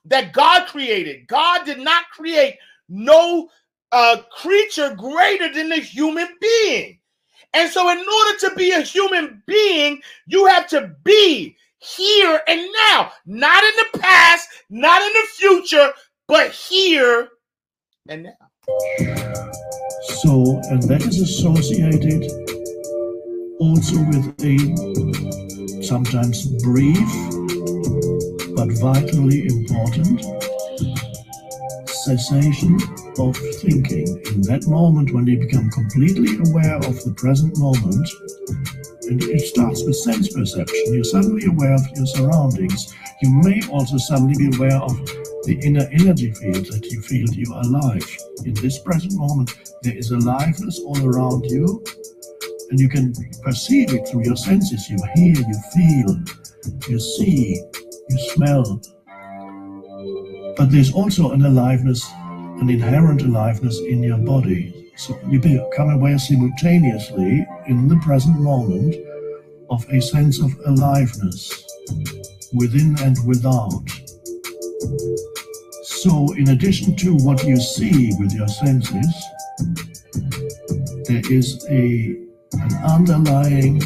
that 0.05 0.34
God 0.34 0.68
created. 0.68 1.28
God 1.28 1.66
did 1.66 1.80
not 1.80 2.09
create 2.11 2.57
no 2.89 3.49
uh, 3.91 4.18
creature 4.32 4.93
greater 4.95 5.53
than 5.53 5.70
the 5.70 5.78
human 5.78 6.28
being. 6.41 6.99
And 7.53 7.72
so, 7.72 7.89
in 7.89 7.99
order 7.99 8.39
to 8.39 8.51
be 8.55 8.72
a 8.72 8.82
human 8.82 9.43
being, 9.45 10.01
you 10.26 10.47
have 10.47 10.68
to 10.70 10.95
be 11.03 11.55
here 11.84 12.41
and 12.47 12.67
now, 12.89 13.11
not 13.25 13.63
in 13.63 13.73
the 13.77 13.99
past, 13.99 14.47
not 14.69 15.01
in 15.01 15.13
the 15.13 15.27
future, 15.36 15.91
but 16.27 16.51
here 16.51 17.29
and 18.07 18.23
now. 18.23 18.31
So, 20.21 20.61
and 20.69 20.81
that 20.84 21.05
is 21.05 21.21
associated 21.21 22.23
also 23.59 23.97
with 24.11 24.34
a 24.43 25.84
sometimes 25.84 26.47
brief 26.63 27.09
but 28.55 28.69
vitally 28.79 29.47
important 29.47 30.21
cessation 31.88 32.77
of 33.17 33.36
thinking. 33.61 34.07
In 34.25 34.41
that 34.43 34.65
moment, 34.67 35.13
when 35.13 35.27
you 35.27 35.39
become 35.39 35.69
completely 35.69 36.38
aware 36.49 36.77
of 36.77 37.03
the 37.03 37.13
present 37.15 37.57
moment, 37.57 38.09
and 39.07 39.21
it 39.23 39.41
starts 39.41 39.83
with 39.83 39.95
sense 39.95 40.33
perception, 40.33 40.93
you're 40.93 41.03
suddenly 41.03 41.45
aware 41.45 41.73
of 41.73 41.81
your 41.95 42.05
surroundings. 42.05 42.93
You 43.21 43.29
may 43.43 43.61
also 43.69 43.97
suddenly 43.97 44.35
be 44.37 44.55
aware 44.55 44.81
of 44.81 44.95
the 45.45 45.59
inner 45.63 45.87
energy 45.91 46.31
field 46.33 46.65
that 46.67 46.85
you 46.85 47.01
feel 47.01 47.27
you 47.29 47.53
are 47.53 47.61
alive. 47.61 48.05
In 48.45 48.53
this 48.55 48.79
present 48.79 49.13
moment, 49.15 49.53
there 49.81 49.97
is 49.97 50.11
aliveness 50.11 50.79
all 50.79 51.05
around 51.05 51.45
you, 51.45 51.83
and 52.69 52.79
you 52.79 52.89
can 52.89 53.13
perceive 53.43 53.93
it 53.93 54.07
through 54.07 54.25
your 54.25 54.37
senses. 54.37 54.89
You 54.89 54.97
hear, 55.15 55.35
you 55.35 55.59
feel, 55.73 56.89
you 56.89 56.99
see, 56.99 57.61
you 58.09 58.17
smell. 58.33 58.81
But 60.57 60.71
there's 60.71 60.93
also 60.93 61.31
an 61.31 61.45
aliveness, 61.45 62.05
an 62.61 62.69
inherent 62.69 63.21
aliveness 63.21 63.79
in 63.79 64.03
your 64.03 64.17
body. 64.17 64.82
So 64.95 65.19
you 65.27 65.39
become 65.39 65.89
aware 65.89 66.17
simultaneously 66.19 67.45
in 67.67 67.87
the 67.87 67.97
present 67.97 68.39
moment 68.39 68.95
of 69.69 69.87
a 69.89 70.01
sense 70.01 70.39
of 70.39 70.51
aliveness 70.65 71.65
within 72.53 72.95
and 73.01 73.17
without. 73.25 73.71
So, 75.83 76.33
in 76.33 76.49
addition 76.49 76.95
to 76.97 77.15
what 77.15 77.43
you 77.45 77.57
see 77.57 78.11
with 78.19 78.33
your 78.33 78.47
senses, 78.47 79.13
there 81.07 81.21
is 81.31 81.65
a 81.69 82.19
an 82.53 82.75
underlying 82.85 83.79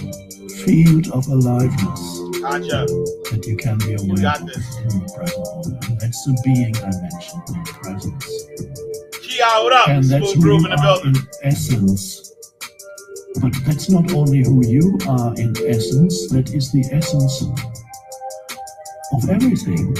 field 0.65 1.09
of 1.11 1.27
aliveness 1.27 2.19
Gotcha. 2.41 2.85
that 3.31 3.45
you 3.47 3.55
can 3.55 3.77
be 3.79 3.93
aware 3.93 4.33
of 4.35 4.45
this. 4.45 4.77
in 4.77 4.99
the 4.99 5.13
present 5.15 5.45
moment. 5.45 5.89
And 5.89 5.99
that's 6.01 6.25
the 6.25 6.41
being 6.43 6.75
I 6.77 6.91
dimension, 6.91 7.41
the 7.47 7.77
presence. 7.81 8.46
Kia, 9.37 9.45
what 9.63 9.73
up? 9.73 9.87
and 9.89 10.03
that's 10.03 10.31
Smooth 10.31 10.35
who 10.35 10.41
groove 10.41 10.61
you 10.61 10.65
in 10.65 10.71
the 10.71 10.77
are 10.77 10.83
building. 11.01 11.15
in 11.15 11.27
essence. 11.43 12.33
But 13.39 13.53
that's 13.67 13.87
not 13.89 14.11
only 14.13 14.43
who 14.43 14.65
you 14.67 14.97
are 15.07 15.33
in 15.35 15.55
essence, 15.67 16.27
that 16.31 16.51
is 16.55 16.71
the 16.71 16.83
essence 16.91 17.43
of 19.13 19.29
everything. 19.29 19.93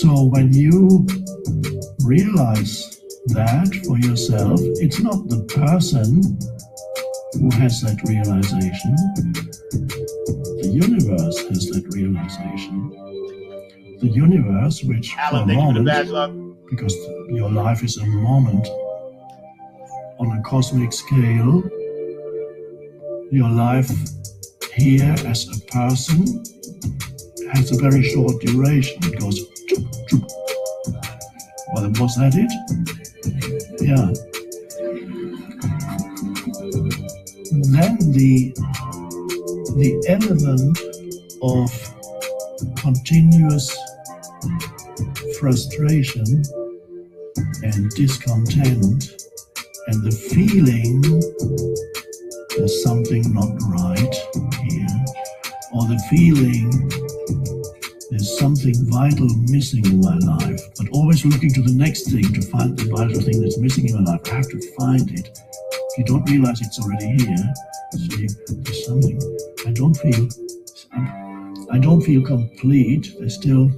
So 0.00 0.24
when 0.24 0.52
you 0.52 1.06
realize 2.04 3.00
that 3.28 3.74
for 3.86 3.98
yourself, 3.98 4.60
it's 4.62 5.00
not 5.00 5.26
the 5.28 5.40
person 5.48 6.20
who 7.40 7.50
has 7.58 7.80
that 7.80 7.98
realization, 8.06 8.94
the 10.60 10.68
universe 10.68 11.38
has 11.48 11.66
that 11.70 11.84
realization. 11.94 12.90
The 14.00 14.08
universe, 14.08 14.84
which 14.84 15.14
for 15.14 15.20
a 15.20 15.22
Alan, 15.22 15.40
for 15.42 15.46
the 15.48 15.54
moment, 15.54 15.86
badge, 15.86 16.08
love. 16.08 16.45
Because 16.70 16.94
your 17.28 17.50
life 17.50 17.82
is 17.82 17.96
a 17.98 18.06
moment 18.06 18.66
on 20.18 20.38
a 20.38 20.42
cosmic 20.42 20.92
scale. 20.92 21.62
Your 23.30 23.48
life 23.50 23.90
here 24.74 25.14
as 25.26 25.48
a 25.48 25.60
person 25.72 26.44
has 27.52 27.72
a 27.72 27.80
very 27.80 28.02
short 28.02 28.40
duration. 28.40 28.98
It 29.04 29.20
goes. 29.20 29.40
choop, 29.68 29.86
choop. 30.08 30.28
Well, 31.74 31.90
was 32.00 32.16
that 32.16 32.34
it? 32.34 32.52
Yeah. 33.80 34.12
Then 37.74 37.98
the 38.12 38.54
the 39.76 40.04
element 40.08 40.78
of 41.42 41.70
continuous 42.76 43.76
frustration 45.38 46.42
and 47.62 47.90
discontent 47.90 49.22
and 49.88 50.02
the 50.04 50.10
feeling 50.32 51.00
there's 52.56 52.82
something 52.82 53.22
not 53.32 53.52
right 53.68 54.14
here 54.64 55.04
or 55.74 55.86
the 55.86 56.00
feeling 56.10 56.70
there's 58.10 58.38
something 58.38 58.74
vital 58.88 59.28
missing 59.48 59.84
in 59.86 60.00
my 60.00 60.16
life 60.18 60.60
but 60.78 60.88
always 60.92 61.24
looking 61.24 61.52
to 61.52 61.62
the 61.62 61.74
next 61.74 62.10
thing 62.10 62.24
to 62.32 62.42
find 62.50 62.76
the 62.78 62.84
vital 62.96 63.20
thing 63.20 63.40
that's 63.40 63.58
missing 63.58 63.88
in 63.88 64.04
my 64.04 64.12
life. 64.12 64.20
I 64.32 64.36
have 64.36 64.48
to 64.48 64.74
find 64.78 65.10
it. 65.10 65.38
You 65.98 66.04
don't 66.04 66.28
realize 66.28 66.60
it's 66.60 66.78
already 66.78 67.16
here 67.16 67.54
see 67.96 68.28
there's 68.48 68.86
something. 68.86 69.20
I 69.66 69.72
don't 69.72 69.94
feel 69.94 70.28
i 71.72 71.78
don't 71.78 72.00
feel 72.00 72.22
complete. 72.22 73.14
There's 73.18 73.34
still 73.34 73.70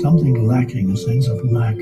something 0.00 0.46
lacking 0.46 0.90
a 0.90 0.96
sense 0.96 1.28
of 1.28 1.44
lack 1.50 1.76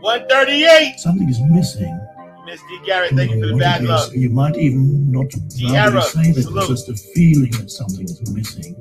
138. 0.00 0.98
something 0.98 1.28
is 1.28 1.40
missing 1.50 2.00
Miss 2.46 2.60
D. 2.62 2.80
Garrett, 2.84 3.14
thank 3.14 3.30
you 3.30 3.40
for 3.40 3.46
the 3.48 3.56
bad 3.56 3.84
love. 3.84 4.12
You 4.14 4.30
might 4.30 4.56
even 4.56 5.12
not 5.12 5.30
Sierra, 5.48 6.02
say 6.02 6.32
that 6.32 6.42
salute. 6.42 6.70
it's 6.70 6.86
just 6.86 6.88
a 6.88 7.12
feeling 7.14 7.50
that 7.52 7.70
something 7.70 8.04
is 8.04 8.20
missing 8.32 8.74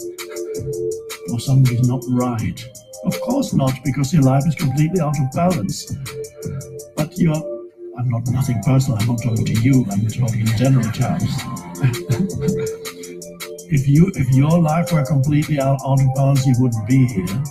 or 1.32 1.40
something 1.40 1.78
is 1.78 1.88
not 1.88 2.02
right. 2.10 2.66
Of 3.06 3.22
course 3.22 3.54
not, 3.54 3.74
because 3.84 4.14
your 4.14 4.24
life 4.24 4.44
is 4.48 4.56
completely 4.56 5.02
out 5.02 5.16
of 5.20 5.32
balance. 5.34 5.92
But 6.96 7.18
you're, 7.18 7.36
I'm 7.98 8.10
not 8.10 8.28
nothing 8.30 8.62
personal, 8.64 8.98
I'm 9.00 9.08
not 9.08 9.22
talking 9.22 9.46
to 9.46 9.62
you, 9.62 9.86
I'm 9.92 10.08
talking 10.08 10.42
in 10.42 10.58
general 10.58 10.92
terms. 10.92 11.30
if 13.72 13.88
you 13.88 14.12
if 14.16 14.34
your 14.36 14.60
life 14.60 14.92
were 14.92 15.06
completely 15.06 15.60
out, 15.60 15.80
out 15.86 16.02
of 16.02 16.08
balance, 16.16 16.46
you 16.46 16.56
wouldn't 16.58 16.88
be 16.88 17.06
here. 17.06 17.44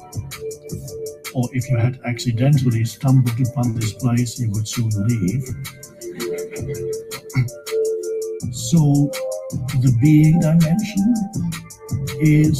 Or 1.39 1.49
if 1.53 1.70
you 1.70 1.76
had 1.76 2.01
accidentally 2.05 2.84
stumbled 2.84 3.41
upon 3.41 3.76
this 3.76 3.93
place, 3.93 4.41
you 4.41 4.51
would 4.51 4.66
soon 4.66 4.91
leave. 5.07 5.45
So 8.51 9.09
the 9.84 9.97
being 10.03 10.41
dimension 10.41 11.14
is 12.20 12.59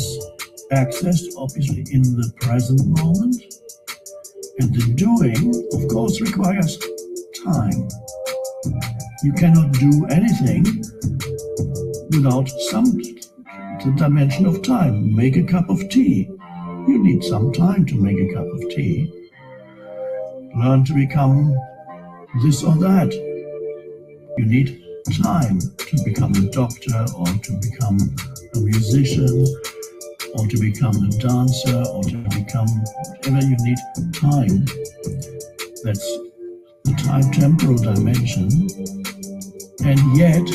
accessed 0.71 1.27
obviously 1.37 1.87
in 1.91 2.03
the 2.03 2.33
present 2.41 2.87
moment 2.87 3.43
And 4.61 4.73
the 4.73 4.95
doing, 4.95 5.43
of 5.75 5.89
course, 5.91 6.21
requires 6.21 6.79
time. 7.45 7.89
You 9.25 9.33
cannot 9.33 9.73
do 9.73 10.07
anything 10.07 10.63
without 12.11 12.49
some 12.71 12.87
the 13.85 13.95
dimension 13.97 14.47
of 14.47 14.63
time. 14.63 15.15
Make 15.17 15.37
a 15.37 15.43
cup 15.43 15.69
of 15.69 15.89
tea. 15.89 16.31
You 16.89 16.97
need 17.05 17.23
some 17.23 17.53
time 17.53 17.85
to 17.85 17.95
make 17.97 18.19
a 18.19 18.33
cup 18.33 18.47
of 18.47 18.61
tea. 18.71 19.13
Learn 20.57 20.87
to 20.87 20.95
become 20.95 21.55
this 22.43 22.65
or 22.65 22.77
that. 22.77 23.13
You 24.39 24.47
need 24.47 24.83
time 25.23 25.61
to 25.61 26.05
become 26.07 26.33
a 26.33 26.51
doctor 26.51 27.05
or 27.15 27.27
to 27.27 27.53
become 27.61 27.99
a 28.55 28.61
musician 28.61 29.47
or 30.39 30.47
to 30.47 30.59
become 30.59 30.97
a 30.97 31.11
dancer 31.19 31.85
or 31.93 32.03
to 32.05 32.17
become 32.33 32.69
whatever 32.69 33.45
you 33.45 33.57
need 33.61 33.79
time. 34.15 34.65
That's 35.85 36.09
the 36.85 36.95
time 37.05 37.31
temporal 37.33 37.77
dimension. 37.77 38.49
And 39.85 40.01
yet, 40.17 40.49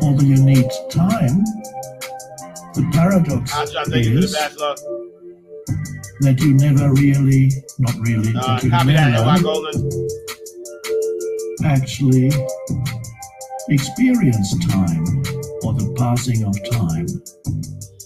although 0.00 0.24
you 0.24 0.42
need 0.42 0.70
time, 0.90 1.44
the 2.74 2.88
paradox 2.92 3.50
Haja, 3.50 3.84
thank 3.84 4.04
you 4.06 4.22
for 4.22 4.26
the 4.26 4.26
is 4.26 4.32
that 6.20 6.40
you 6.40 6.54
never 6.54 6.92
really, 6.92 7.50
not 7.78 7.94
really, 8.00 8.32
Uh, 8.36 8.60
that 8.60 8.62
you 8.62 8.70
never 8.70 9.42
Golden. 9.42 10.08
actually 11.64 12.30
experience 13.68 14.50
time 14.66 15.04
or 15.62 15.72
the 15.74 15.94
passing 15.96 16.44
of 16.44 16.54
time, 16.70 17.06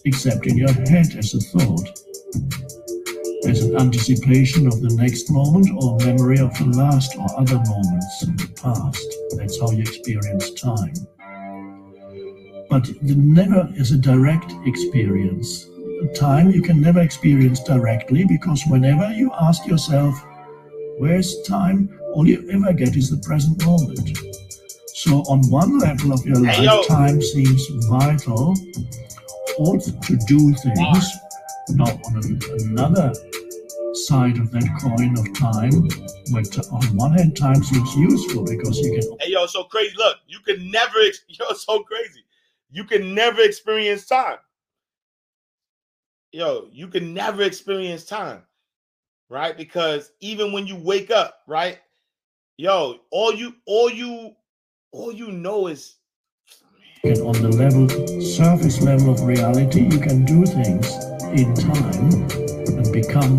except 0.04 0.46
in 0.46 0.56
your 0.58 0.72
head 0.72 1.14
as 1.16 1.34
a 1.34 1.40
thought, 1.40 1.88
as 3.48 3.62
an 3.64 3.76
anticipation 3.76 4.66
of 4.66 4.80
the 4.80 4.94
next 4.96 5.30
moment 5.30 5.68
or 5.76 5.98
memory 5.98 6.38
of 6.38 6.52
the 6.58 6.66
last 6.76 7.16
or 7.18 7.26
other 7.40 7.58
moments 7.66 8.22
in 8.22 8.36
the 8.36 8.48
past. 8.62 9.06
That's 9.36 9.58
how 9.60 9.70
you 9.72 9.82
experience 9.82 10.50
time. 10.52 10.94
But 12.74 12.86
the 13.02 13.14
never 13.14 13.72
is 13.76 13.92
a 13.92 13.96
direct 13.96 14.52
experience. 14.66 15.68
Time 16.16 16.50
you 16.50 16.60
can 16.60 16.80
never 16.80 17.00
experience 17.02 17.62
directly 17.62 18.24
because 18.24 18.60
whenever 18.66 19.12
you 19.12 19.30
ask 19.40 19.64
yourself, 19.64 20.12
Where's 20.98 21.40
time? 21.42 21.88
All 22.14 22.26
you 22.26 22.48
ever 22.50 22.72
get 22.72 22.96
is 22.96 23.10
the 23.10 23.18
present 23.18 23.64
moment. 23.64 24.18
So, 24.88 25.18
on 25.30 25.48
one 25.50 25.78
level 25.78 26.12
of 26.12 26.26
your 26.26 26.44
Hey, 26.44 26.66
life, 26.66 26.66
yo. 26.66 26.82
time 26.84 27.22
seems 27.22 27.64
vital, 27.88 28.54
or 29.58 29.78
to 29.78 30.16
do 30.26 30.52
things. 30.54 31.04
Now, 31.70 31.90
on 32.06 32.16
an- 32.24 32.40
another 32.70 33.12
side 34.08 34.38
of 34.38 34.50
that 34.50 34.68
coin 34.82 35.16
of 35.18 35.26
time, 35.38 35.88
where 36.32 36.42
t- 36.42 36.60
on 36.72 36.84
one 36.96 37.12
hand, 37.12 37.36
time 37.36 37.62
seems 37.62 37.94
useful 37.94 38.44
because 38.44 38.78
you 38.80 38.98
can 39.00 39.16
Hey, 39.20 39.30
yo, 39.32 39.46
so 39.46 39.62
crazy. 39.64 39.94
Look, 39.96 40.16
you 40.26 40.40
can 40.40 40.70
never, 40.72 40.98
ex- 41.06 41.24
yo, 41.28 41.46
it's 41.50 41.64
so 41.64 41.80
crazy. 41.84 42.23
You 42.74 42.82
can 42.82 43.14
never 43.14 43.40
experience 43.40 44.04
time. 44.04 44.38
Yo, 46.32 46.66
you 46.72 46.88
can 46.88 47.14
never 47.14 47.44
experience 47.44 48.04
time, 48.04 48.42
right? 49.28 49.56
Because 49.56 50.10
even 50.18 50.52
when 50.52 50.66
you 50.66 50.74
wake 50.74 51.12
up, 51.12 51.38
right? 51.46 51.78
Yo, 52.56 52.98
all 53.12 53.32
you, 53.32 53.54
all 53.66 53.88
you, 53.88 54.32
all 54.90 55.12
you 55.12 55.30
know 55.30 55.68
is, 55.68 55.98
And 57.04 57.18
on 57.18 57.40
the 57.40 57.50
level, 57.50 57.88
surface 58.20 58.82
level 58.82 59.14
of 59.14 59.22
reality, 59.22 59.82
you 59.82 60.00
can 60.00 60.24
do 60.24 60.44
things 60.44 60.92
in 61.30 61.54
time 61.54 62.10
and 62.76 62.92
become, 62.92 63.38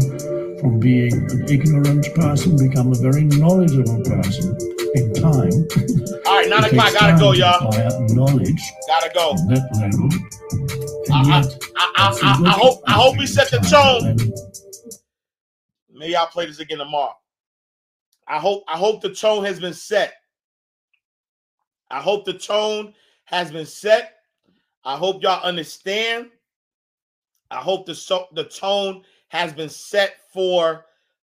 from 0.62 0.80
being 0.80 1.12
an 1.14 1.46
ignorant 1.50 2.08
person, 2.16 2.56
become 2.56 2.94
a 2.94 2.96
very 2.96 3.26
knowledgeable 3.26 4.02
person 4.06 4.75
in 4.96 5.14
time. 5.14 6.24
all 6.26 6.36
right, 6.38 6.50
nine 6.50 6.64
o'clock, 6.66 6.94
gotta 6.94 7.18
go, 7.20 7.32
y'all. 7.34 7.72
knowledge 8.16 8.62
Gotta 8.88 9.12
go. 9.14 9.34
that 9.50 9.70
level. 9.80 10.10
I- 11.12 11.40
I- 11.40 11.66
I, 11.78 11.92
I, 11.98 12.08
I, 12.08 12.38
good 12.38 12.48
I 12.48 12.52
hope, 12.52 12.82
I 12.88 12.92
hope 12.94 13.18
we 13.18 13.28
set 13.28 13.52
the 13.52 13.60
tone. 13.60 14.18
Maybe 15.94 16.16
I'll 16.16 16.28
play 16.28 16.46
this 16.46 16.60
again 16.60 16.78
tomorrow. 16.80 17.16
I 18.28 18.40
hope 18.40 18.64
I 18.68 18.78
hope 18.78 19.02
the 19.02 19.14
tone 19.14 19.46
has 19.46 19.60
been 19.60 19.74
set. 19.74 20.14
I 21.92 22.02
hope 22.02 22.26
the 22.26 22.34
tone 22.34 22.94
has 23.26 23.52
been 23.52 23.66
set. 23.68 24.16
I 24.84 24.96
hope 24.98 25.22
y'all 25.22 25.44
understand. 25.44 26.32
I 27.52 27.58
hope 27.58 27.86
the 27.86 27.94
so, 27.96 28.28
the 28.34 28.46
tone 28.46 29.04
has 29.30 29.54
been 29.54 29.70
set 29.70 30.16
for 30.34 30.86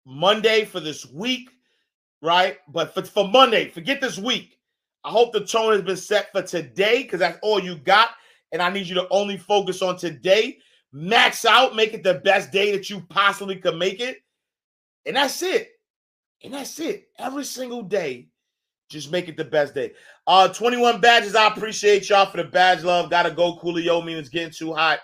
Monday 0.05 0.65
for 0.65 0.79
this 0.79 1.05
week, 1.05 1.49
right? 2.21 2.57
But 2.67 2.93
for, 2.93 3.03
for 3.03 3.27
Monday, 3.27 3.69
forget 3.69 4.01
this 4.01 4.17
week. 4.17 4.57
I 5.03 5.09
hope 5.09 5.33
the 5.33 5.45
tone 5.45 5.73
has 5.73 5.81
been 5.81 5.97
set 5.97 6.31
for 6.31 6.41
today 6.41 7.03
because 7.03 7.19
that's 7.19 7.39
all 7.41 7.59
you 7.59 7.75
got. 7.75 8.09
And 8.51 8.61
I 8.61 8.69
need 8.69 8.87
you 8.87 8.95
to 8.95 9.07
only 9.09 9.37
focus 9.37 9.81
on 9.81 9.97
today. 9.97 10.59
Max 10.91 11.45
out, 11.45 11.75
make 11.75 11.93
it 11.93 12.03
the 12.03 12.15
best 12.15 12.51
day 12.51 12.71
that 12.71 12.89
you 12.89 13.01
possibly 13.09 13.55
could 13.55 13.77
make 13.77 13.99
it. 13.99 14.17
And 15.05 15.15
that's 15.15 15.41
it. 15.41 15.71
And 16.43 16.53
that's 16.53 16.79
it. 16.79 17.07
Every 17.17 17.45
single 17.45 17.81
day, 17.81 18.27
just 18.89 19.11
make 19.11 19.29
it 19.29 19.37
the 19.37 19.45
best 19.45 19.73
day. 19.73 19.93
Uh, 20.27 20.49
21 20.49 20.99
badges. 20.99 21.33
I 21.33 21.47
appreciate 21.47 22.09
y'all 22.09 22.29
for 22.29 22.37
the 22.37 22.43
badge 22.43 22.83
love. 22.83 23.09
Gotta 23.09 23.31
go, 23.31 23.57
Coolio. 23.57 24.05
Mean 24.05 24.17
it's 24.17 24.29
getting 24.29 24.51
too 24.51 24.73
hot. 24.73 24.99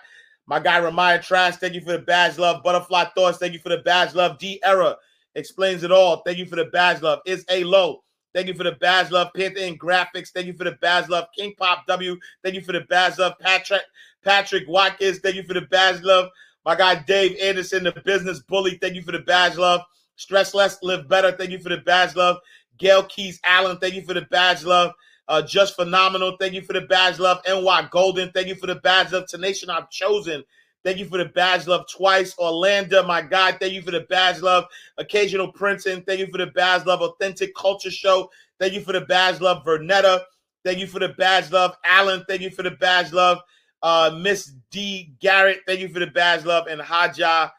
My 0.46 0.60
guy 0.60 0.80
Ramaya 0.80 1.22
Trash, 1.22 1.56
thank 1.56 1.74
you 1.74 1.80
for 1.80 1.92
the 1.92 1.98
badge 1.98 2.38
love. 2.38 2.62
Butterfly 2.62 3.04
Thoughts, 3.14 3.38
thank 3.38 3.52
you 3.52 3.58
for 3.58 3.70
the 3.70 3.78
badge 3.78 4.14
love. 4.14 4.38
D 4.38 4.60
Era 4.62 4.96
explains 5.34 5.82
it 5.82 5.92
all. 5.92 6.18
Thank 6.18 6.38
you 6.38 6.46
for 6.46 6.56
the 6.56 6.66
badge 6.66 7.02
love. 7.02 7.20
Is 7.26 7.44
a 7.50 7.64
low. 7.64 8.02
Thank 8.34 8.48
you 8.48 8.54
for 8.54 8.64
the 8.64 8.72
badge 8.72 9.10
love. 9.10 9.32
Panther 9.34 9.60
Graphics, 9.76 10.28
thank 10.28 10.46
you 10.46 10.52
for 10.52 10.64
the 10.64 10.78
badge 10.80 11.08
love. 11.08 11.26
King 11.36 11.54
Pop 11.58 11.86
W, 11.86 12.16
thank 12.42 12.54
you 12.54 12.60
for 12.60 12.72
the 12.72 12.82
badge 12.82 13.18
love. 13.18 13.32
Patrick 13.40 13.82
Patrick 14.22 14.64
Watkins, 14.68 15.18
thank 15.20 15.36
you 15.36 15.42
for 15.42 15.54
the 15.54 15.62
badge 15.62 16.02
love. 16.02 16.28
My 16.64 16.74
guy 16.76 16.96
Dave 16.96 17.36
Anderson, 17.40 17.84
the 17.84 17.92
business 18.04 18.40
bully, 18.40 18.78
thank 18.80 18.94
you 18.94 19.02
for 19.02 19.12
the 19.12 19.20
badge 19.20 19.56
love. 19.56 19.80
Stress 20.16 20.52
less, 20.52 20.82
live 20.82 21.08
better. 21.08 21.32
Thank 21.32 21.50
you 21.50 21.58
for 21.58 21.70
the 21.70 21.78
badge 21.78 22.14
love. 22.16 22.38
Gail 22.76 23.04
Keys 23.04 23.40
Allen, 23.44 23.78
thank 23.78 23.94
you 23.94 24.02
for 24.02 24.14
the 24.14 24.22
badge 24.22 24.64
love. 24.64 24.92
Uh, 25.28 25.42
just 25.42 25.76
phenomenal. 25.76 26.36
Thank 26.38 26.54
you 26.54 26.62
for 26.62 26.72
the 26.72 26.82
badge 26.82 27.18
love. 27.18 27.40
NY 27.46 27.88
Golden, 27.90 28.30
thank 28.32 28.48
you 28.48 28.54
for 28.54 28.66
the 28.66 28.76
badge 28.76 29.12
love. 29.12 29.26
Tenation 29.28 29.70
I've 29.70 29.90
chosen. 29.90 30.42
Thank 30.84 30.98
you 30.98 31.06
for 31.06 31.18
the 31.18 31.26
badge 31.26 31.66
love 31.66 31.86
twice. 31.90 32.38
Orlando, 32.38 33.02
my 33.02 33.20
God, 33.20 33.56
thank 33.60 33.72
you 33.72 33.82
for 33.82 33.90
the 33.90 34.06
badge 34.08 34.40
love. 34.40 34.64
Occasional 34.96 35.52
Princeton, 35.52 36.02
thank 36.02 36.20
you 36.20 36.28
for 36.28 36.38
the 36.38 36.46
badge 36.46 36.86
love. 36.86 37.00
Authentic 37.00 37.54
Culture 37.54 37.90
Show, 37.90 38.30
thank 38.60 38.72
you 38.72 38.80
for 38.80 38.92
the 38.92 39.02
badge 39.02 39.40
love. 39.40 39.64
Vernetta, 39.64 40.22
thank 40.64 40.78
you 40.78 40.86
for 40.86 41.00
the 41.00 41.10
badge 41.10 41.50
love. 41.50 41.76
Allen, 41.84 42.24
thank 42.28 42.42
you 42.42 42.50
for 42.50 42.62
the 42.62 42.70
badge 42.70 43.12
love. 43.12 43.38
Uh, 43.82 44.18
Miss 44.20 44.52
D 44.70 45.12
Garrett, 45.20 45.60
thank 45.66 45.80
you 45.80 45.88
for 45.88 45.98
the 45.98 46.06
badge 46.06 46.44
love. 46.44 46.66
And 46.68 46.80
Haja 46.80 47.50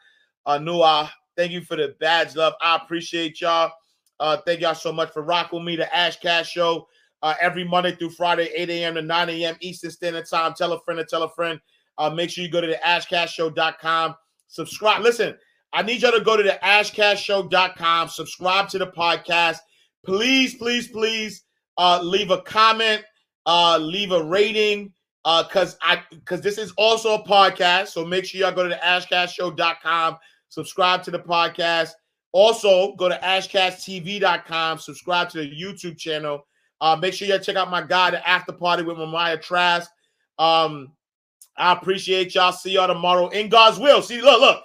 uh, 0.46 0.58
Nua, 0.58 1.10
thank 1.36 1.52
you 1.52 1.60
for 1.60 1.76
the 1.76 1.94
badge 2.00 2.36
love. 2.36 2.54
I 2.60 2.76
appreciate 2.76 3.40
y'all. 3.40 3.72
Uh, 4.18 4.38
thank 4.46 4.60
y'all 4.60 4.74
so 4.74 4.92
much 4.92 5.12
for 5.12 5.22
rocking 5.22 5.64
me. 5.64 5.76
The 5.76 5.94
Ash 5.94 6.18
Cash 6.18 6.50
Show 6.50 6.88
uh, 7.22 7.34
every 7.40 7.64
Monday 7.64 7.94
through 7.94 8.10
Friday, 8.10 8.50
8 8.54 8.70
a.m. 8.70 8.94
to 8.94 9.02
9 9.02 9.28
a.m. 9.30 9.56
Eastern 9.60 9.90
Standard 9.90 10.28
Time. 10.28 10.54
Tell 10.54 10.72
a 10.72 10.80
friend 10.80 10.98
to 10.98 11.04
tell 11.04 11.22
a 11.22 11.30
friend. 11.30 11.60
Uh, 12.00 12.08
make 12.08 12.30
sure 12.30 12.42
you 12.42 12.50
go 12.50 12.62
to 12.62 12.66
the 12.66 12.80
ashcashshow.com. 12.82 14.14
Subscribe. 14.48 15.02
Listen, 15.02 15.36
I 15.74 15.82
need 15.82 16.00
y'all 16.00 16.12
to 16.12 16.24
go 16.24 16.34
to 16.34 16.42
the 16.42 16.58
ashcashshow.com. 16.64 18.08
Subscribe 18.08 18.68
to 18.70 18.78
the 18.78 18.86
podcast. 18.86 19.58
Please, 20.04 20.54
please, 20.54 20.88
please 20.88 21.44
uh, 21.76 22.00
leave 22.02 22.30
a 22.30 22.40
comment, 22.40 23.04
uh, 23.44 23.76
leave 23.76 24.12
a 24.12 24.24
rating. 24.24 24.94
Uh, 25.26 25.44
cause 25.44 25.76
I 25.82 26.02
because 26.08 26.40
this 26.40 26.56
is 26.56 26.72
also 26.78 27.16
a 27.16 27.22
podcast. 27.22 27.88
So 27.88 28.06
make 28.06 28.24
sure 28.24 28.40
y'all 28.40 28.52
go 28.52 28.62
to 28.62 28.70
the 28.70 28.76
ashcashshow.com, 28.76 30.16
subscribe 30.48 31.02
to 31.02 31.10
the 31.10 31.18
podcast. 31.18 31.90
Also, 32.32 32.94
go 32.94 33.10
to 33.10 33.16
ashcashtv.com, 33.16 34.78
subscribe 34.78 35.28
to 35.28 35.38
the 35.38 35.50
YouTube 35.50 35.98
channel. 35.98 36.46
Uh, 36.80 36.96
make 36.96 37.12
sure 37.12 37.28
you 37.28 37.38
check 37.38 37.56
out 37.56 37.70
my 37.70 37.82
guy, 37.82 38.10
the 38.10 38.26
after 38.26 38.52
party 38.52 38.82
with 38.82 38.96
Mamaya 38.96 39.36
Trask. 39.36 39.90
Um, 40.38 40.92
I 41.60 41.74
appreciate 41.74 42.34
y'all. 42.34 42.52
See 42.52 42.72
y'all 42.72 42.88
tomorrow 42.88 43.28
in 43.30 43.50
God's 43.50 43.78
will. 43.80 44.02
See, 44.02 44.22
look, 44.22 44.40
look. 44.40 44.64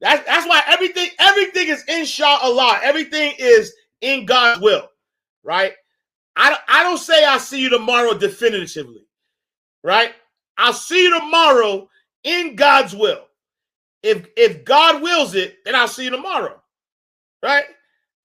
That's 0.00 0.26
that's 0.26 0.48
why 0.48 0.62
everything, 0.68 1.10
everything 1.20 1.68
is 1.68 1.84
inshallah. 1.88 2.80
Everything 2.84 3.34
is 3.38 3.74
in 4.02 4.26
God's 4.26 4.60
will, 4.62 4.88
right? 5.44 5.74
I, 6.36 6.50
don't- 6.50 6.62
I 6.68 6.82
don't 6.84 6.98
say 6.98 7.24
I'll 7.24 7.40
see 7.40 7.60
you 7.62 7.70
tomorrow 7.70 8.14
definitively, 8.18 9.06
right? 9.84 10.12
I'll 10.58 10.72
see 10.74 11.04
you 11.04 11.18
tomorrow 11.18 11.88
in 12.24 12.56
God's 12.56 12.94
will. 12.96 13.26
If 14.02 14.26
if 14.36 14.64
God 14.64 15.02
wills 15.02 15.34
it, 15.34 15.58
then 15.64 15.74
I'll 15.76 15.88
see 15.88 16.04
you 16.04 16.10
tomorrow, 16.10 16.60
right? 17.42 17.64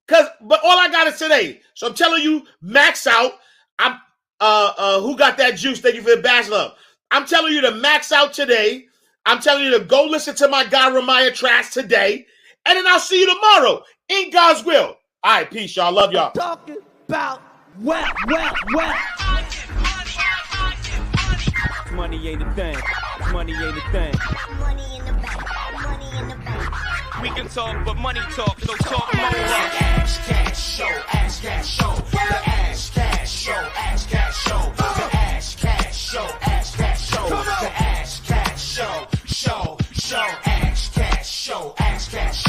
Because 0.08 0.28
but 0.42 0.60
all 0.64 0.78
I 0.80 0.90
got 0.90 1.08
is 1.08 1.20
today. 1.20 1.62
So 1.74 1.88
I'm 1.88 1.94
telling 1.94 2.24
you, 2.24 2.46
max 2.62 3.08
out. 3.08 3.34
I'm 3.80 4.00
uh 4.40 4.74
uh 4.78 5.02
who 5.02 5.18
got 5.18 5.38
that 5.38 5.58
juice? 5.58 5.80
Thank 5.82 5.96
you 5.96 6.02
for 6.02 6.16
the 6.16 6.22
bachelor. 6.22 6.74
I'm 7.12 7.26
telling 7.26 7.54
you 7.54 7.62
to 7.62 7.72
max 7.72 8.12
out 8.12 8.34
today. 8.34 8.86
I'm 9.26 9.40
telling 9.40 9.66
you 9.66 9.78
to 9.78 9.84
go 9.84 10.06
listen 10.06 10.36
to 10.36 10.48
my 10.48 10.66
guy 10.66 10.90
Ramiah 10.90 11.34
Trash 11.34 11.72
today. 11.72 12.26
And 12.66 12.78
then 12.78 12.88
I'll 12.88 13.00
see 13.00 13.22
you 13.22 13.34
tomorrow 13.34 13.84
in 14.10 14.30
God's 14.32 14.64
will. 14.64 14.98
All 15.24 15.34
right, 15.40 15.50
peace, 15.50 15.76
y'all. 15.76 15.92
Love 15.92 16.12
y'all. 16.12 16.28
I'm 16.28 16.34
talking 16.34 16.78
about 17.08 17.42
wealth, 17.82 18.14
wealth, 18.28 18.56
wealth. 18.74 18.96
Money 21.94 22.28
ain't 22.28 22.42
a 22.42 22.54
thing. 22.54 22.78
Money 23.32 23.54
ain't 23.54 23.78
a 23.78 23.92
thing. 23.92 24.14
Money 24.60 24.84
in 24.98 25.06
the 25.06 25.14
bank. 25.14 25.42
Money 25.82 26.18
in 26.20 26.28
the 26.28 26.36
bank. 26.36 27.22
We 27.22 27.30
can 27.30 27.48
talk, 27.48 27.84
but 27.86 27.98
money 27.98 28.20
talk, 28.32 28.60
no 28.68 28.76
talk, 28.76 29.14
no 29.14 29.30
talk. 29.30 29.82
Ash 29.82 30.18
cash 30.28 30.78
show, 30.78 31.02
ash 31.14 31.40
cash 31.42 31.68
show. 31.68 31.96
The 32.12 32.20
ash 32.20 32.90
cash 32.92 33.32
show, 33.32 33.52
ash 33.52 34.06
cash 34.06 34.38
show. 34.38 34.74
The 34.78 35.16
ash 35.18 35.56
cash 35.56 35.98
show 35.98 36.47
show, 38.78 39.08
show, 39.26 39.78
show, 39.92 40.28
ash 40.46 40.90
cash, 40.90 41.28
show, 41.28 41.74
ash 41.80 42.10
cash. 42.10 42.47